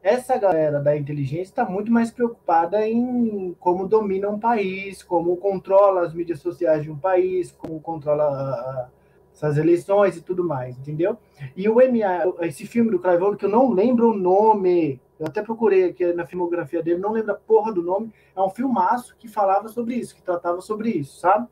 essa 0.02 0.36
galera 0.36 0.80
da 0.80 0.96
inteligência 0.96 1.42
está 1.42 1.64
muito 1.64 1.90
mais 1.90 2.10
preocupada 2.10 2.86
em 2.86 3.54
como 3.60 3.86
domina 3.86 4.28
um 4.28 4.38
país, 4.38 5.02
como 5.02 5.36
controla 5.36 6.04
as 6.04 6.12
mídias 6.12 6.40
sociais 6.40 6.82
de 6.82 6.90
um 6.90 6.98
país, 6.98 7.52
como 7.52 7.80
controla 7.80 8.90
essas 9.34 9.56
eleições 9.56 10.16
e 10.16 10.20
tudo 10.20 10.44
mais, 10.44 10.78
entendeu? 10.78 11.16
E 11.56 11.68
o 11.68 11.76
MA, 11.76 12.46
esse 12.46 12.66
filme 12.66 12.90
do 12.90 12.98
Clive 12.98 13.22
Owen, 13.22 13.36
que 13.36 13.44
eu 13.44 13.50
não 13.50 13.70
lembro 13.70 14.10
o 14.10 14.16
nome, 14.16 15.00
eu 15.18 15.26
até 15.26 15.42
procurei 15.42 15.84
aqui 15.84 16.12
na 16.12 16.26
filmografia 16.26 16.82
dele, 16.82 17.00
não 17.00 17.12
lembro 17.12 17.32
a 17.32 17.36
porra 17.36 17.72
do 17.72 17.82
nome, 17.82 18.12
é 18.36 18.40
um 18.40 18.50
filmaço 18.50 19.16
que 19.16 19.28
falava 19.28 19.68
sobre 19.68 19.94
isso, 19.94 20.14
que 20.14 20.22
tratava 20.22 20.60
sobre 20.60 20.90
isso, 20.90 21.18
sabe? 21.18 21.48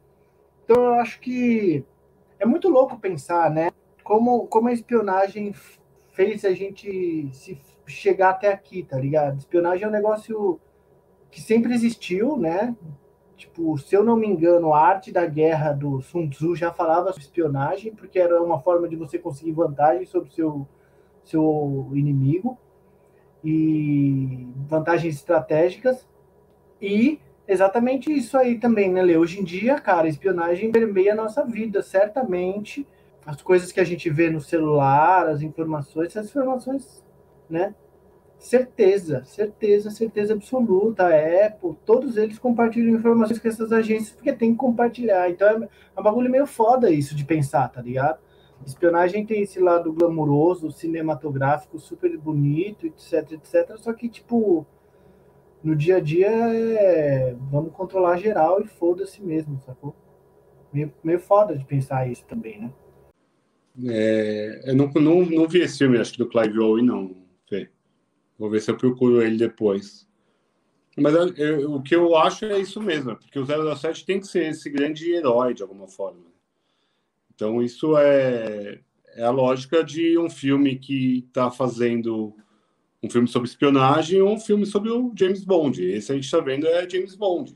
Então 0.65 0.85
eu 0.85 0.95
acho 0.95 1.21
que 1.21 1.85
é 2.39 2.47
muito 2.47 2.69
louco 2.69 2.99
pensar, 2.99 3.51
né? 3.51 3.71
Como, 4.05 4.47
como 4.47 4.69
a 4.69 4.73
espionagem 4.73 5.55
fez 6.13 6.45
a 6.45 6.53
gente 6.53 7.29
se 7.33 7.61
chegar 7.87 8.31
até 8.31 8.53
aqui, 8.53 8.83
tá 8.83 8.99
ligado? 8.99 9.39
Espionagem 9.39 9.85
é 9.85 9.89
um 9.89 9.93
negócio 9.93 10.61
que 11.31 11.41
sempre 11.41 11.75
existiu, 11.75 12.37
né? 12.37 12.75
Tipo, 13.41 13.79
se 13.79 13.95
eu 13.95 14.05
não 14.05 14.17
me 14.17 14.27
engano, 14.27 14.75
a 14.75 14.87
arte 14.87 15.11
da 15.11 15.25
guerra 15.25 15.73
do 15.73 16.03
Sun 16.03 16.29
Tzu 16.29 16.55
já 16.55 16.71
falava 16.71 17.07
sobre 17.07 17.23
espionagem, 17.23 17.95
porque 17.95 18.19
era 18.19 18.43
uma 18.43 18.61
forma 18.61 18.87
de 18.87 18.97
você 18.97 19.19
conseguir 19.19 19.53
vantagem 19.53 20.05
sobre 20.05 20.29
o 20.29 20.33
seu, 20.33 20.69
seu 21.25 21.91
inimigo 21.95 22.59
e 23.43 24.47
vantagens 24.69 25.15
estratégicas. 25.15 26.07
E 26.83 27.19
exatamente 27.49 28.13
isso 28.13 28.37
aí 28.37 28.59
também, 28.59 28.93
né, 28.93 29.01
Lê? 29.01 29.17
Hoje 29.17 29.41
em 29.41 29.45
dia, 29.45 29.81
cara, 29.81 30.07
espionagem 30.07 30.71
permeia 30.71 31.15
a 31.15 31.17
nossa 31.17 31.43
vida, 31.43 31.83
certamente. 31.83 32.87
As 33.25 33.41
coisas 33.41 33.73
que 33.73 33.81
a 33.81 33.85
gente 33.85 34.11
vê 34.11 34.29
no 34.29 34.43
celular, 34.43 35.27
as 35.27 35.41
informações, 35.41 36.09
essas 36.09 36.29
informações 36.29 37.03
né? 37.49 37.75
Certeza, 38.41 39.23
certeza, 39.27 39.91
certeza 39.91 40.33
absoluta. 40.33 41.05
A 41.05 41.47
Apple, 41.47 41.77
todos 41.85 42.17
eles 42.17 42.39
compartilham 42.39 42.97
informações 42.97 43.39
com 43.39 43.47
essas 43.47 43.71
agências 43.71 44.13
porque 44.13 44.33
tem 44.33 44.53
que 44.53 44.57
compartilhar. 44.57 45.29
Então 45.29 45.47
é, 45.47 45.69
é 45.95 46.01
um 46.01 46.03
bagulho 46.03 46.31
meio 46.31 46.47
foda 46.47 46.91
isso 46.91 47.15
de 47.15 47.23
pensar, 47.23 47.69
tá 47.69 47.83
ligado? 47.83 48.19
Espionagem 48.65 49.27
tem 49.27 49.43
esse 49.43 49.61
lado 49.61 49.93
glamuroso, 49.93 50.71
cinematográfico, 50.71 51.79
super 51.79 52.17
bonito, 52.17 52.87
etc, 52.87 53.33
etc. 53.33 53.77
Só 53.77 53.93
que, 53.93 54.09
tipo, 54.09 54.67
no 55.63 55.77
dia 55.77 55.97
a 55.97 56.01
dia 56.01 56.31
é 56.31 57.37
vamos 57.51 57.73
controlar 57.73 58.17
geral 58.17 58.63
e 58.63 58.67
foda-se 58.67 59.23
mesmo, 59.23 59.61
sacou? 59.61 59.95
Meio, 60.73 60.91
meio 61.05 61.21
foda 61.21 61.57
de 61.57 61.65
pensar 61.65 62.11
isso 62.11 62.25
também, 62.27 62.59
né? 62.59 62.73
É, 63.85 64.63
eu 64.65 64.75
não, 64.75 64.91
não, 64.95 65.27
não 65.27 65.47
vi 65.47 65.61
esse 65.61 65.77
filme, 65.77 65.99
acho 65.99 66.13
que 66.13 66.19
do 66.19 66.29
Clive 66.29 66.59
Owen, 66.59 66.87
não. 66.87 67.20
Vou 68.41 68.49
ver 68.49 68.63
se 68.63 68.71
eu 68.71 68.77
procuro 68.77 69.21
ele 69.21 69.37
depois. 69.37 70.09
Mas 70.97 71.13
eu, 71.13 71.29
eu, 71.35 71.75
o 71.75 71.83
que 71.83 71.95
eu 71.95 72.17
acho 72.17 72.47
é 72.47 72.59
isso 72.59 72.81
mesmo, 72.81 73.15
porque 73.15 73.39
o 73.39 73.45
007 73.45 74.07
tem 74.07 74.19
que 74.19 74.27
ser 74.27 74.47
esse 74.47 74.71
grande 74.71 75.13
herói 75.13 75.53
de 75.53 75.63
alguma 75.63 75.87
forma. 75.87 76.25
Então, 77.35 77.63
isso 77.63 77.99
é, 77.99 78.81
é 79.09 79.23
a 79.23 79.31
lógica 79.31 79.85
de 79.85 80.17
um 80.17 80.31
filme 80.31 80.79
que 80.79 81.27
está 81.29 81.51
fazendo 81.51 82.35
um 83.03 83.11
filme 83.11 83.29
sobre 83.29 83.47
espionagem 83.47 84.23
ou 84.23 84.33
um 84.33 84.41
filme 84.41 84.65
sobre 84.65 84.89
o 84.89 85.13
James 85.15 85.45
Bond. 85.45 85.85
Esse 85.85 86.11
a 86.11 86.15
gente 86.15 86.25
está 86.25 86.41
vendo 86.41 86.67
é 86.67 86.89
James 86.89 87.15
Bond, 87.15 87.55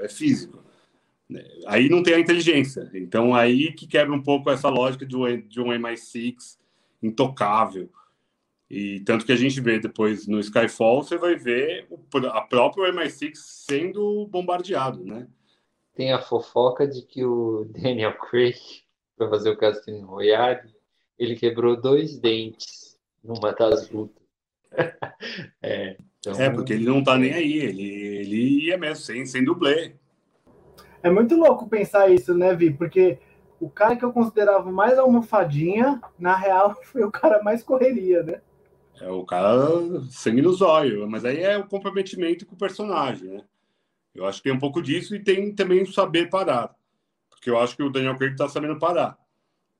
é 0.00 0.08
físico. 0.08 0.64
Aí 1.64 1.88
não 1.88 2.02
tem 2.02 2.14
a 2.14 2.20
inteligência. 2.20 2.90
Então, 2.92 3.36
aí 3.36 3.72
que 3.72 3.86
quebra 3.86 4.12
um 4.12 4.22
pouco 4.22 4.50
essa 4.50 4.68
lógica 4.68 5.06
de 5.06 5.16
um, 5.16 5.40
de 5.46 5.60
um 5.60 5.68
MI6 5.68 6.58
intocável 7.00 7.88
e 8.72 9.00
tanto 9.00 9.26
que 9.26 9.32
a 9.32 9.36
gente 9.36 9.60
vê 9.60 9.78
depois 9.78 10.26
no 10.26 10.40
Skyfall, 10.40 11.02
você 11.02 11.18
vai 11.18 11.36
ver 11.36 11.86
o, 11.90 12.00
a 12.28 12.40
própria 12.40 12.90
MI6 12.90 13.32
sendo 13.34 14.26
bombardeado, 14.28 15.04
né? 15.04 15.28
Tem 15.94 16.10
a 16.10 16.22
fofoca 16.22 16.88
de 16.88 17.02
que 17.02 17.22
o 17.22 17.66
Daniel 17.66 18.14
Craig, 18.14 18.56
para 19.14 19.28
fazer 19.28 19.50
o 19.50 19.58
Casino 19.58 20.06
Royale, 20.06 20.74
ele 21.18 21.36
quebrou 21.36 21.78
dois 21.78 22.18
dentes 22.18 22.98
numa 23.22 23.52
das 23.52 23.90
lutas. 23.90 24.22
é, 25.60 25.98
então... 26.20 26.40
é, 26.40 26.48
porque 26.48 26.72
ele 26.72 26.86
não 26.86 27.04
tá 27.04 27.18
nem 27.18 27.34
aí, 27.34 27.58
ele, 27.58 27.84
ele 27.84 28.64
ia 28.68 28.78
mesmo, 28.78 29.04
sem, 29.04 29.26
sem 29.26 29.44
dublê. 29.44 29.92
É 31.02 31.10
muito 31.10 31.36
louco 31.36 31.68
pensar 31.68 32.08
isso, 32.10 32.32
né, 32.32 32.54
Vi? 32.54 32.70
Porque 32.72 33.18
o 33.60 33.68
cara 33.68 33.96
que 33.96 34.04
eu 34.04 34.14
considerava 34.14 34.72
mais 34.72 34.98
almofadinha, 34.98 36.00
na 36.18 36.34
real, 36.34 36.74
foi 36.90 37.04
o 37.04 37.10
cara 37.10 37.42
mais 37.42 37.62
correria, 37.62 38.22
né? 38.22 38.40
É 39.02 39.10
o 39.10 39.24
cara 39.24 39.68
sangue 40.10 40.40
nos 40.40 40.60
olhos, 40.60 41.08
mas 41.08 41.24
aí 41.24 41.42
é 41.42 41.58
o 41.58 41.66
comprometimento 41.66 42.46
com 42.46 42.54
o 42.54 42.58
personagem, 42.58 43.28
né? 43.28 43.44
Eu 44.14 44.26
acho 44.26 44.38
que 44.38 44.44
tem 44.44 44.52
um 44.52 44.60
pouco 44.60 44.80
disso 44.80 45.14
e 45.16 45.22
tem 45.22 45.54
também 45.54 45.82
o 45.82 45.92
saber 45.92 46.30
parar. 46.30 46.74
Porque 47.30 47.50
eu 47.50 47.58
acho 47.58 47.74
que 47.76 47.82
o 47.82 47.90
Daniel 47.90 48.16
Craig 48.16 48.32
está 48.32 48.48
sabendo 48.48 48.78
parar. 48.78 49.18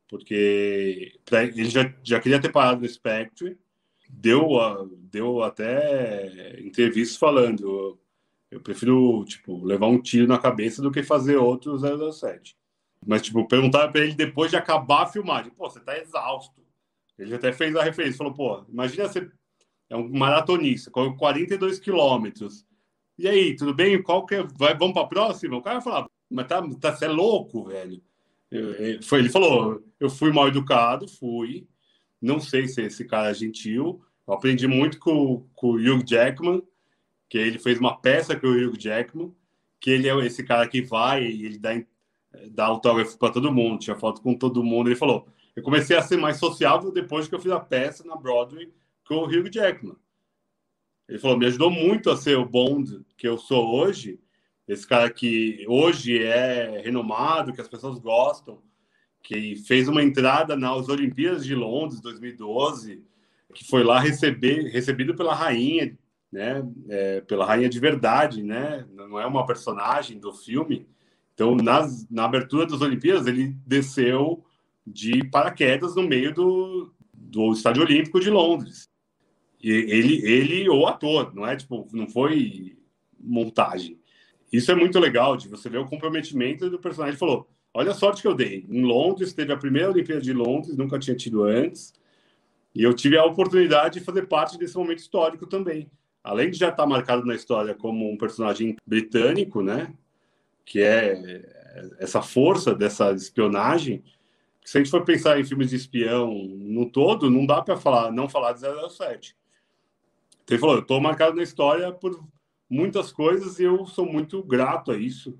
Porque 0.08 1.18
ele 1.32 1.70
já, 1.70 1.92
já 2.02 2.18
queria 2.20 2.40
ter 2.40 2.50
parado 2.50 2.80
no 2.80 2.88
Spectre, 2.88 3.56
deu, 4.08 4.48
deu 5.10 5.42
até 5.42 6.60
entrevistas 6.60 7.16
falando 7.16 7.98
eu, 8.52 8.60
prefiro, 8.60 9.24
tipo, 9.24 9.64
levar 9.64 9.86
um 9.86 10.00
tiro 10.00 10.26
na 10.26 10.38
cabeça 10.38 10.82
do 10.82 10.90
que 10.90 11.02
fazer 11.02 11.36
outro 11.38 11.78
007. 11.78 12.54
Mas, 13.04 13.22
tipo, 13.22 13.48
perguntar 13.48 13.88
para 13.88 14.02
ele 14.02 14.14
depois 14.14 14.50
de 14.50 14.58
acabar 14.58 15.04
a 15.04 15.06
filmagem, 15.06 15.50
pô, 15.52 15.70
você 15.70 15.80
tá 15.80 15.98
exausto. 15.98 16.62
Ele 17.18 17.34
até 17.34 17.52
fez 17.52 17.74
a 17.76 17.82
referência, 17.82 18.18
falou, 18.18 18.34
pô, 18.34 18.64
imagina 18.68 19.08
você 19.08 19.30
é 19.88 19.96
um 19.96 20.08
maratonista, 20.08 20.90
com 20.90 21.14
42 21.16 21.78
quilômetros. 21.78 22.64
E 23.18 23.28
aí, 23.28 23.54
tudo 23.54 23.74
bem? 23.74 24.02
Qual 24.02 24.24
que 24.24 24.36
é? 24.36 24.42
Vai, 24.56 24.74
vamos 24.76 24.94
para 24.94 25.02
a 25.02 25.06
próxima? 25.06 25.56
O 25.56 25.62
cara 25.62 25.82
falar, 25.82 26.08
mas 26.30 26.46
tá, 26.46 26.62
tá, 26.80 26.96
você 26.96 27.04
é 27.04 27.08
louco, 27.08 27.64
velho. 27.64 28.02
Eu, 28.50 29.02
foi, 29.02 29.20
ele 29.20 29.28
falou, 29.28 29.82
eu 30.00 30.08
fui 30.08 30.32
mal 30.32 30.48
educado, 30.48 31.06
fui. 31.06 31.66
Não 32.20 32.40
sei 32.40 32.68
se 32.68 32.82
esse 32.82 33.04
cara 33.04 33.30
é 33.30 33.34
gentil. 33.34 34.02
Eu 34.26 34.34
aprendi 34.34 34.66
muito 34.66 34.98
com, 34.98 35.46
com 35.54 35.68
o 35.68 35.74
Hugh 35.74 36.02
Jackman, 36.06 36.62
que 37.28 37.38
ele 37.38 37.58
fez 37.58 37.78
uma 37.78 37.96
peça 37.96 38.34
com 38.34 38.46
o 38.46 38.50
Hugh 38.50 38.78
Jackman, 38.78 39.34
que 39.80 39.90
ele 39.90 40.08
é 40.08 40.26
esse 40.26 40.42
cara 40.42 40.66
que 40.66 40.80
vai 40.80 41.24
e 41.24 41.44
ele 41.44 41.58
dá, 41.58 41.70
dá 42.50 42.66
autógrafo 42.66 43.18
para 43.18 43.32
todo 43.32 43.52
mundo, 43.52 43.80
tinha 43.80 43.96
foto 43.96 44.22
com 44.22 44.34
todo 44.34 44.64
mundo. 44.64 44.88
Ele 44.88 44.96
falou, 44.96 45.26
eu 45.54 45.62
comecei 45.62 45.96
a 45.96 46.02
ser 46.02 46.16
mais 46.16 46.38
sociável 46.38 46.90
depois 46.90 47.28
que 47.28 47.34
eu 47.34 47.40
fiz 47.40 47.52
a 47.52 47.60
peça 47.60 48.04
na 48.04 48.16
Broadway 48.16 48.72
com 49.06 49.16
o 49.16 49.24
Hugh 49.24 49.50
Jackman. 49.52 49.96
Ele 51.08 51.18
falou, 51.18 51.38
me 51.38 51.46
ajudou 51.46 51.70
muito 51.70 52.10
a 52.10 52.16
ser 52.16 52.38
o 52.38 52.44
Bond 52.44 53.04
que 53.16 53.28
eu 53.28 53.36
sou 53.36 53.74
hoje, 53.74 54.18
esse 54.66 54.86
cara 54.86 55.10
que 55.10 55.64
hoje 55.68 56.22
é 56.22 56.80
renomado, 56.82 57.52
que 57.52 57.60
as 57.60 57.68
pessoas 57.68 57.98
gostam, 57.98 58.62
que 59.22 59.56
fez 59.56 59.88
uma 59.88 60.02
entrada 60.02 60.56
nas 60.56 60.88
Olimpíadas 60.88 61.44
de 61.44 61.54
Londres 61.54 62.00
2012, 62.00 63.04
que 63.54 63.64
foi 63.64 63.84
lá 63.84 64.00
receber, 64.00 64.70
recebido 64.70 65.14
pela 65.14 65.34
rainha, 65.34 65.96
né, 66.30 66.66
é, 66.88 67.20
pela 67.20 67.44
rainha 67.44 67.68
de 67.68 67.78
verdade, 67.78 68.42
né, 68.42 68.86
não 68.92 69.20
é 69.20 69.26
uma 69.26 69.44
personagem 69.44 70.18
do 70.18 70.32
filme. 70.32 70.88
Então, 71.34 71.54
nas, 71.54 72.08
na 72.08 72.24
abertura 72.24 72.66
das 72.66 72.80
Olimpíadas, 72.80 73.26
ele 73.26 73.56
desceu 73.66 74.44
de 74.86 75.24
paraquedas 75.28 75.94
no 75.94 76.02
meio 76.02 76.34
do, 76.34 76.92
do 77.12 77.52
Estádio 77.52 77.82
Olímpico 77.82 78.20
de 78.20 78.30
Londres. 78.30 78.90
E 79.62 79.70
ele, 79.70 80.26
ele 80.26 80.68
o 80.68 80.86
ator, 80.86 81.34
não 81.34 81.46
é 81.46 81.56
tipo, 81.56 81.86
não 81.92 82.08
foi 82.08 82.76
montagem. 83.18 83.98
Isso 84.52 84.70
é 84.70 84.74
muito 84.74 84.98
legal 84.98 85.36
de 85.36 85.48
você 85.48 85.68
ver 85.68 85.78
o 85.78 85.86
comprometimento 85.86 86.68
do 86.68 86.78
personagem. 86.78 87.12
Ele 87.12 87.18
falou: 87.18 87.48
Olha 87.72 87.92
a 87.92 87.94
sorte 87.94 88.20
que 88.20 88.28
eu 88.28 88.34
dei. 88.34 88.66
Em 88.68 88.82
Londres, 88.82 89.32
teve 89.32 89.52
a 89.52 89.56
primeira 89.56 89.90
Olimpíada 89.90 90.20
de 90.20 90.32
Londres, 90.32 90.76
nunca 90.76 90.98
tinha 90.98 91.16
tido 91.16 91.44
antes. 91.44 91.94
E 92.74 92.82
eu 92.82 92.92
tive 92.92 93.16
a 93.16 93.24
oportunidade 93.24 93.98
de 93.98 94.04
fazer 94.04 94.26
parte 94.26 94.58
desse 94.58 94.76
momento 94.76 94.98
histórico 94.98 95.46
também. 95.46 95.90
Além 96.22 96.50
de 96.50 96.58
já 96.58 96.68
estar 96.68 96.86
marcado 96.86 97.24
na 97.24 97.34
história 97.34 97.74
como 97.74 98.10
um 98.10 98.16
personagem 98.16 98.76
britânico, 98.86 99.62
né? 99.62 99.92
Que 100.64 100.82
é 100.82 101.42
essa 101.98 102.20
força 102.20 102.74
dessa 102.74 103.12
espionagem. 103.12 104.02
Se 104.64 104.78
a 104.78 104.80
gente 104.80 104.90
for 104.90 105.04
pensar 105.04 105.38
em 105.38 105.44
filmes 105.44 105.70
de 105.70 105.76
espião 105.76 106.32
no 106.32 106.88
todo, 106.88 107.30
não 107.30 107.44
dá 107.44 107.60
para 107.60 107.76
falar, 107.76 108.12
não 108.12 108.28
falar 108.28 108.52
de 108.52 108.60
007. 108.60 109.36
Então 110.44 110.54
ele 110.54 110.58
falou: 110.58 110.76
eu 110.76 110.82
estou 110.82 111.00
marcado 111.00 111.36
na 111.36 111.42
história 111.42 111.92
por 111.92 112.22
muitas 112.68 113.12
coisas 113.12 113.58
e 113.58 113.64
eu 113.64 113.86
sou 113.86 114.06
muito 114.06 114.42
grato 114.42 114.92
a 114.92 114.96
isso. 114.96 115.36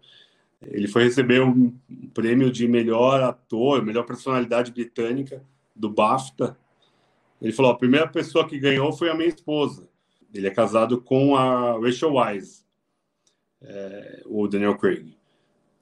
Ele 0.61 0.87
foi 0.87 1.05
receber 1.05 1.43
um 1.43 1.71
prêmio 2.15 2.51
de 2.51 2.69
melhor 2.69 3.23
ator, 3.23 3.83
melhor 3.83 4.05
personalidade 4.05 4.71
britânica 4.71 5.43
do 5.75 5.89
BAFTA. 5.89 6.57
Ele 7.41 7.53
falou: 7.53 7.73
a 7.73 7.79
primeira 7.79 8.09
pessoa 8.09 8.47
que 8.47 8.59
ganhou 8.59 8.93
foi 8.93 9.09
a 9.09 9.15
minha 9.15 9.29
esposa. 9.29 9.89
Ele 10.35 10.47
é 10.47 10.51
casado 10.51 11.01
com 11.01 11.37
a 11.37 11.79
Rachel 11.79 12.15
Wise, 12.15 12.65
é, 13.61 14.23
o 14.27 14.49
Daniel 14.49 14.77
Craig. 14.79 15.17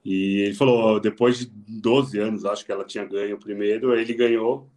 E 0.05 0.41
ele 0.43 0.55
falou: 0.55 0.99
depois 1.01 1.39
de 1.39 1.47
12 1.47 2.19
anos, 2.19 2.45
acho 2.45 2.65
que 2.65 2.73
ela 2.73 2.85
tinha 2.85 3.05
ganho 3.05 3.37
o 3.37 3.41
primeiro, 3.41 3.95
ele 3.95 4.15
ganhou, 4.15 4.69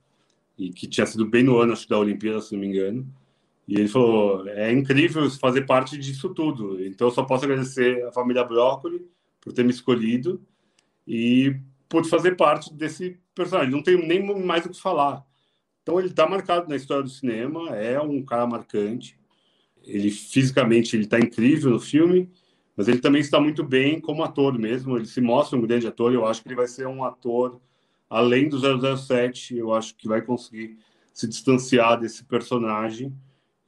e 0.58 0.70
que 0.70 0.88
tinha 0.88 1.06
sido 1.06 1.26
bem 1.26 1.44
no 1.44 1.58
ano 1.60 1.74
acho, 1.74 1.88
da 1.88 1.98
Olimpíada, 1.98 2.42
se 2.42 2.54
não 2.54 2.62
me 2.62 2.68
engano. 2.68 3.08
E 3.68 3.76
ele 3.76 3.88
falou: 3.88 4.48
é 4.50 4.72
incrível 4.72 5.30
fazer 5.32 5.66
parte 5.66 5.98
disso 5.98 6.30
tudo. 6.34 6.84
Então, 6.86 7.08
eu 7.08 7.12
só 7.12 7.24
posso 7.24 7.46
agradecer 7.46 8.06
a 8.06 8.12
família 8.12 8.44
Brócoli 8.44 9.06
por 9.42 9.54
ter 9.54 9.64
me 9.64 9.72
escolhido 9.72 10.42
e 11.08 11.56
por 11.88 12.06
fazer 12.06 12.36
parte 12.36 12.74
desse 12.74 13.18
personagem. 13.34 13.72
Não 13.72 13.84
tenho 13.84 14.06
nem 14.06 14.26
mais 14.44 14.66
o 14.66 14.70
que 14.70 14.80
falar. 14.80 15.26
Então, 15.82 16.00
ele 16.00 16.10
está 16.10 16.28
marcado 16.28 16.70
na 16.70 16.76
história 16.76 17.04
do 17.04 17.10
cinema, 17.10 17.76
é 17.76 18.00
um 18.00 18.24
cara 18.24 18.48
marcante. 18.48 19.18
Ele 19.86 20.10
fisicamente 20.10 20.96
ele 20.96 21.04
está 21.04 21.20
incrível 21.20 21.72
no 21.72 21.80
filme, 21.80 22.30
mas 22.76 22.88
ele 22.88 23.00
também 23.00 23.22
está 23.22 23.40
muito 23.40 23.64
bem 23.64 24.00
como 24.00 24.24
ator 24.24 24.58
mesmo. 24.58 24.98
Ele 24.98 25.06
se 25.06 25.22
mostra 25.22 25.58
um 25.58 25.62
grande 25.62 25.88
ator. 25.88 26.12
Eu 26.12 26.26
acho 26.26 26.42
que 26.42 26.48
ele 26.48 26.56
vai 26.56 26.68
ser 26.68 26.88
um 26.88 27.04
ator 27.04 27.62
além 28.10 28.50
do 28.50 28.58
007. 28.98 29.56
Eu 29.56 29.74
acho 29.74 29.96
que 29.96 30.08
vai 30.08 30.22
conseguir 30.22 30.78
se 31.14 31.28
distanciar 31.28 32.00
desse 32.00 32.24
personagem 32.24 33.16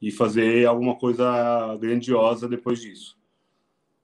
e 0.02 0.10
fazer 0.10 0.66
alguma 0.66 0.96
coisa 0.96 1.76
grandiosa 1.80 2.48
depois 2.48 2.80
disso. 2.80 3.16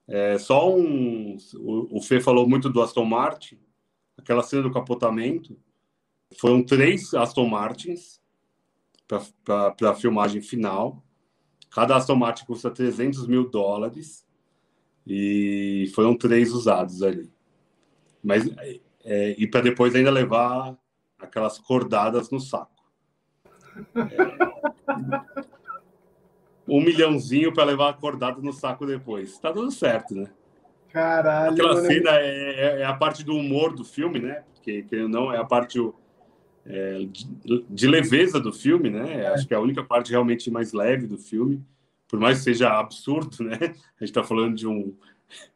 É, 0.07 0.37
só 0.37 0.73
um. 0.73 1.37
O, 1.55 1.97
o 1.97 2.01
Fê 2.01 2.21
falou 2.21 2.47
muito 2.47 2.69
do 2.69 2.81
Aston 2.81 3.05
Martin, 3.05 3.59
aquela 4.17 4.41
cena 4.41 4.63
do 4.63 4.71
capotamento. 4.71 5.57
Foram 6.39 6.63
três 6.63 7.13
Aston 7.13 7.47
Martins 7.47 8.21
para 9.43 9.91
a 9.91 9.95
filmagem 9.95 10.41
final. 10.41 11.03
Cada 11.69 11.95
Aston 11.95 12.15
Martin 12.15 12.45
custa 12.45 12.71
300 12.71 13.27
mil 13.27 13.49
dólares 13.49 14.22
e 15.05 15.91
foram 15.93 16.15
três 16.15 16.51
usados 16.51 17.03
ali. 17.03 17.29
Mas 18.23 18.49
é, 19.03 19.35
e 19.37 19.47
para 19.47 19.61
depois 19.61 19.93
ainda 19.95 20.11
levar 20.11 20.77
aquelas 21.19 21.59
cordadas 21.59 22.29
no 22.29 22.39
saco. 22.39 22.71
É, 23.95 25.33
um 26.67 26.81
milhãozinho 26.81 27.53
para 27.53 27.65
levar 27.65 27.89
acordado 27.89 28.41
no 28.41 28.53
saco 28.53 28.85
depois. 28.85 29.37
Tá 29.37 29.51
dando 29.51 29.71
certo, 29.71 30.15
né? 30.15 30.29
Caralho. 30.89 31.53
Aquela 31.53 31.73
mano. 31.73 31.87
cena 31.87 32.11
é, 32.11 32.25
é, 32.25 32.79
é, 32.81 32.85
a 32.85 32.93
parte 32.93 33.23
do 33.23 33.35
humor 33.35 33.73
do 33.73 33.83
filme, 33.83 34.19
né? 34.19 34.43
Que, 34.61 34.83
que 34.83 35.07
não 35.07 35.33
é 35.33 35.37
a 35.37 35.43
parte 35.43 35.79
é, 36.65 36.99
de, 37.09 37.65
de, 37.69 37.87
leveza 37.87 38.39
do 38.39 38.53
filme, 38.53 38.89
né? 38.89 39.23
É. 39.23 39.27
Acho 39.27 39.47
que 39.47 39.53
é 39.53 39.57
a 39.57 39.61
única 39.61 39.83
parte 39.83 40.11
realmente 40.11 40.49
mais 40.49 40.71
leve 40.71 41.07
do 41.07 41.17
filme. 41.17 41.65
Por 42.13 42.19
mais 42.19 42.37
que 42.37 42.43
seja 42.43 42.69
absurdo, 42.69 43.43
né? 43.43 43.57
A 43.59 43.65
gente 43.65 44.03
está 44.03 44.23
falando 44.23 44.53
de, 44.53 44.67
um, 44.67 44.95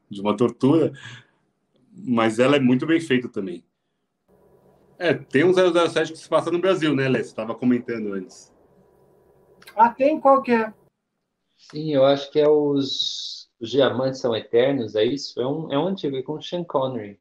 de 0.10 0.20
uma 0.20 0.36
tortura, 0.36 0.92
mas 1.94 2.40
ela 2.40 2.56
é 2.56 2.60
muito 2.60 2.84
bem 2.88 3.00
feita 3.00 3.30
também. 3.30 3.64
É, 4.98 5.14
tem 5.14 5.44
um 5.44 5.54
007 5.54 6.14
que 6.14 6.18
se 6.18 6.28
passa 6.28 6.50
no 6.50 6.58
Brasil, 6.58 6.96
né, 6.96 7.08
Lê? 7.08 7.20
Você 7.20 7.30
estava 7.30 7.54
comentando 7.54 8.12
antes. 8.12 8.52
Ah, 9.76 9.92
tem 9.92 10.20
qual 10.20 10.42
que 10.42 10.52
é? 10.52 10.74
Sim, 11.56 11.94
eu 11.94 12.04
acho 12.04 12.32
que 12.32 12.40
é 12.40 12.50
os, 12.50 13.52
os 13.60 13.70
Diamantes 13.70 14.20
São 14.20 14.36
Eternos, 14.36 14.96
é 14.96 15.04
isso? 15.04 15.40
É 15.40 15.46
um, 15.46 15.72
é 15.72 15.78
um 15.78 15.86
antigo, 15.86 16.18
é 16.18 16.24
com 16.24 16.34
o 16.34 16.42
Sean 16.42 16.64
Connery. 16.64 17.20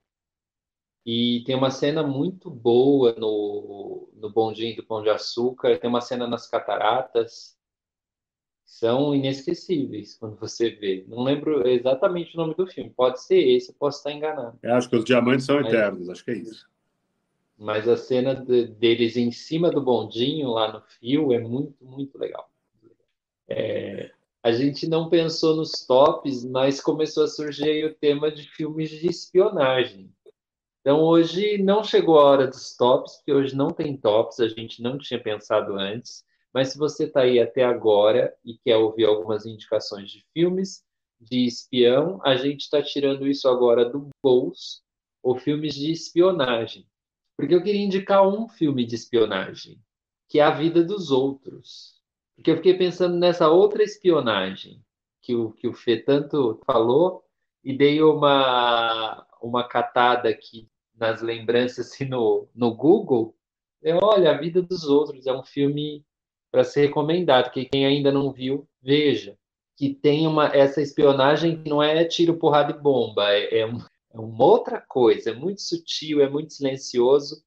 E 1.05 1.45
tem 1.45 1.55
uma 1.55 1.71
cena 1.71 2.03
muito 2.03 2.49
boa 2.49 3.15
no, 3.19 4.09
no 4.15 4.33
Bondinho 4.33 4.77
do 4.77 4.87
Pão 4.87 5.03
de 5.03 5.11
Açúcar, 5.11 5.79
tem 5.79 5.91
uma 5.91 6.01
cena 6.01 6.27
nas 6.27 6.49
cataratas, 6.49 7.56
são 8.67 9.15
inesquecíveis 9.15 10.17
quando 10.17 10.37
você 10.37 10.71
vê. 10.71 11.05
Não 11.07 11.23
lembro 11.23 11.67
exatamente 11.67 12.35
o 12.35 12.37
nome 12.37 12.55
do 12.57 12.67
filme, 12.67 12.91
pode 12.91 13.23
ser 13.23 13.39
esse, 13.39 13.73
posso 13.73 13.99
estar 13.99 14.13
enganado. 14.13 14.59
Eu 14.61 14.75
acho 14.75 14.91
que 14.91 14.97
os 14.97 15.05
Diamantes 15.05 15.47
São 15.47 15.61
Mas, 15.61 15.69
Eternos, 15.69 16.11
acho 16.11 16.25
que 16.25 16.33
é 16.33 16.37
isso. 16.39 16.69
Mas 17.57 17.89
a 17.89 17.97
cena 17.97 18.35
de, 18.35 18.67
deles 18.67 19.17
em 19.17 19.31
cima 19.31 19.71
do 19.71 19.81
bondinho, 19.81 20.51
lá 20.51 20.73
no 20.73 20.83
fio, 20.83 21.33
é 21.33 21.39
muito, 21.39 21.77
muito 21.81 22.19
legal. 22.19 22.51
É, 23.49 24.11
a 24.43 24.51
gente 24.51 24.89
não 24.89 25.09
pensou 25.09 25.55
nos 25.55 25.87
tops, 25.87 26.45
mas 26.45 26.81
começou 26.81 27.23
a 27.23 27.29
surgir 27.29 27.85
o 27.85 27.95
tema 27.95 28.33
de 28.33 28.43
filmes 28.51 28.91
de 28.91 29.07
espionagem. 29.07 30.13
Então 30.81 31.01
hoje 31.01 31.59
não 31.59 31.85
chegou 31.85 32.19
a 32.19 32.25
hora 32.25 32.47
dos 32.49 32.77
tops, 32.77 33.17
porque 33.17 33.33
hoje 33.33 33.55
não 33.55 33.71
tem 33.71 33.97
tops, 33.97 34.41
a 34.41 34.49
gente 34.49 34.83
não 34.83 34.99
tinha 34.99 35.23
pensado 35.23 35.75
antes. 35.75 36.26
Mas 36.57 36.69
se 36.69 36.79
você 36.79 37.05
está 37.05 37.21
aí 37.21 37.39
até 37.39 37.63
agora 37.63 38.35
e 38.43 38.57
quer 38.57 38.79
ouvir 38.79 39.05
algumas 39.05 39.45
indicações 39.45 40.11
de 40.11 40.25
filmes 40.33 40.83
de 41.21 41.45
espião, 41.45 42.19
a 42.25 42.35
gente 42.35 42.63
está 42.63 42.83
tirando 42.83 43.27
isso 43.27 43.47
agora 43.47 43.85
do 43.85 44.09
bolso, 44.23 44.81
ou 45.23 45.37
filmes 45.37 45.75
de 45.75 45.93
espionagem. 45.93 46.89
Porque 47.37 47.55
eu 47.55 47.63
queria 47.63 47.85
indicar 47.85 48.27
um 48.27 48.49
filme 48.49 48.87
de 48.87 48.95
espionagem, 48.95 49.79
que 50.31 50.41
é 50.41 50.45
A 50.45 50.51
Vida 50.51 50.83
dos 50.83 51.11
Outros. 51.11 52.01
Porque 52.35 52.51
eu 52.51 52.57
fiquei 52.57 52.73
pensando 52.73 53.19
nessa 53.19 53.51
outra 53.51 53.83
espionagem 53.83 54.83
que 55.21 55.35
o, 55.35 55.53
que 55.53 55.69
o 55.69 55.75
Fê 55.75 55.99
tanto 55.99 56.59
falou 56.65 57.23
e 57.63 57.77
dei 57.77 58.01
uma, 58.01 59.27
uma 59.43 59.69
catada 59.69 60.31
aqui 60.31 60.67
nas 60.95 61.21
lembranças 61.21 61.93
assim, 61.93 62.07
no, 62.07 62.49
no 62.55 62.75
Google. 62.75 63.37
É, 63.83 63.95
olha, 63.95 64.31
A 64.31 64.39
Vida 64.39 64.63
dos 64.63 64.85
Outros 64.85 65.27
é 65.27 65.35
um 65.35 65.45
filme 65.45 66.03
para 66.57 66.65
ser 66.65 66.87
recomendado, 66.87 67.51
que 67.51 67.67
quem 67.67 67.85
ainda 67.85 68.11
não 68.11 68.33
viu, 68.33 68.67
veja. 68.81 69.37
Que 69.77 69.93
tem 69.93 70.27
uma, 70.27 70.47
essa 70.47 70.81
espionagem 70.81 71.63
que 71.63 71.69
não 71.69 71.83
é 71.83 72.03
tiro, 72.07 72.39
porrada 72.39 72.73
e 72.73 72.81
bomba, 72.81 73.31
é, 73.31 73.59
é, 73.59 73.67
um, 73.67 73.79
é 73.79 74.19
uma 74.19 74.43
outra 74.43 74.81
coisa, 74.81 75.33
é 75.33 75.35
muito 75.35 75.61
sutil, 75.61 76.23
é 76.23 76.31
muito 76.31 76.55
silencioso. 76.55 77.45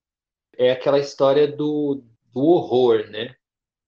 É 0.56 0.70
aquela 0.70 1.00
história 1.00 1.48
do, 1.48 2.04
do 2.32 2.40
horror, 2.40 3.10
né? 3.10 3.34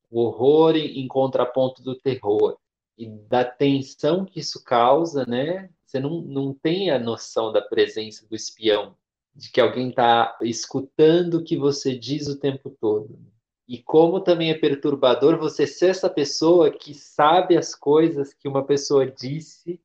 o 0.10 0.22
horror 0.22 0.76
em, 0.76 1.00
em 1.00 1.08
contraponto 1.08 1.84
do 1.84 1.94
terror 1.94 2.58
e 2.98 3.08
da 3.08 3.46
tensão 3.46 4.26
que 4.26 4.40
isso 4.40 4.64
causa, 4.64 5.24
né? 5.28 5.70
você 5.86 6.00
não, 6.00 6.20
não 6.22 6.52
tem 6.52 6.90
a 6.90 6.98
noção 6.98 7.52
da 7.52 7.62
presença 7.62 8.28
do 8.28 8.36
espião, 8.36 8.98
de 9.36 9.52
que 9.52 9.62
alguém 9.62 9.90
está 9.90 10.36
escutando 10.42 11.36
o 11.36 11.44
que 11.44 11.56
você 11.56 11.96
diz 11.96 12.28
o 12.28 12.40
tempo 12.40 12.76
todo. 12.82 13.31
E 13.72 13.78
como 13.78 14.20
também 14.20 14.52
é 14.52 14.54
perturbador 14.54 15.38
você 15.38 15.66
ser 15.66 15.92
essa 15.92 16.10
pessoa 16.10 16.70
que 16.70 16.94
sabe 16.94 17.56
as 17.56 17.74
coisas 17.74 18.34
que 18.34 18.46
uma 18.46 18.66
pessoa 18.66 19.10
disse 19.10 19.80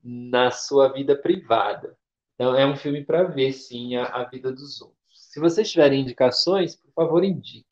na 0.00 0.52
sua 0.52 0.92
vida 0.92 1.16
privada. 1.16 1.98
Então, 2.36 2.54
é 2.54 2.64
um 2.64 2.76
filme 2.76 3.04
para 3.04 3.24
ver, 3.24 3.52
sim, 3.52 3.96
a, 3.96 4.04
a, 4.04 4.24
vida 4.26 4.52
dos 4.52 4.80
outros. 4.80 4.96
Se 5.10 5.40
vocês 5.40 5.68
tiverem 5.68 6.02
indicações, 6.02 6.76
por 6.76 6.92
favor, 6.92 7.24
indique. 7.24 7.66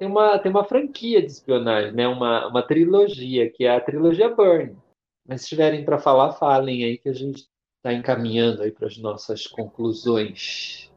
Tem 0.00 0.08
uma, 0.08 0.36
tem 0.36 0.50
uma 0.50 0.64
franquia 0.64 1.20
de 1.20 1.30
espionagem, 1.30 1.92
né? 1.92 2.08
uma, 2.08 2.48
uma 2.48 2.62
trilogia, 2.66 3.48
que 3.48 3.66
é 3.66 3.70
a 3.70 3.80
trilogia 3.80 4.34
Burn. 4.34 4.76
Mas 5.24 5.42
se 5.42 5.50
tiverem 5.50 5.84
para 5.84 5.96
falar, 5.96 6.32
falem 6.32 6.82
aí 6.82 6.98
que 6.98 7.08
a 7.08 7.14
gente 7.14 7.48
está 7.76 7.92
encaminhando 7.92 8.62
aí 8.62 8.72
para 8.72 8.88
as 8.88 8.98
nossas 8.98 9.46
conclusões. 9.46 10.92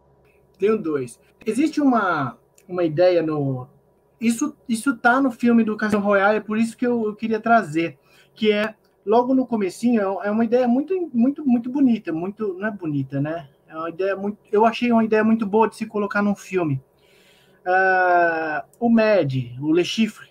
Tenho 0.58 0.76
dois. 0.76 1.20
Existe 1.46 1.80
uma, 1.80 2.36
uma 2.68 2.84
ideia 2.84 3.22
no. 3.22 3.77
Isso 4.20 4.56
isso 4.68 4.98
tá 4.98 5.22
no 5.22 5.32
filme 5.32 5.64
do 5.64 5.78
Casino 5.78 6.02
Royale, 6.02 6.38
é 6.38 6.42
por 6.42 6.58
isso 6.58 6.76
que 6.76 6.86
eu, 6.86 7.06
eu 7.06 7.16
queria 7.16 7.40
trazer, 7.40 7.98
que 8.34 8.52
é 8.52 8.74
logo 9.06 9.34
no 9.34 9.46
comecinho 9.46 10.22
é, 10.22 10.28
é 10.28 10.32
uma 10.32 10.44
ideia 10.44 10.68
muito 10.68 11.10
muito 11.14 11.46
muito 11.48 11.70
bonita, 11.70 12.12
muito 12.12 12.54
não 12.56 12.68
é 12.68 12.72
bonita, 12.72 13.22
né? 13.22 13.48
É 13.68 13.76
uma 13.76 13.90
ideia 13.90 14.16
muito, 14.16 14.38
eu 14.52 14.66
achei 14.66 14.92
uma 14.92 15.04
ideia 15.04 15.24
muito 15.24 15.46
boa 15.46 15.68
de 15.68 15.76
se 15.76 15.86
colocar 15.86 16.22
num 16.22 16.36
filme. 16.36 16.82
Uh, 17.66 18.66
o 18.80 18.90
Med, 18.90 19.58
o 19.60 19.74
Le 19.74 19.84
Chiffre, 19.84 20.30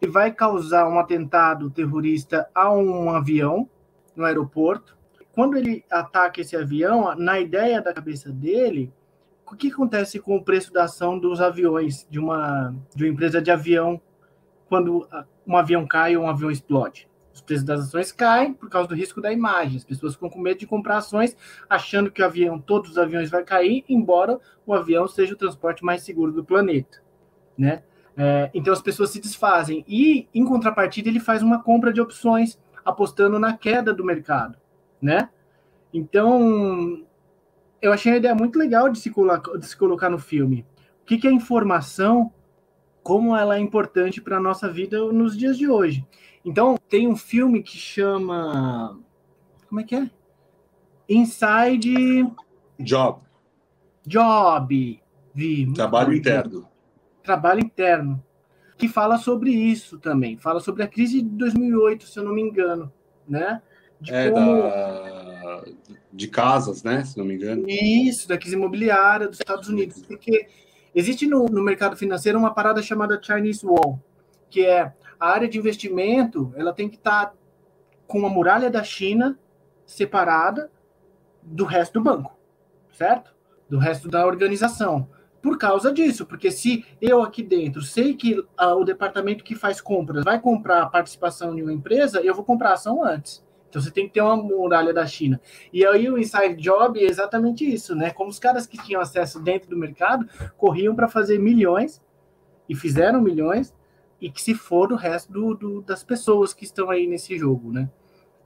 ele 0.00 0.10
vai 0.10 0.30
causar 0.30 0.88
um 0.88 0.98
atentado 0.98 1.68
terrorista 1.68 2.48
a 2.54 2.72
um 2.72 3.10
avião 3.10 3.68
no 4.14 4.24
aeroporto. 4.24 4.96
Quando 5.32 5.56
ele 5.56 5.84
ataca 5.90 6.40
esse 6.40 6.56
avião, 6.56 7.14
na 7.16 7.40
ideia 7.40 7.82
da 7.82 7.92
cabeça 7.92 8.30
dele, 8.30 8.92
o 9.54 9.56
que 9.56 9.72
acontece 9.72 10.18
com 10.18 10.36
o 10.36 10.42
preço 10.42 10.72
da 10.72 10.84
ação 10.84 11.18
dos 11.18 11.40
aviões 11.40 12.06
de 12.10 12.18
uma, 12.18 12.74
de 12.94 13.04
uma 13.04 13.12
empresa 13.12 13.40
de 13.40 13.50
avião 13.50 14.00
quando 14.68 15.08
um 15.46 15.56
avião 15.56 15.86
cai 15.86 16.16
ou 16.16 16.24
um 16.24 16.28
avião 16.28 16.50
explode? 16.50 17.08
Os 17.32 17.40
preços 17.40 17.64
das 17.64 17.80
ações 17.80 18.10
caem 18.10 18.54
por 18.54 18.70
causa 18.70 18.88
do 18.88 18.94
risco 18.94 19.20
da 19.20 19.30
imagem. 19.30 19.76
As 19.76 19.84
pessoas 19.84 20.14
ficam 20.14 20.30
com 20.30 20.40
medo 20.40 20.58
de 20.58 20.66
comprar 20.66 20.96
ações, 20.96 21.36
achando 21.68 22.10
que 22.10 22.22
o 22.22 22.24
avião, 22.24 22.58
todos 22.58 22.92
os 22.92 22.98
aviões 22.98 23.30
vai 23.30 23.44
cair, 23.44 23.84
embora 23.88 24.40
o 24.66 24.72
avião 24.72 25.06
seja 25.06 25.34
o 25.34 25.36
transporte 25.36 25.84
mais 25.84 26.02
seguro 26.02 26.32
do 26.32 26.42
planeta, 26.42 27.02
né? 27.56 27.82
É, 28.16 28.50
então 28.54 28.72
as 28.72 28.80
pessoas 28.80 29.10
se 29.10 29.20
desfazem 29.20 29.84
e, 29.86 30.26
em 30.34 30.44
contrapartida, 30.46 31.10
ele 31.10 31.20
faz 31.20 31.42
uma 31.42 31.62
compra 31.62 31.92
de 31.92 32.00
opções, 32.00 32.58
apostando 32.82 33.38
na 33.38 33.54
queda 33.56 33.92
do 33.92 34.02
mercado, 34.02 34.56
né? 35.00 35.28
Então, 35.92 37.05
eu 37.80 37.92
achei 37.92 38.12
a 38.12 38.16
ideia 38.16 38.34
muito 38.34 38.58
legal 38.58 38.88
de 38.88 38.98
se, 38.98 39.10
colocar, 39.10 39.56
de 39.58 39.66
se 39.66 39.76
colocar 39.76 40.10
no 40.10 40.18
filme. 40.18 40.66
O 41.02 41.06
que, 41.06 41.18
que 41.18 41.28
é 41.28 41.32
informação, 41.32 42.32
como 43.02 43.36
ela 43.36 43.56
é 43.56 43.60
importante 43.60 44.20
para 44.20 44.38
a 44.38 44.40
nossa 44.40 44.68
vida 44.68 44.98
nos 45.12 45.36
dias 45.36 45.56
de 45.56 45.68
hoje. 45.68 46.04
Então, 46.44 46.76
tem 46.88 47.06
um 47.08 47.16
filme 47.16 47.62
que 47.62 47.76
chama. 47.76 48.98
Como 49.68 49.80
é 49.80 49.84
que 49.84 49.94
é? 49.94 50.10
Inside. 51.08 52.26
Job. 52.78 53.20
Job. 54.06 55.02
Vi. 55.34 55.72
Trabalho 55.72 56.14
interno. 56.14 56.68
Trabalho 57.22 57.60
interno. 57.60 58.24
Que 58.76 58.88
fala 58.88 59.18
sobre 59.18 59.50
isso 59.50 59.98
também. 59.98 60.36
Fala 60.36 60.60
sobre 60.60 60.82
a 60.82 60.88
crise 60.88 61.22
de 61.22 61.28
2008, 61.28 62.06
se 62.06 62.18
eu 62.18 62.24
não 62.24 62.34
me 62.34 62.42
engano. 62.42 62.92
Né? 63.28 63.60
De 64.00 64.14
é, 64.14 64.30
como... 64.30 64.62
da... 64.62 65.15
de 66.12 66.28
casas, 66.28 66.82
né? 66.82 67.04
Se 67.04 67.16
não 67.16 67.24
me 67.24 67.34
engano. 67.34 67.64
Isso, 67.68 68.28
da 68.28 68.38
crise 68.38 68.56
imobiliária 68.56 69.28
dos 69.28 69.38
Estados 69.38 69.68
Unidos. 69.68 70.02
Porque 70.06 70.48
existe 70.94 71.26
no, 71.26 71.46
no 71.46 71.62
mercado 71.62 71.96
financeiro 71.96 72.38
uma 72.38 72.54
parada 72.54 72.82
chamada 72.82 73.20
Chinese 73.22 73.64
Wall, 73.64 74.00
que 74.48 74.64
é 74.64 74.92
a 75.18 75.28
área 75.28 75.48
de 75.48 75.58
investimento 75.58 76.52
ela 76.56 76.72
tem 76.72 76.88
que 76.88 76.96
estar 76.96 77.26
tá 77.26 77.34
com 78.06 78.18
uma 78.18 78.28
muralha 78.28 78.70
da 78.70 78.82
China 78.82 79.38
separada 79.84 80.70
do 81.42 81.64
resto 81.64 81.94
do 81.94 82.04
banco, 82.04 82.36
certo? 82.92 83.34
Do 83.68 83.78
resto 83.78 84.08
da 84.08 84.26
organização. 84.26 85.08
Por 85.40 85.58
causa 85.58 85.92
disso, 85.92 86.26
porque 86.26 86.50
se 86.50 86.84
eu 87.00 87.22
aqui 87.22 87.42
dentro 87.42 87.80
sei 87.80 88.14
que 88.14 88.44
ah, 88.56 88.74
o 88.74 88.84
departamento 88.84 89.44
que 89.44 89.54
faz 89.54 89.80
compras 89.80 90.24
vai 90.24 90.40
comprar 90.40 90.82
a 90.82 90.86
participação 90.86 91.56
em 91.56 91.62
uma 91.62 91.72
empresa, 91.72 92.20
eu 92.20 92.34
vou 92.34 92.44
comprar 92.44 92.70
a 92.70 92.74
ação 92.74 93.04
antes. 93.04 93.45
Então 93.76 93.84
você 93.84 93.90
tem 93.90 94.08
que 94.08 94.14
ter 94.14 94.22
uma 94.22 94.34
muralha 94.34 94.90
da 94.90 95.06
China. 95.06 95.38
E 95.70 95.84
aí 95.84 96.08
o 96.08 96.16
inside 96.16 96.56
job 96.56 96.98
é 96.98 97.04
exatamente 97.04 97.70
isso, 97.70 97.94
né? 97.94 98.08
Como 98.08 98.30
os 98.30 98.38
caras 98.38 98.66
que 98.66 98.82
tinham 98.82 99.02
acesso 99.02 99.38
dentro 99.38 99.68
do 99.68 99.76
mercado 99.76 100.26
corriam 100.56 100.94
para 100.94 101.06
fazer 101.06 101.38
milhões 101.38 102.00
e 102.66 102.74
fizeram 102.74 103.20
milhões 103.20 103.74
e 104.18 104.30
que 104.30 104.40
se 104.40 104.54
for 104.54 104.90
o 104.90 104.96
resto 104.96 105.30
do, 105.30 105.54
do, 105.54 105.82
das 105.82 106.02
pessoas 106.02 106.54
que 106.54 106.64
estão 106.64 106.88
aí 106.88 107.06
nesse 107.06 107.36
jogo, 107.36 107.70
né? 107.70 107.90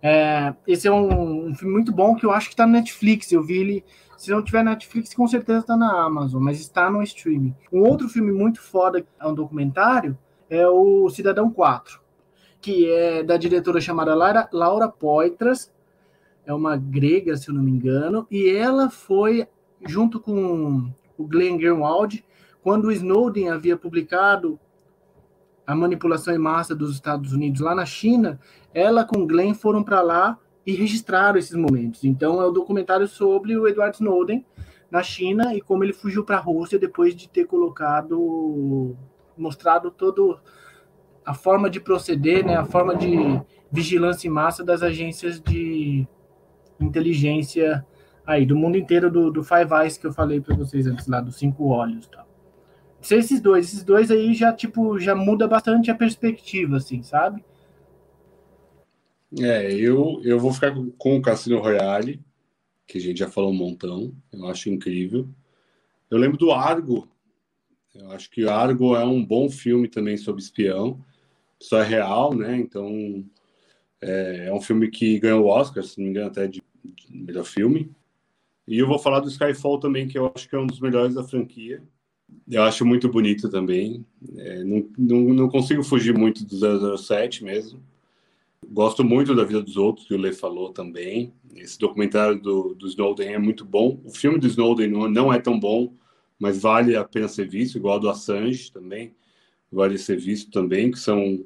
É, 0.03 0.53
esse 0.66 0.89
é 0.89 0.91
um, 0.91 1.51
um, 1.51 1.55
filme 1.55 1.74
muito 1.74 1.93
bom 1.93 2.16
que 2.16 2.26
eu 2.26 2.33
acho 2.33 2.49
que 2.49 2.55
está 2.55 2.66
no 2.66 2.72
Netflix. 2.72 3.31
Eu 3.31 3.45
vi 3.45 3.59
ele. 3.59 3.85
Se 4.18 4.33
não 4.33 4.43
tiver 4.43 4.64
Netflix, 4.64 5.14
com 5.14 5.28
certeza 5.28 5.61
está 5.61 5.76
na 5.76 5.93
Amazon, 6.07 6.43
mas 6.43 6.59
está 6.59 6.91
no 6.91 7.05
streaming. 7.05 7.55
Um 7.72 7.83
outro 7.83 8.09
filme 8.09 8.33
muito 8.33 8.61
foda, 8.61 9.07
é 9.20 9.26
um 9.28 9.35
documentário, 9.35 10.18
é 10.49 10.66
o 10.66 11.09
Cidadão 11.09 11.53
4, 11.53 12.01
que 12.61 12.90
é 12.90 13.22
da 13.22 13.36
diretora 13.36 13.80
chamada 13.80 14.14
Laura, 14.14 14.48
Laura 14.52 14.88
Poitras. 14.88 15.72
É 16.44 16.52
uma 16.52 16.76
grega, 16.76 17.36
se 17.36 17.48
eu 17.48 17.54
não 17.54 17.62
me 17.62 17.70
engano, 17.70 18.26
e 18.30 18.48
ela 18.48 18.90
foi, 18.90 19.46
junto 19.86 20.18
com 20.18 20.90
o 21.16 21.24
Glenn 21.24 21.56
Greenwald, 21.56 22.24
quando 22.62 22.86
o 22.86 22.92
Snowden 22.92 23.50
havia 23.50 23.76
publicado 23.76 24.58
a 25.66 25.74
manipulação 25.74 26.34
em 26.34 26.38
massa 26.38 26.74
dos 26.74 26.94
Estados 26.94 27.32
Unidos 27.32 27.61
lá 27.61 27.74
na 27.74 27.86
China, 27.86 28.40
ela 28.74 29.04
com 29.04 29.26
Glenn 29.26 29.54
foram 29.54 29.84
para 29.84 30.00
lá 30.00 30.38
e 30.66 30.72
registraram 30.72 31.38
esses 31.38 31.54
momentos. 31.54 32.04
Então 32.04 32.40
é 32.40 32.46
o 32.46 32.50
um 32.50 32.52
documentário 32.52 33.06
sobre 33.06 33.56
o 33.56 33.68
Edward 33.68 33.96
Snowden 33.96 34.44
na 34.90 35.02
China 35.02 35.54
e 35.54 35.61
como 35.61 35.84
ele 35.84 35.92
fugiu 35.92 36.24
para 36.24 36.38
a 36.38 36.40
Rússia 36.40 36.78
depois 36.78 37.14
de 37.14 37.28
ter 37.28 37.46
colocado 37.46 38.96
mostrado 39.36 39.90
todo 39.90 40.38
a 41.31 41.35
forma 41.35 41.70
de 41.70 41.81
proceder, 41.81 42.45
né, 42.45 42.57
a 42.57 42.64
forma 42.64 42.95
de 42.97 43.41
vigilância 43.70 44.26
em 44.28 44.31
massa 44.31 44.64
das 44.64 44.83
agências 44.83 45.41
de 45.41 46.07
inteligência 46.81 47.85
aí 48.26 48.45
do 48.45 48.57
mundo 48.57 48.76
inteiro 48.76 49.11
do, 49.11 49.31
do 49.31 49.43
Five 49.43 49.72
Eyes 49.72 49.97
que 49.97 50.07
eu 50.07 50.12
falei 50.12 50.41
para 50.41 50.57
vocês 50.57 50.87
antes 50.87 51.07
lá 51.07 51.20
dos 51.20 51.37
cinco 51.37 51.68
olhos, 51.68 52.07
tal 52.07 52.31
ser 53.01 53.18
esses 53.18 53.41
dois. 53.41 53.66
Esses 53.66 53.85
dois 53.85 54.11
aí 54.11 54.35
já, 54.35 54.53
tipo, 54.53 54.99
já 54.99 55.14
muda 55.14 55.49
bastante 55.49 55.91
a 55.91 55.95
perspectiva, 55.95 56.76
assim, 56.76 57.03
sabe? 57.03 57.43
É, 59.39 59.72
eu, 59.72 60.20
eu 60.24 60.39
vou 60.39 60.53
ficar 60.53 60.74
com 60.99 61.16
o 61.16 61.22
Cassino 61.22 61.61
Royale, 61.61 62.20
que 62.87 62.99
a 62.99 63.01
gente 63.01 63.18
já 63.18 63.28
falou 63.28 63.51
um 63.51 63.57
montão. 63.57 64.12
Eu 64.33 64.47
acho 64.47 64.68
incrível. 64.68 65.28
Eu 66.11 66.18
lembro 66.18 66.37
do 66.37 66.51
Argo. 66.51 67.09
Eu 67.95 68.11
acho 68.11 68.31
que 68.31 68.47
Argo 68.47 68.97
é 68.97 69.05
um 69.05 69.24
bom 69.24 69.49
filme 69.49 69.89
também 69.89 70.16
sobre 70.16 70.43
espião. 70.43 71.01
Isso 71.61 71.76
é 71.76 71.84
real, 71.84 72.34
né? 72.34 72.56
Então, 72.56 73.24
é, 74.00 74.46
é 74.46 74.52
um 74.52 74.61
filme 74.61 74.90
que 74.90 75.18
ganhou 75.18 75.44
o 75.44 75.48
Oscar, 75.48 75.84
se 75.84 75.98
não 75.98 76.04
me 76.04 76.11
engano, 76.11 76.28
até 76.28 76.46
de, 76.46 76.62
de 76.84 77.06
melhor 77.11 77.44
filme. 77.44 77.90
E 78.66 78.78
eu 78.78 78.86
vou 78.86 78.98
falar 78.98 79.20
do 79.20 79.28
Skyfall 79.28 79.78
também, 79.78 80.08
que 80.08 80.16
eu 80.16 80.32
acho 80.34 80.48
que 80.48 80.54
é 80.54 80.58
um 80.58 80.66
dos 80.66 80.80
melhores 80.80 81.14
da 81.14 81.24
franquia. 81.24 81.82
Eu 82.48 82.62
acho 82.62 82.86
muito 82.86 83.08
bonito 83.08 83.48
também. 83.48 84.06
É, 84.36 84.62
não, 84.64 84.88
não, 84.96 85.20
não, 85.34 85.48
consigo 85.48 85.82
fugir 85.82 86.16
muito 86.16 86.44
do 86.44 86.96
007 86.96 87.44
mesmo. 87.44 87.82
Gosto 88.68 89.02
muito 89.02 89.34
da 89.34 89.44
vida 89.44 89.61
dos 89.61 89.76
outros, 89.76 90.06
que 90.06 90.14
o 90.14 90.18
Lê 90.18 90.32
falou 90.32 90.72
também. 90.72 91.32
Esse 91.56 91.78
documentário 91.78 92.40
do, 92.40 92.74
do 92.74 92.86
Snowden 92.86 93.34
é 93.34 93.38
muito 93.38 93.64
bom. 93.64 94.00
O 94.04 94.11
filme 94.11 94.38
do 94.38 94.46
Snowden 94.46 94.88
não, 94.88 95.08
não 95.08 95.32
é 95.32 95.40
tão 95.40 95.58
bom, 95.58 95.92
mas 96.38 96.61
vale 96.61 96.94
a 96.94 97.04
pena 97.04 97.26
ser 97.26 97.48
visto, 97.48 97.76
igual 97.76 97.98
do 97.98 98.08
Assange 98.08 98.70
também. 98.70 99.14
Vale 99.72 99.98
ser 99.98 100.16
visto 100.16 100.50
também, 100.50 100.90
que 100.90 100.98
são 100.98 101.44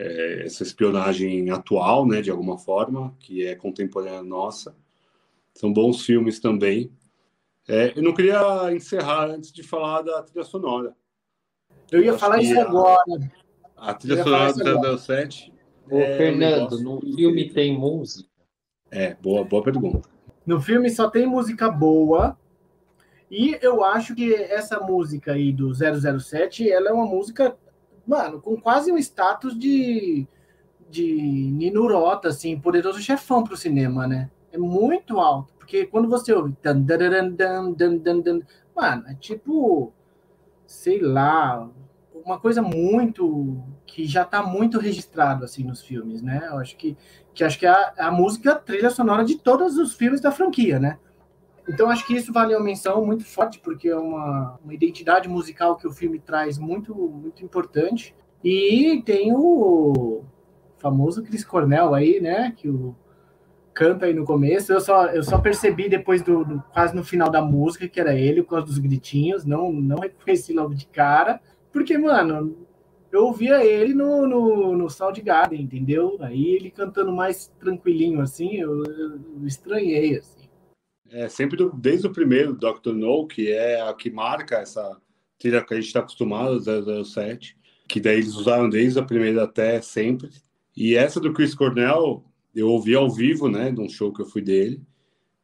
é, 0.00 0.46
essa 0.46 0.62
espionagem 0.62 1.50
atual, 1.50 2.06
né, 2.06 2.22
de 2.22 2.30
alguma 2.30 2.56
forma, 2.56 3.14
que 3.20 3.46
é 3.46 3.54
contemporânea 3.54 4.22
nossa. 4.22 4.74
São 5.52 5.70
bons 5.70 6.02
filmes 6.02 6.40
também. 6.40 6.90
É, 7.68 7.92
eu 7.94 8.02
não 8.02 8.14
queria 8.14 8.72
encerrar 8.72 9.26
antes 9.26 9.52
de 9.52 9.62
falar 9.62 10.00
da 10.00 10.22
trilha 10.22 10.44
sonora. 10.44 10.96
Eu 11.92 12.00
ia 12.00 12.12
eu 12.12 12.18
falar 12.18 12.40
isso 12.40 12.58
a, 12.58 12.62
agora. 12.62 13.32
A 13.76 13.92
trilha 13.92 14.22
sonora 14.22 14.52
do 14.52 14.98
007. 14.98 15.52
Ô, 15.90 15.98
é, 15.98 16.16
Fernando, 16.16 16.80
no 16.82 17.00
filme 17.00 17.50
tem 17.50 17.76
música? 17.76 18.28
É, 18.90 19.14
boa, 19.14 19.44
boa 19.44 19.62
pergunta. 19.62 20.08
No 20.46 20.60
filme 20.60 20.88
só 20.88 21.10
tem 21.10 21.26
música 21.26 21.70
boa. 21.70 22.38
E 23.30 23.58
eu 23.60 23.84
acho 23.84 24.14
que 24.14 24.34
essa 24.34 24.80
música 24.80 25.32
aí 25.32 25.52
do 25.52 25.72
007, 25.74 26.68
ela 26.70 26.88
é 26.88 26.92
uma 26.92 27.06
música, 27.06 27.56
mano, 28.06 28.40
com 28.40 28.56
quase 28.60 28.90
um 28.90 28.98
status 28.98 29.58
de, 29.58 30.26
de 30.88 31.12
Nino 31.52 31.86
Rota, 31.86 32.28
assim, 32.28 32.58
poderoso 32.58 33.00
chefão 33.00 33.44
pro 33.44 33.56
cinema, 33.56 34.06
né? 34.06 34.30
É 34.52 34.58
muito 34.58 35.18
alto. 35.20 35.52
Porque 35.58 35.86
quando 35.86 36.08
você 36.08 36.32
ouve. 36.32 36.56
Dan, 36.62 36.80
dan, 36.80 37.32
dan, 37.36 37.72
dan, 37.72 37.96
dan, 37.96 38.20
dan, 38.20 38.40
mano, 38.74 39.04
é 39.08 39.14
tipo. 39.14 39.92
Sei 40.66 41.00
lá. 41.00 41.68
Uma 42.24 42.38
coisa 42.38 42.60
muito. 42.60 43.62
que 43.86 44.04
já 44.04 44.24
tá 44.24 44.42
muito 44.42 44.78
registrado 44.78 45.44
assim 45.44 45.64
nos 45.64 45.80
filmes, 45.80 46.22
né? 46.22 46.48
Eu 46.50 46.58
acho 46.58 46.76
que, 46.76 46.96
que 47.32 47.44
acho 47.44 47.58
que 47.58 47.66
é 47.66 47.70
a, 47.70 47.94
a 47.98 48.10
música 48.10 48.54
trilha 48.56 48.90
sonora 48.90 49.24
de 49.24 49.36
todos 49.36 49.78
os 49.78 49.94
filmes 49.94 50.20
da 50.20 50.32
franquia, 50.32 50.78
né? 50.78 50.98
Então 51.72 51.88
acho 51.88 52.06
que 52.06 52.14
isso 52.14 52.32
vale 52.32 52.54
uma 52.54 52.64
menção 52.64 53.04
muito 53.04 53.24
forte, 53.24 53.60
porque 53.60 53.88
é 53.88 53.96
uma, 53.96 54.58
uma 54.62 54.74
identidade 54.74 55.28
musical 55.28 55.76
que 55.76 55.86
o 55.86 55.92
filme 55.92 56.18
traz 56.18 56.58
muito, 56.58 56.94
muito 56.94 57.44
importante. 57.44 58.14
E 58.42 59.02
tem 59.04 59.32
o 59.34 60.24
famoso 60.78 61.22
Chris 61.22 61.44
Cornell 61.44 61.94
aí, 61.94 62.20
né? 62.20 62.52
Que 62.56 62.68
o 62.68 62.94
canta 63.72 64.06
aí 64.06 64.14
no 64.14 64.24
começo. 64.24 64.72
Eu 64.72 64.80
só, 64.80 65.06
eu 65.06 65.22
só 65.22 65.38
percebi 65.38 65.88
depois 65.88 66.22
do, 66.22 66.44
do, 66.44 66.62
quase 66.72 66.94
no 66.94 67.04
final 67.04 67.30
da 67.30 67.40
música 67.40 67.88
que 67.88 68.00
era 68.00 68.14
ele, 68.14 68.42
por 68.42 68.50
causa 68.50 68.66
dos 68.66 68.78
gritinhos. 68.78 69.44
Não, 69.44 69.72
não 69.72 69.98
reconheci 69.98 70.52
logo 70.52 70.74
de 70.74 70.86
cara. 70.86 71.40
Porque, 71.72 71.96
mano, 71.96 72.56
eu 73.12 73.26
ouvia 73.26 73.64
ele 73.64 73.94
no, 73.94 74.26
no, 74.26 74.76
no 74.76 74.90
Soundgarden, 74.90 75.62
entendeu? 75.62 76.16
Aí 76.20 76.48
ele 76.48 76.70
cantando 76.70 77.12
mais 77.12 77.46
tranquilinho, 77.58 78.20
assim, 78.20 78.56
eu, 78.56 78.84
eu 78.84 79.46
estranhei, 79.46 80.18
assim. 80.18 80.39
É, 81.12 81.28
sempre 81.28 81.56
do, 81.56 81.70
desde 81.70 82.06
o 82.06 82.12
primeiro 82.12 82.54
Dr. 82.54 82.92
No, 82.92 83.26
que 83.26 83.50
é 83.50 83.80
a 83.80 83.92
que 83.92 84.10
marca 84.10 84.56
essa 84.56 84.96
trilha 85.38 85.64
que 85.64 85.74
a 85.74 85.76
gente 85.76 85.86
está 85.86 86.00
acostumado, 86.00 86.60
007, 87.04 87.56
que 87.88 88.00
daí 88.00 88.18
eles 88.18 88.34
usaram 88.34 88.68
desde 88.68 88.98
a 88.98 89.04
primeira 89.04 89.44
até 89.44 89.80
sempre. 89.80 90.30
E 90.76 90.94
essa 90.94 91.18
do 91.18 91.32
Chris 91.32 91.54
Cornell, 91.54 92.24
eu 92.54 92.68
ouvi 92.68 92.94
ao 92.94 93.10
vivo, 93.10 93.48
né, 93.48 93.72
de 93.72 93.80
um 93.80 93.88
show 93.88 94.12
que 94.12 94.22
eu 94.22 94.26
fui 94.26 94.42
dele, 94.42 94.80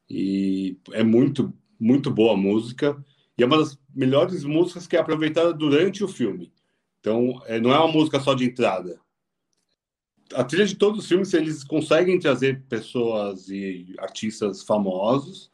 e 0.09 0.77
é 0.93 1.03
muito, 1.03 1.53
muito 1.81 2.11
boa 2.11 2.35
a 2.35 2.37
música, 2.37 2.97
e 3.37 3.43
é 3.43 3.47
uma 3.47 3.59
das 3.59 3.79
melhores 3.95 4.45
músicas 4.45 4.87
que 4.87 4.97
é 4.97 5.01
aproveitada 5.01 5.53
durante 5.53 6.05
o 6.05 6.09
filme. 6.09 6.53
Então, 7.01 7.41
é, 7.47 7.61
não 7.61 7.73
é 7.73 7.79
uma 7.79 7.93
música 7.93 8.21
só 8.21 8.35
de 8.35 8.45
entrada. 8.45 9.01
A 10.35 10.45
trilha 10.45 10.67
de 10.67 10.77
todos 10.77 11.01
os 11.01 11.09
filmes, 11.09 11.33
eles 11.35 11.65
conseguem 11.65 12.19
trazer 12.19 12.63
pessoas 12.69 13.49
e 13.49 13.95
artistas 13.99 14.63
famosos, 14.63 15.51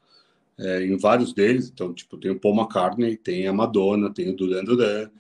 é, 0.58 0.84
em 0.84 0.96
vários 0.96 1.32
deles. 1.32 1.70
Então, 1.72 1.92
tipo, 1.92 2.16
tem 2.16 2.30
o 2.30 2.40
Paul 2.40 2.56
McCartney, 2.56 3.16
tem 3.16 3.46
a 3.46 3.52
Madonna, 3.52 4.12
tem 4.12 4.30
o 4.30 4.36
Duran 4.36 4.64
Duran, 4.64 5.10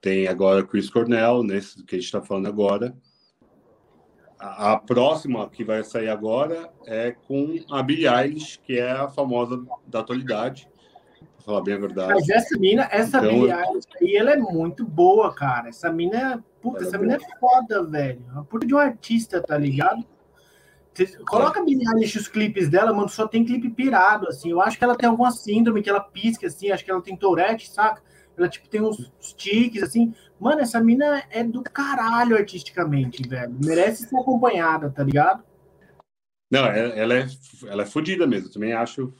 tem 0.00 0.28
agora 0.28 0.64
Chris 0.64 0.90
Cornell, 0.90 1.42
nesse 1.42 1.82
que 1.84 1.96
a 1.96 1.98
gente 1.98 2.06
está 2.06 2.22
falando 2.22 2.46
agora. 2.46 2.96
A, 4.38 4.76
próxima 4.76 5.48
que 5.48 5.64
vai 5.64 5.82
sair 5.82 6.08
agora 6.08 6.70
é 6.84 7.10
com 7.10 7.58
a 7.70 7.82
Billie 7.82 8.06
Eilish, 8.06 8.58
que 8.58 8.78
é 8.78 8.92
a 8.92 9.08
famosa 9.08 9.64
da 9.86 10.00
atualidade. 10.00 10.68
Pra 11.18 11.44
falar 11.44 11.62
bem 11.62 11.74
a 11.74 11.78
verdade. 11.78 12.12
Mas 12.12 12.28
essa 12.28 12.58
mina, 12.58 12.86
essa 12.92 13.18
então, 13.18 13.30
Billie 13.30 13.50
Eilish 13.50 13.88
aí, 14.00 14.16
ela 14.16 14.32
é 14.32 14.36
muito 14.36 14.84
boa, 14.84 15.34
cara. 15.34 15.70
Essa 15.70 15.90
mina, 15.90 16.44
puta, 16.60 16.84
essa 16.84 16.96
é 16.96 16.98
mina 16.98 17.14
é 17.14 17.38
foda, 17.40 17.82
velho. 17.82 18.22
Uma 18.30 18.44
puta 18.44 18.66
de 18.66 18.74
um 18.74 18.78
artista, 18.78 19.40
tá 19.40 19.56
ligado? 19.56 20.04
Coloca 21.26 21.60
a 21.60 21.64
Billie 21.64 21.86
Eilish 21.86 22.18
os 22.18 22.28
clipes 22.28 22.68
dela, 22.68 22.92
mano, 22.92 23.08
só 23.08 23.26
tem 23.26 23.44
clipe 23.44 23.70
pirado, 23.70 24.28
assim. 24.28 24.50
Eu 24.50 24.60
acho 24.60 24.78
que 24.78 24.84
ela 24.84 24.96
tem 24.96 25.08
alguma 25.08 25.30
síndrome 25.30 25.82
que 25.82 25.90
ela 25.90 26.00
pisca, 26.00 26.46
assim. 26.46 26.70
Acho 26.70 26.84
que 26.84 26.90
ela 26.90 27.02
tem 27.02 27.16
Tourette, 27.16 27.70
saca? 27.70 28.02
Ela, 28.36 28.48
tipo, 28.48 28.68
tem 28.68 28.80
uns 28.80 29.10
tiques, 29.36 29.82
assim. 29.82 30.14
Mano, 30.38 30.60
essa 30.60 30.80
mina 30.80 31.22
é 31.30 31.42
do 31.42 31.62
caralho 31.62 32.36
artisticamente, 32.36 33.26
velho. 33.26 33.56
Merece 33.62 34.08
ser 34.08 34.16
acompanhada, 34.16 34.90
tá 34.90 35.02
ligado? 35.02 35.42
Não, 36.50 36.64
é, 36.66 36.98
ela 36.98 37.14
é, 37.14 37.26
ela 37.66 37.82
é 37.82 37.86
fodida 37.86 38.26
mesmo. 38.26 38.50
Também 38.50 38.72
acho. 38.72 39.12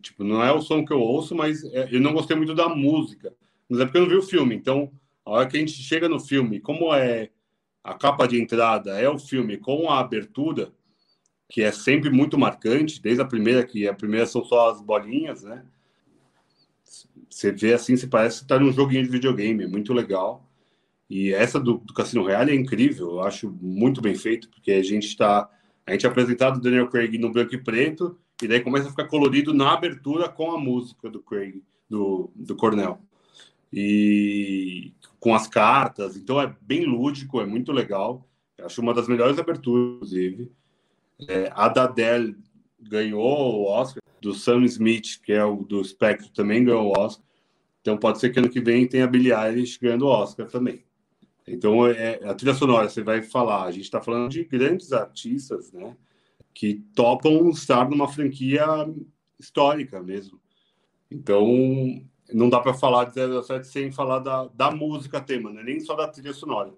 Tipo, 0.00 0.24
não 0.24 0.42
é 0.42 0.52
o 0.52 0.60
som 0.60 0.84
que 0.84 0.92
eu 0.92 1.00
ouço, 1.00 1.34
mas 1.34 1.64
é, 1.64 1.88
eu 1.90 2.00
não 2.00 2.12
gostei 2.12 2.36
muito 2.36 2.54
da 2.54 2.68
música. 2.68 3.34
Mas 3.68 3.80
é 3.80 3.84
porque 3.84 3.98
eu 3.98 4.02
não 4.02 4.08
vi 4.08 4.16
o 4.16 4.22
filme. 4.22 4.54
Então, 4.54 4.90
a 5.24 5.30
hora 5.30 5.48
que 5.48 5.56
a 5.56 5.60
gente 5.60 5.72
chega 5.72 6.08
no 6.08 6.20
filme, 6.20 6.60
como 6.60 6.94
é 6.94 7.30
a 7.82 7.94
capa 7.94 8.26
de 8.26 8.40
entrada, 8.40 8.98
é 8.98 9.08
o 9.08 9.18
filme 9.18 9.58
com 9.58 9.90
a 9.90 10.00
abertura, 10.00 10.72
que 11.54 11.62
é 11.62 11.70
sempre 11.70 12.10
muito 12.10 12.36
marcante, 12.36 13.00
desde 13.00 13.22
a 13.22 13.24
primeira, 13.24 13.64
que 13.64 13.86
a 13.86 13.94
primeira 13.94 14.26
são 14.26 14.44
só 14.44 14.70
as 14.70 14.82
bolinhas, 14.82 15.44
né? 15.44 15.64
Você 17.30 17.52
vê 17.52 17.74
assim, 17.74 17.96
você 17.96 18.08
parece 18.08 18.42
estar 18.42 18.58
num 18.58 18.72
joguinho 18.72 19.04
de 19.04 19.08
videogame, 19.08 19.62
é 19.62 19.68
muito 19.68 19.92
legal. 19.92 20.50
E 21.08 21.32
essa 21.32 21.60
do, 21.60 21.74
do 21.74 21.94
Cassino 21.94 22.24
Royale 22.24 22.50
é 22.50 22.56
incrível, 22.56 23.08
eu 23.08 23.20
acho 23.20 23.56
muito 23.62 24.00
bem 24.00 24.16
feito, 24.16 24.50
porque 24.50 24.72
a 24.72 24.82
gente 24.82 25.06
está. 25.06 25.48
A 25.86 25.92
gente 25.92 26.04
é 26.04 26.08
apresentado 26.08 26.56
o 26.56 26.60
Daniel 26.60 26.88
Craig 26.88 27.16
no 27.18 27.30
branco 27.30 27.54
e 27.54 27.62
preto, 27.62 28.18
e 28.42 28.48
daí 28.48 28.58
começa 28.58 28.88
a 28.88 28.90
ficar 28.90 29.06
colorido 29.06 29.54
na 29.54 29.74
abertura 29.74 30.28
com 30.28 30.50
a 30.50 30.58
música 30.58 31.08
do 31.08 31.22
Craig, 31.22 31.62
do, 31.88 32.32
do 32.34 32.56
Cornell. 32.56 32.98
E 33.72 34.92
com 35.20 35.32
as 35.32 35.46
cartas, 35.46 36.16
então 36.16 36.40
é 36.40 36.52
bem 36.60 36.84
lúdico, 36.84 37.40
é 37.40 37.46
muito 37.46 37.70
legal. 37.70 38.28
Eu 38.58 38.66
acho 38.66 38.80
uma 38.80 38.92
das 38.92 39.06
melhores 39.06 39.38
aberturas, 39.38 39.94
inclusive. 39.94 40.50
É, 41.28 41.50
a 41.54 41.68
da 41.68 41.84
Adele 41.84 42.36
ganhou 42.80 43.22
o 43.22 43.64
Oscar, 43.66 44.02
do 44.20 44.34
Sam 44.34 44.64
Smith, 44.64 45.20
que 45.22 45.32
é 45.32 45.44
o 45.44 45.56
do 45.64 45.84
Spectre, 45.84 46.30
também 46.32 46.64
ganhou 46.64 46.86
o 46.86 46.98
Oscar. 46.98 47.24
Então 47.80 47.96
pode 47.96 48.18
ser 48.18 48.30
que 48.30 48.38
ano 48.38 48.48
que 48.48 48.60
vem 48.60 48.88
tenha 48.88 49.04
a 49.04 49.06
Billie 49.06 49.32
Eilish 49.32 49.78
ganhando 49.80 50.06
o 50.06 50.08
Oscar 50.08 50.46
também. 50.50 50.84
Então 51.46 51.86
é, 51.86 52.20
a 52.24 52.34
trilha 52.34 52.54
sonora, 52.54 52.88
você 52.88 53.02
vai 53.02 53.22
falar, 53.22 53.64
a 53.64 53.70
gente 53.70 53.84
está 53.84 54.00
falando 54.00 54.30
de 54.30 54.44
grandes 54.44 54.92
artistas, 54.92 55.70
né? 55.72 55.94
Que 56.54 56.82
topam 56.94 57.50
estar 57.50 57.88
numa 57.90 58.08
franquia 58.08 58.64
histórica 59.38 60.02
mesmo. 60.02 60.40
Então 61.10 61.46
não 62.32 62.48
dá 62.48 62.60
para 62.60 62.72
falar 62.72 63.04
de 63.04 63.42
007 63.42 63.66
sem 63.66 63.92
falar 63.92 64.20
da, 64.20 64.46
da 64.54 64.70
música 64.70 65.20
tema, 65.20 65.50
né? 65.50 65.62
nem 65.62 65.80
só 65.80 65.94
da 65.94 66.08
trilha 66.08 66.32
sonora. 66.32 66.72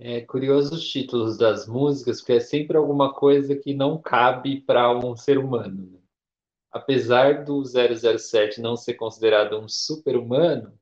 É 0.00 0.20
curioso 0.20 0.76
os 0.76 0.88
títulos 0.88 1.36
das 1.36 1.66
músicas, 1.66 2.20
porque 2.20 2.34
é 2.34 2.40
sempre 2.40 2.76
alguma 2.76 3.12
coisa 3.12 3.56
que 3.56 3.74
não 3.74 4.00
cabe 4.00 4.60
para 4.60 4.96
um 4.96 5.16
ser 5.16 5.38
humano. 5.38 5.90
Né? 5.90 5.98
Apesar 6.70 7.44
do 7.44 7.64
007 7.64 8.60
não 8.60 8.76
ser 8.76 8.94
considerado 8.94 9.58
um 9.58 9.68
super-humano, 9.68 10.72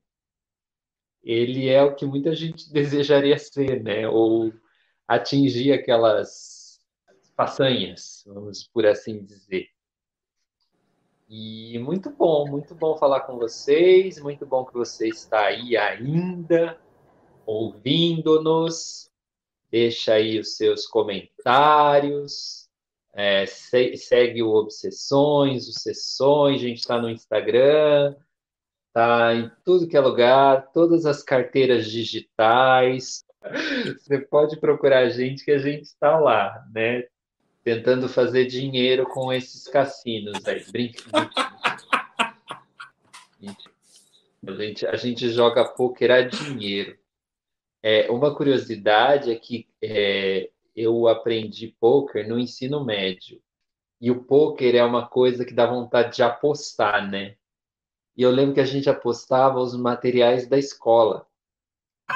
ele 1.23 1.67
é 1.67 1.81
o 1.81 1.95
que 1.95 2.05
muita 2.05 2.35
gente 2.35 2.69
desejaria 2.71 3.39
ser, 3.39 3.81
né? 3.81 4.07
Ou 4.07 4.53
atingir 5.07 5.73
aquelas 5.73 6.79
façanhas, 7.35 8.23
vamos 8.27 8.67
por 8.67 8.85
assim 8.85 9.25
dizer. 9.25 9.67
E 11.27 11.79
muito 11.79 12.11
bom, 12.11 12.47
muito 12.47 12.75
bom 12.75 12.95
falar 12.95 13.21
com 13.21 13.37
vocês, 13.37 14.19
muito 14.19 14.45
bom 14.45 14.63
que 14.63 14.73
você 14.73 15.07
está 15.09 15.47
aí 15.47 15.75
ainda 15.75 16.79
ouvindo-nos 17.47 19.07
deixa 19.69 20.13
aí 20.13 20.39
os 20.39 20.55
seus 20.55 20.85
comentários, 20.85 22.67
é, 23.13 23.45
segue 23.45 24.43
o 24.43 24.53
Obsessões, 24.53 25.67
o 25.67 25.73
Sessões, 25.73 26.61
a 26.61 26.65
gente 26.65 26.79
está 26.79 27.01
no 27.01 27.09
Instagram, 27.09 28.15
tá 28.93 29.33
em 29.33 29.51
tudo 29.65 29.87
que 29.87 29.97
é 29.97 29.99
lugar, 29.99 30.71
todas 30.71 31.05
as 31.05 31.23
carteiras 31.23 31.89
digitais. 31.89 33.23
Você 33.99 34.19
pode 34.19 34.59
procurar 34.59 34.99
a 34.99 35.09
gente 35.09 35.43
que 35.43 35.51
a 35.51 35.57
gente 35.57 35.83
está 35.83 36.19
lá, 36.19 36.65
né? 36.73 37.05
Tentando 37.63 38.07
fazer 38.07 38.45
dinheiro 38.45 39.05
com 39.05 39.33
esses 39.33 39.67
cassinos 39.67 40.45
aí. 40.45 40.63
Brinca. 40.71 41.03
A 44.47 44.51
gente, 44.53 44.87
a 44.87 44.95
gente 44.95 45.29
joga 45.29 45.65
poker 45.65 46.09
a 46.09 46.21
dinheiro. 46.21 46.97
É, 47.89 48.11
uma 48.11 48.35
curiosidade 48.35 49.31
é 49.31 49.35
que 49.35 49.65
é, 49.81 50.49
eu 50.75 51.07
aprendi 51.07 51.73
poker 51.79 52.27
no 52.27 52.37
ensino 52.37 52.83
médio. 52.83 53.41
E 54.01 54.11
o 54.11 54.25
poker 54.25 54.75
é 54.75 54.83
uma 54.83 55.07
coisa 55.07 55.45
que 55.45 55.53
dá 55.53 55.65
vontade 55.65 56.17
de 56.17 56.21
apostar, 56.21 57.09
né? 57.09 57.37
E 58.17 58.23
eu 58.23 58.29
lembro 58.29 58.55
que 58.55 58.59
a 58.59 58.65
gente 58.65 58.89
apostava 58.89 59.61
os 59.61 59.73
materiais 59.73 60.49
da 60.49 60.57
escola. 60.57 61.25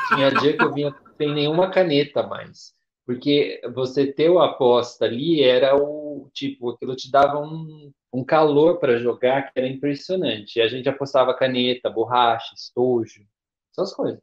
Tinha 0.09 0.29
dia 0.41 0.57
que 0.57 0.61
eu 0.61 0.73
vinha 0.73 0.93
sem 1.17 1.33
nenhuma 1.33 1.71
caneta 1.71 2.21
mais. 2.21 2.75
Porque 3.05 3.61
você 3.73 4.11
ter 4.11 4.29
o 4.29 4.39
aposta 4.39 5.05
ali 5.05 5.41
era 5.41 5.73
o 5.81 6.29
tipo, 6.33 6.71
aquilo 6.71 6.97
te 6.97 7.09
dava 7.09 7.39
um, 7.39 7.93
um 8.11 8.25
calor 8.25 8.77
para 8.77 8.99
jogar 8.99 9.43
que 9.43 9.57
era 9.57 9.69
impressionante. 9.69 10.59
E 10.59 10.61
a 10.61 10.67
gente 10.67 10.89
apostava 10.89 11.33
caneta, 11.33 11.89
borracha, 11.89 12.53
estojo, 12.55 13.25
essas 13.71 13.93
coisas. 13.93 14.19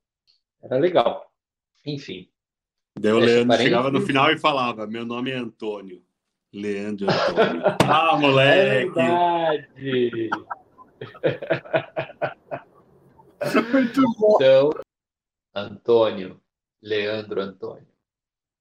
Era 0.63 0.77
legal. 0.77 1.28
Enfim. 1.89 2.29
Daí 2.99 3.13
o 3.13 3.19
Leandro 3.19 3.57
chegava 3.57 3.91
no 3.91 4.01
final 4.03 4.31
e 4.31 4.39
falava: 4.39 4.87
Meu 4.87 5.07
nome 5.07 5.31
é 5.31 5.37
Antônio. 5.37 6.03
Leandro 6.53 7.07
Antônio. 7.11 7.63
ah, 7.89 8.19
moleque! 8.19 8.99
É 8.99 9.71
verdade! 9.71 10.31
Muito 13.73 14.03
bom. 14.19 14.37
Então, 14.37 14.71
Antônio, 15.55 16.41
Leandro 16.83 17.41
Antônio. 17.41 17.89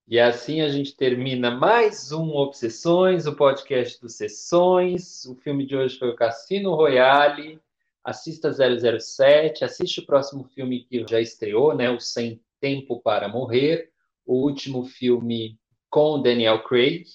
E 0.07 0.19
assim 0.19 0.61
a 0.61 0.69
gente 0.69 0.95
termina 0.95 1.51
mais 1.51 2.13
um 2.13 2.29
Obsessões, 2.29 3.25
o 3.25 3.35
podcast 3.35 3.99
dos 3.99 4.15
Sessões. 4.15 5.25
O 5.25 5.35
filme 5.35 5.65
de 5.65 5.75
hoje 5.75 5.97
foi 5.97 6.09
o 6.09 6.15
Cassino 6.15 6.73
Royale. 6.75 7.59
Assista 8.03 8.53
007, 8.53 9.65
assiste 9.65 9.99
o 9.99 10.05
próximo 10.05 10.45
filme 10.45 10.85
que 10.85 11.05
já 11.05 11.19
estreou, 11.19 11.75
né? 11.75 11.89
O 11.89 11.99
Sem 11.99 12.39
Tempo 12.59 13.01
para 13.01 13.27
Morrer, 13.27 13.89
o 14.25 14.35
último 14.35 14.85
filme 14.85 15.59
com 15.89 16.21
Daniel 16.21 16.63
Craig. 16.63 17.05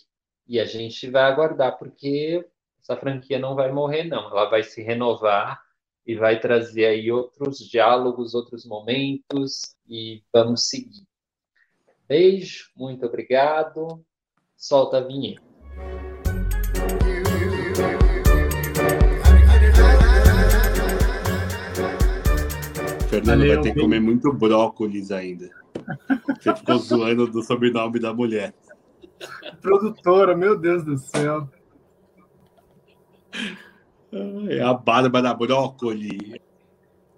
E 0.47 0.59
a 0.59 0.65
gente 0.65 1.09
vai 1.09 1.23
aguardar, 1.23 1.79
porque 1.79 2.45
essa 2.81 2.97
franquia 2.97 3.39
não 3.39 3.55
vai 3.55 3.71
morrer, 3.71 4.05
não. 4.05 4.29
Ela 4.31 4.51
vai 4.51 4.63
se 4.63 4.83
renovar 4.83 5.61
e 6.07 6.15
vai 6.15 6.41
trazer 6.41 6.87
aí 6.87 7.11
outros 7.13 7.59
diálogos, 7.59 8.35
outros 8.35 8.67
momentos 8.67 9.77
e 9.89 10.23
vamos 10.33 10.69
seguir. 10.69 11.07
Beijo, 12.09 12.71
muito 12.77 13.07
obrigado. 13.07 14.05
Solta 14.57 14.99
a 14.99 15.01
vinheta. 15.01 15.52
Fernando 23.25 23.39
Valeu, 23.39 23.55
vai 23.55 23.63
ter 23.63 23.75
que 23.75 23.81
comer 23.81 24.01
muito 24.01 24.33
brócolis 24.33 25.11
ainda. 25.11 25.51
Você 26.41 26.55
ficou 26.55 26.79
zoando 26.79 27.27
do 27.27 27.43
sobrenome 27.43 27.99
da 27.99 28.13
mulher. 28.13 28.55
Produtora, 29.61 30.37
meu 30.37 30.59
Deus 30.59 30.85
do 30.85 30.99
céu. 30.99 31.49
É 34.49 34.61
a 34.61 34.75
barba 34.75 35.23
da 35.23 35.33
brócolis 35.33 36.37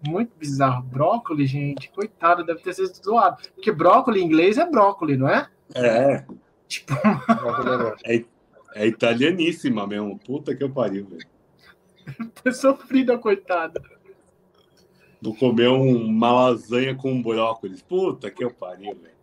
muito 0.06 0.36
bizarro. 0.36 0.82
Brócolis, 0.82 1.50
gente, 1.50 1.90
coitado, 1.90 2.44
deve 2.44 2.60
ter 2.60 2.74
sido 2.74 2.92
zoado. 3.02 3.42
Porque 3.54 3.72
brócolis 3.72 4.22
em 4.22 4.26
inglês 4.26 4.58
é 4.58 4.68
brócolis, 4.68 5.18
não 5.18 5.28
é? 5.28 5.48
É. 5.74 6.24
Tipo. 6.68 6.92
é, 8.04 8.24
é 8.74 8.86
italianíssima 8.86 9.86
mesmo. 9.86 10.18
Puta 10.18 10.54
que 10.54 10.62
eu 10.62 10.70
pariu, 10.70 11.06
velho. 11.06 11.26
Ter 12.42 12.52
sofrido, 12.52 13.18
coitada. 13.18 13.80
Não 15.24 15.34
comeu 15.34 15.80
uma 15.80 16.30
lasanha 16.30 16.94
com 16.94 17.22
brócolis. 17.22 17.80
Puta 17.80 18.30
que 18.30 18.44
eu 18.44 18.50
pariu, 18.50 18.94
velho. 18.94 19.14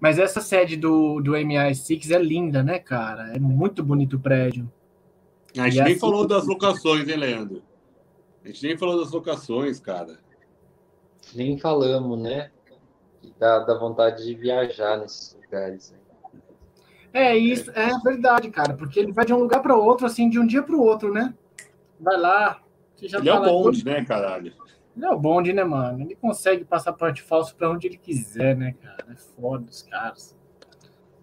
Mas 0.00 0.18
essa 0.18 0.40
sede 0.40 0.76
do, 0.76 1.20
do 1.20 1.32
MI6 1.32 2.10
é 2.10 2.18
linda, 2.18 2.60
né, 2.60 2.80
cara? 2.80 3.36
É 3.36 3.38
muito 3.38 3.84
bonito 3.84 4.16
o 4.16 4.20
prédio. 4.20 4.68
A 5.56 5.68
gente 5.68 5.82
nem 5.84 5.92
assim... 5.92 6.00
falou 6.00 6.26
das 6.26 6.44
locações, 6.44 7.08
hein, 7.08 7.16
Leandro? 7.16 7.62
A 8.44 8.48
gente 8.48 8.66
nem 8.66 8.76
falou 8.76 8.98
das 8.98 9.12
locações, 9.12 9.78
cara. 9.78 10.18
Nem 11.32 11.56
falamos, 11.56 12.18
né? 12.18 12.50
Dá, 13.38 13.60
dá 13.60 13.78
vontade 13.78 14.24
de 14.24 14.34
viajar 14.34 14.96
nesses 14.98 15.38
lugares. 15.40 15.94
É 17.12 17.36
isso, 17.36 17.70
é 17.70 17.96
verdade, 18.00 18.50
cara, 18.50 18.74
porque 18.74 18.98
ele 18.98 19.12
vai 19.12 19.24
de 19.24 19.32
um 19.32 19.38
lugar 19.38 19.62
para 19.62 19.76
outro, 19.76 20.04
assim, 20.04 20.28
de 20.28 20.38
um 20.38 20.46
dia 20.46 20.62
para 20.62 20.74
o 20.74 20.82
outro, 20.82 21.12
né? 21.12 21.32
Vai 22.00 22.16
lá. 22.18 22.60
Ele 23.00 23.28
é 23.28 23.34
o 23.34 23.42
bonde, 23.42 23.84
né, 23.84 24.04
caralho? 24.04 24.52
Ele 24.96 25.06
é 25.06 25.10
o 25.10 25.18
bonde, 25.18 25.52
né, 25.52 25.64
mano? 25.64 26.02
Ele 26.02 26.14
consegue 26.16 26.64
passaporte 26.64 27.22
falso 27.22 27.54
para 27.54 27.70
onde 27.70 27.86
ele 27.86 27.96
quiser, 27.96 28.56
né, 28.56 28.74
cara? 28.82 29.06
É 29.10 29.14
foda 29.14 29.66
os 29.70 29.82
caras. 29.82 30.36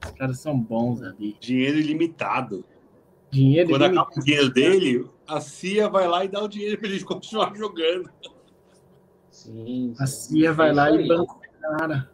Os 0.05 0.11
caras 0.11 0.39
são 0.39 0.57
bons 0.57 1.01
ali. 1.01 1.35
Dinheiro 1.39 1.77
ilimitado. 1.77 2.63
Dinheiro 3.29 3.69
Quando 3.69 3.81
ilimitado. 3.83 4.07
acaba 4.07 4.21
o 4.21 4.23
dinheiro 4.23 4.49
dele, 4.53 5.09
a 5.27 5.41
CIA 5.41 5.89
vai 5.89 6.07
lá 6.07 6.23
e 6.23 6.27
dá 6.27 6.41
o 6.41 6.47
dinheiro 6.47 6.77
para 6.77 6.87
eles 6.87 7.03
continuar 7.03 7.53
jogando. 7.57 8.09
Sim, 9.29 9.93
sim. 9.93 9.95
A 9.99 10.07
CIA 10.07 10.53
vai 10.53 10.73
lá 10.73 10.89
e 10.91 11.07
banca 11.07 11.33
o 11.33 11.39
cara. 11.77 12.09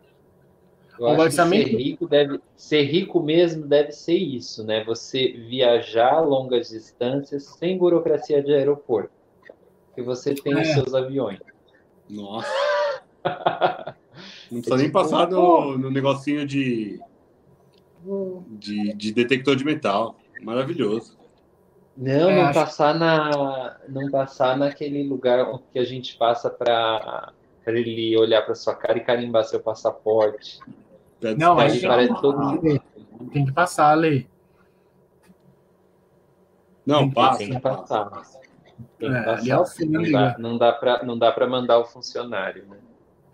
Eu 0.99 1.07
o 1.07 1.19
orçamento... 1.19 1.69
ser 1.69 1.77
rico 1.77 2.07
deve 2.07 2.39
ser 2.55 2.83
rico 2.83 3.21
mesmo 3.21 3.65
deve 3.65 3.91
ser 3.91 4.17
isso, 4.17 4.63
né? 4.63 4.83
Você 4.83 5.31
viajar 5.31 6.19
longas 6.21 6.69
distâncias 6.69 7.43
sem 7.43 7.77
burocracia 7.77 8.41
de 8.43 8.53
aeroporto, 8.53 9.11
que 9.93 10.01
você 10.01 10.33
tem 10.33 10.53
é. 10.53 10.61
os 10.61 10.67
seus 10.69 10.93
aviões. 10.93 11.39
Nossa. 12.09 12.47
Não 14.51 14.59
precisa 14.59 14.77
nem 14.77 14.91
passar 14.91 15.29
no, 15.29 15.77
no 15.77 15.89
negocinho 15.89 16.45
de, 16.45 16.99
de, 18.49 18.93
de 18.93 19.13
detector 19.13 19.55
de 19.55 19.63
metal. 19.63 20.15
Maravilhoso. 20.41 21.17
Não, 21.95 22.29
é, 22.29 22.35
não 22.35 22.43
acho... 22.43 22.59
passar 22.59 22.95
na, 22.95 23.77
não 23.87 24.09
passar 24.09 24.57
naquele 24.57 25.03
lugar 25.03 25.59
que 25.71 25.79
a 25.79 25.83
gente 25.83 26.17
passa 26.17 26.49
para 26.49 27.31
ele 27.67 28.17
olhar 28.17 28.41
para 28.41 28.55
sua 28.55 28.73
cara 28.73 28.97
e 28.97 29.03
carimbar 29.03 29.43
seu 29.43 29.59
passaporte. 29.59 30.59
Não, 31.37 31.55
mas 31.55 31.79
parece 31.81 32.21
todo 32.21 32.59
tem 33.31 33.45
que 33.45 33.51
passar, 33.51 33.93
Lê. 33.93 34.25
Não, 36.85 37.01
tem 37.01 37.11
passa. 37.11 37.37
Tem 37.37 37.49
que 37.53 37.59
passar. 37.59 38.09
Que 38.40 38.40
é. 38.99 39.05
É 39.05 39.85
não, 39.85 40.11
dá, 40.11 40.35
não 40.37 40.57
dá 40.57 40.71
para 40.73 41.03
não 41.03 41.17
dá 41.17 41.31
para 41.31 41.47
mandar 41.47 41.79
o 41.79 41.85
funcionário, 41.85 42.65
né? 42.67 42.77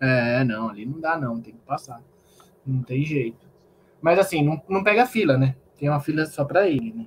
É, 0.00 0.44
não, 0.44 0.68
ali 0.68 0.86
não 0.86 1.00
dá 1.00 1.18
não, 1.18 1.40
tem 1.40 1.54
que 1.54 1.60
passar. 1.60 2.02
Não 2.66 2.82
tem 2.82 3.04
jeito. 3.04 3.46
Mas 4.00 4.18
assim, 4.18 4.42
não, 4.44 4.62
não 4.68 4.84
pega 4.84 5.06
fila, 5.06 5.36
né? 5.36 5.56
Tem 5.76 5.88
uma 5.88 6.00
fila 6.00 6.26
só 6.26 6.44
para 6.44 6.68
ele, 6.68 6.92
né? 6.92 7.06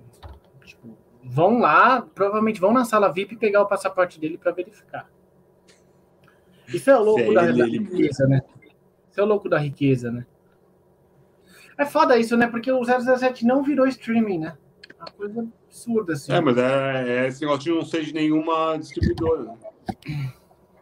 Tipo, 0.63 0.97
vão 1.23 1.59
lá, 1.59 2.01
provavelmente 2.01 2.59
vão 2.59 2.73
na 2.73 2.85
sala 2.85 3.11
VIP 3.11 3.37
pegar 3.37 3.61
o 3.61 3.67
passaporte 3.67 4.19
dele 4.19 4.37
para 4.37 4.51
verificar. 4.51 5.09
Isso 6.67 6.89
é 6.89 6.97
o 6.97 7.03
louco 7.03 7.33
da, 7.33 7.51
da, 7.51 7.65
riqueza, 7.65 8.27
né? 8.27 8.41
Isso 9.09 9.19
é 9.19 9.23
o 9.23 9.27
louco 9.27 9.49
da 9.49 9.57
riqueza, 9.57 10.11
né? 10.11 10.25
É 11.77 11.85
foda 11.85 12.17
isso, 12.17 12.37
né? 12.37 12.47
Porque 12.47 12.71
o 12.71 12.83
007 12.83 13.45
não 13.45 13.63
virou 13.63 13.87
streaming, 13.87 14.39
né? 14.39 14.57
Uma 14.97 15.11
coisa 15.11 15.47
absurda, 15.71 16.13
assim. 16.13 16.33
É, 16.33 16.41
mas 16.41 16.57
é, 16.57 17.23
é 17.23 17.27
esse 17.27 17.41
negócio 17.41 17.63
de 17.63 17.71
não 17.71 17.85
ser 17.85 18.03
de 18.03 18.13
nenhuma 18.13 18.77
distribuidora. 18.77 19.43
Né? 19.43 20.33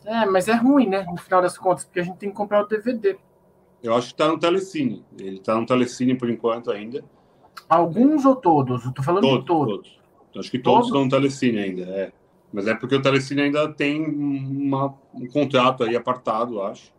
É, 0.05 0.25
mas 0.25 0.47
é 0.47 0.55
ruim, 0.55 0.87
né? 0.87 1.03
No 1.03 1.17
final 1.17 1.41
das 1.41 1.57
contas, 1.57 1.85
porque 1.85 1.99
a 1.99 2.03
gente 2.03 2.17
tem 2.17 2.29
que 2.29 2.35
comprar 2.35 2.63
o 2.63 2.67
DVD. 2.67 3.17
Eu 3.81 3.95
acho 3.95 4.09
que 4.09 4.15
tá 4.15 4.27
no 4.27 4.39
Telecine. 4.39 5.05
Ele 5.17 5.39
tá 5.39 5.55
no 5.55 5.65
Telecine 5.65 6.15
por 6.15 6.29
enquanto 6.29 6.71
ainda. 6.71 7.03
Alguns 7.69 8.25
ou 8.25 8.35
todos? 8.35 8.83
Eu 8.83 8.91
tô 8.91 9.03
falando 9.03 9.21
todos, 9.21 9.39
de 9.39 9.45
todos. 9.45 9.73
todos. 9.75 9.99
Acho 10.37 10.51
que 10.51 10.59
todos, 10.59 10.87
estão 10.87 11.03
no 11.05 11.09
Telecine 11.09 11.59
ainda, 11.59 11.83
é. 11.83 12.11
Mas 12.51 12.67
é 12.67 12.73
porque 12.73 12.95
o 12.95 13.01
Telecine 13.01 13.43
ainda 13.43 13.71
tem 13.71 14.03
uma, 14.03 14.95
um 15.13 15.27
contrato 15.27 15.83
aí 15.83 15.95
apartado, 15.95 16.61
acho. 16.63 16.91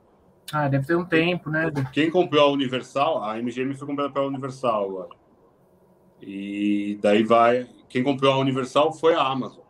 Ah, 0.53 0.69
deve 0.69 0.87
ter 0.87 0.97
um 0.97 1.05
tempo, 1.05 1.51
né? 1.51 1.71
Quem 1.93 2.11
comprou 2.11 2.45
a 2.45 2.51
Universal, 2.53 3.23
a 3.23 3.37
MGM 3.37 3.75
foi 3.75 3.87
comprada 3.87 4.13
pela 4.13 4.27
Universal 4.27 4.85
agora. 4.85 5.09
E 6.23 6.99
daí 7.01 7.23
vai. 7.23 7.69
Quem 7.91 8.05
comprou 8.05 8.33
a 8.33 8.39
Universal 8.39 8.93
foi 8.93 9.15
a 9.15 9.23
Amazon. 9.23 9.65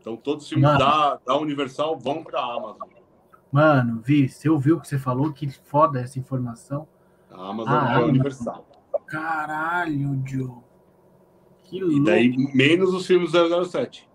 Então 0.00 0.16
todos 0.16 0.44
os 0.44 0.48
filmes 0.48 0.70
da, 0.78 1.16
da 1.16 1.36
Universal 1.36 1.98
vão 1.98 2.22
para 2.22 2.38
a 2.38 2.54
Amazon. 2.54 2.88
Mano, 3.50 4.00
Vi, 4.00 4.28
você 4.28 4.48
ouviu 4.48 4.76
o 4.76 4.80
que 4.80 4.86
você 4.86 4.98
falou? 4.98 5.32
Que 5.32 5.50
foda 5.50 6.00
essa 6.00 6.20
informação. 6.20 6.86
A 7.28 7.48
Amazon 7.48 7.74
ah, 7.74 7.92
é 7.92 7.96
a 7.96 8.04
Universal. 8.06 8.66
Caralho, 9.08 10.22
Joe. 10.24 10.52
Que 11.64 11.80
louco. 11.80 11.96
E 11.96 12.04
daí, 12.04 12.36
menos 12.54 12.94
os 12.94 13.04
filmes 13.04 13.32
007. 13.32 14.08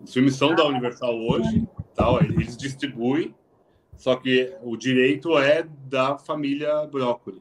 Os 0.00 0.12
filmes 0.12 0.34
são 0.34 0.52
da 0.54 0.64
Universal 0.66 1.16
hoje, 1.16 1.66
tal, 1.94 2.20
eles 2.20 2.56
distribuem, 2.56 3.34
só 3.96 4.16
que 4.16 4.52
o 4.62 4.76
direito 4.76 5.38
é 5.38 5.62
da 5.62 6.18
família 6.18 6.86
Broccoli. 6.86 7.40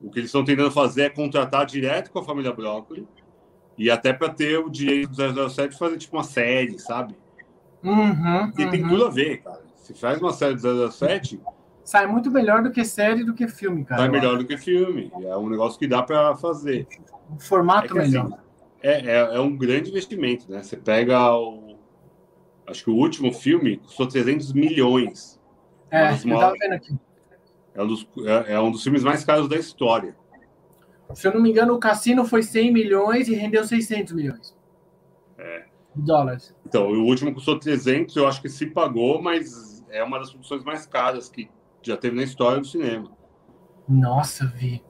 O 0.00 0.10
que 0.10 0.18
eles 0.18 0.30
estão 0.30 0.44
tentando 0.44 0.70
fazer 0.70 1.02
é 1.02 1.10
contratar 1.10 1.66
direto 1.66 2.10
com 2.10 2.18
a 2.18 2.24
família 2.24 2.52
Broccoli 2.52 3.06
e 3.80 3.90
até 3.90 4.12
para 4.12 4.28
ter 4.28 4.58
o 4.58 4.68
direito 4.68 5.08
do 5.08 5.50
007 5.50 5.78
fazer 5.78 5.96
tipo 5.96 6.14
uma 6.14 6.22
série, 6.22 6.78
sabe? 6.78 7.16
Uhum, 7.82 8.52
e 8.58 8.66
tem 8.66 8.86
tudo 8.86 9.06
a 9.06 9.08
ver, 9.08 9.38
cara. 9.38 9.62
Se 9.76 9.94
faz 9.94 10.20
uma 10.20 10.34
série 10.34 10.54
do 10.54 10.92
007, 10.92 11.40
sai 11.82 12.06
muito 12.06 12.30
melhor 12.30 12.62
do 12.62 12.70
que 12.70 12.84
série 12.84 13.24
do 13.24 13.32
que 13.32 13.48
filme, 13.48 13.82
cara. 13.86 14.02
Sai 14.02 14.10
melhor 14.10 14.36
do 14.36 14.44
que 14.44 14.58
filme. 14.58 15.10
É 15.22 15.34
um 15.34 15.48
negócio 15.48 15.78
que 15.78 15.86
dá 15.86 16.02
para 16.02 16.36
fazer. 16.36 16.86
Um 17.30 17.40
formato 17.40 17.98
é 17.98 18.02
melhor. 18.02 18.26
Assim, 18.26 18.34
é, 18.82 19.12
é, 19.12 19.36
é, 19.36 19.40
um 19.40 19.56
grande 19.56 19.88
investimento, 19.88 20.52
né? 20.52 20.62
Você 20.62 20.76
pega 20.76 21.34
o. 21.34 21.78
Acho 22.66 22.84
que 22.84 22.90
o 22.90 22.94
último 22.94 23.32
filme 23.32 23.78
custou 23.78 24.06
300 24.06 24.52
milhões. 24.52 25.40
É, 25.90 26.12
eu 26.12 26.38
tava 26.38 26.54
vendo 26.60 26.74
aqui. 26.74 26.94
É 27.74 27.82
um, 27.82 27.86
dos, 27.86 28.06
é, 28.26 28.52
é 28.52 28.60
um 28.60 28.70
dos 28.70 28.82
filmes 28.82 29.02
mais 29.02 29.24
caros 29.24 29.48
da 29.48 29.56
história. 29.56 30.14
Se 31.14 31.26
eu 31.26 31.34
não 31.34 31.40
me 31.40 31.50
engano, 31.50 31.74
o 31.74 31.78
Cassino 31.78 32.24
foi 32.24 32.42
100 32.42 32.72
milhões 32.72 33.28
e 33.28 33.34
rendeu 33.34 33.64
600 33.64 34.12
milhões. 34.12 34.56
É. 35.38 35.64
Dólares. 35.94 36.54
Então, 36.66 36.88
o 36.88 37.04
último 37.04 37.34
custou 37.34 37.58
300, 37.58 38.14
eu 38.16 38.26
acho 38.26 38.40
que 38.40 38.48
se 38.48 38.66
pagou, 38.66 39.20
mas 39.20 39.84
é 39.90 40.02
uma 40.02 40.18
das 40.18 40.30
produções 40.30 40.62
mais 40.64 40.86
caras 40.86 41.28
que 41.28 41.50
já 41.82 41.96
teve 41.96 42.16
na 42.16 42.22
história 42.22 42.60
do 42.60 42.66
cinema. 42.66 43.10
Nossa, 43.88 44.46
Vi. 44.46 44.82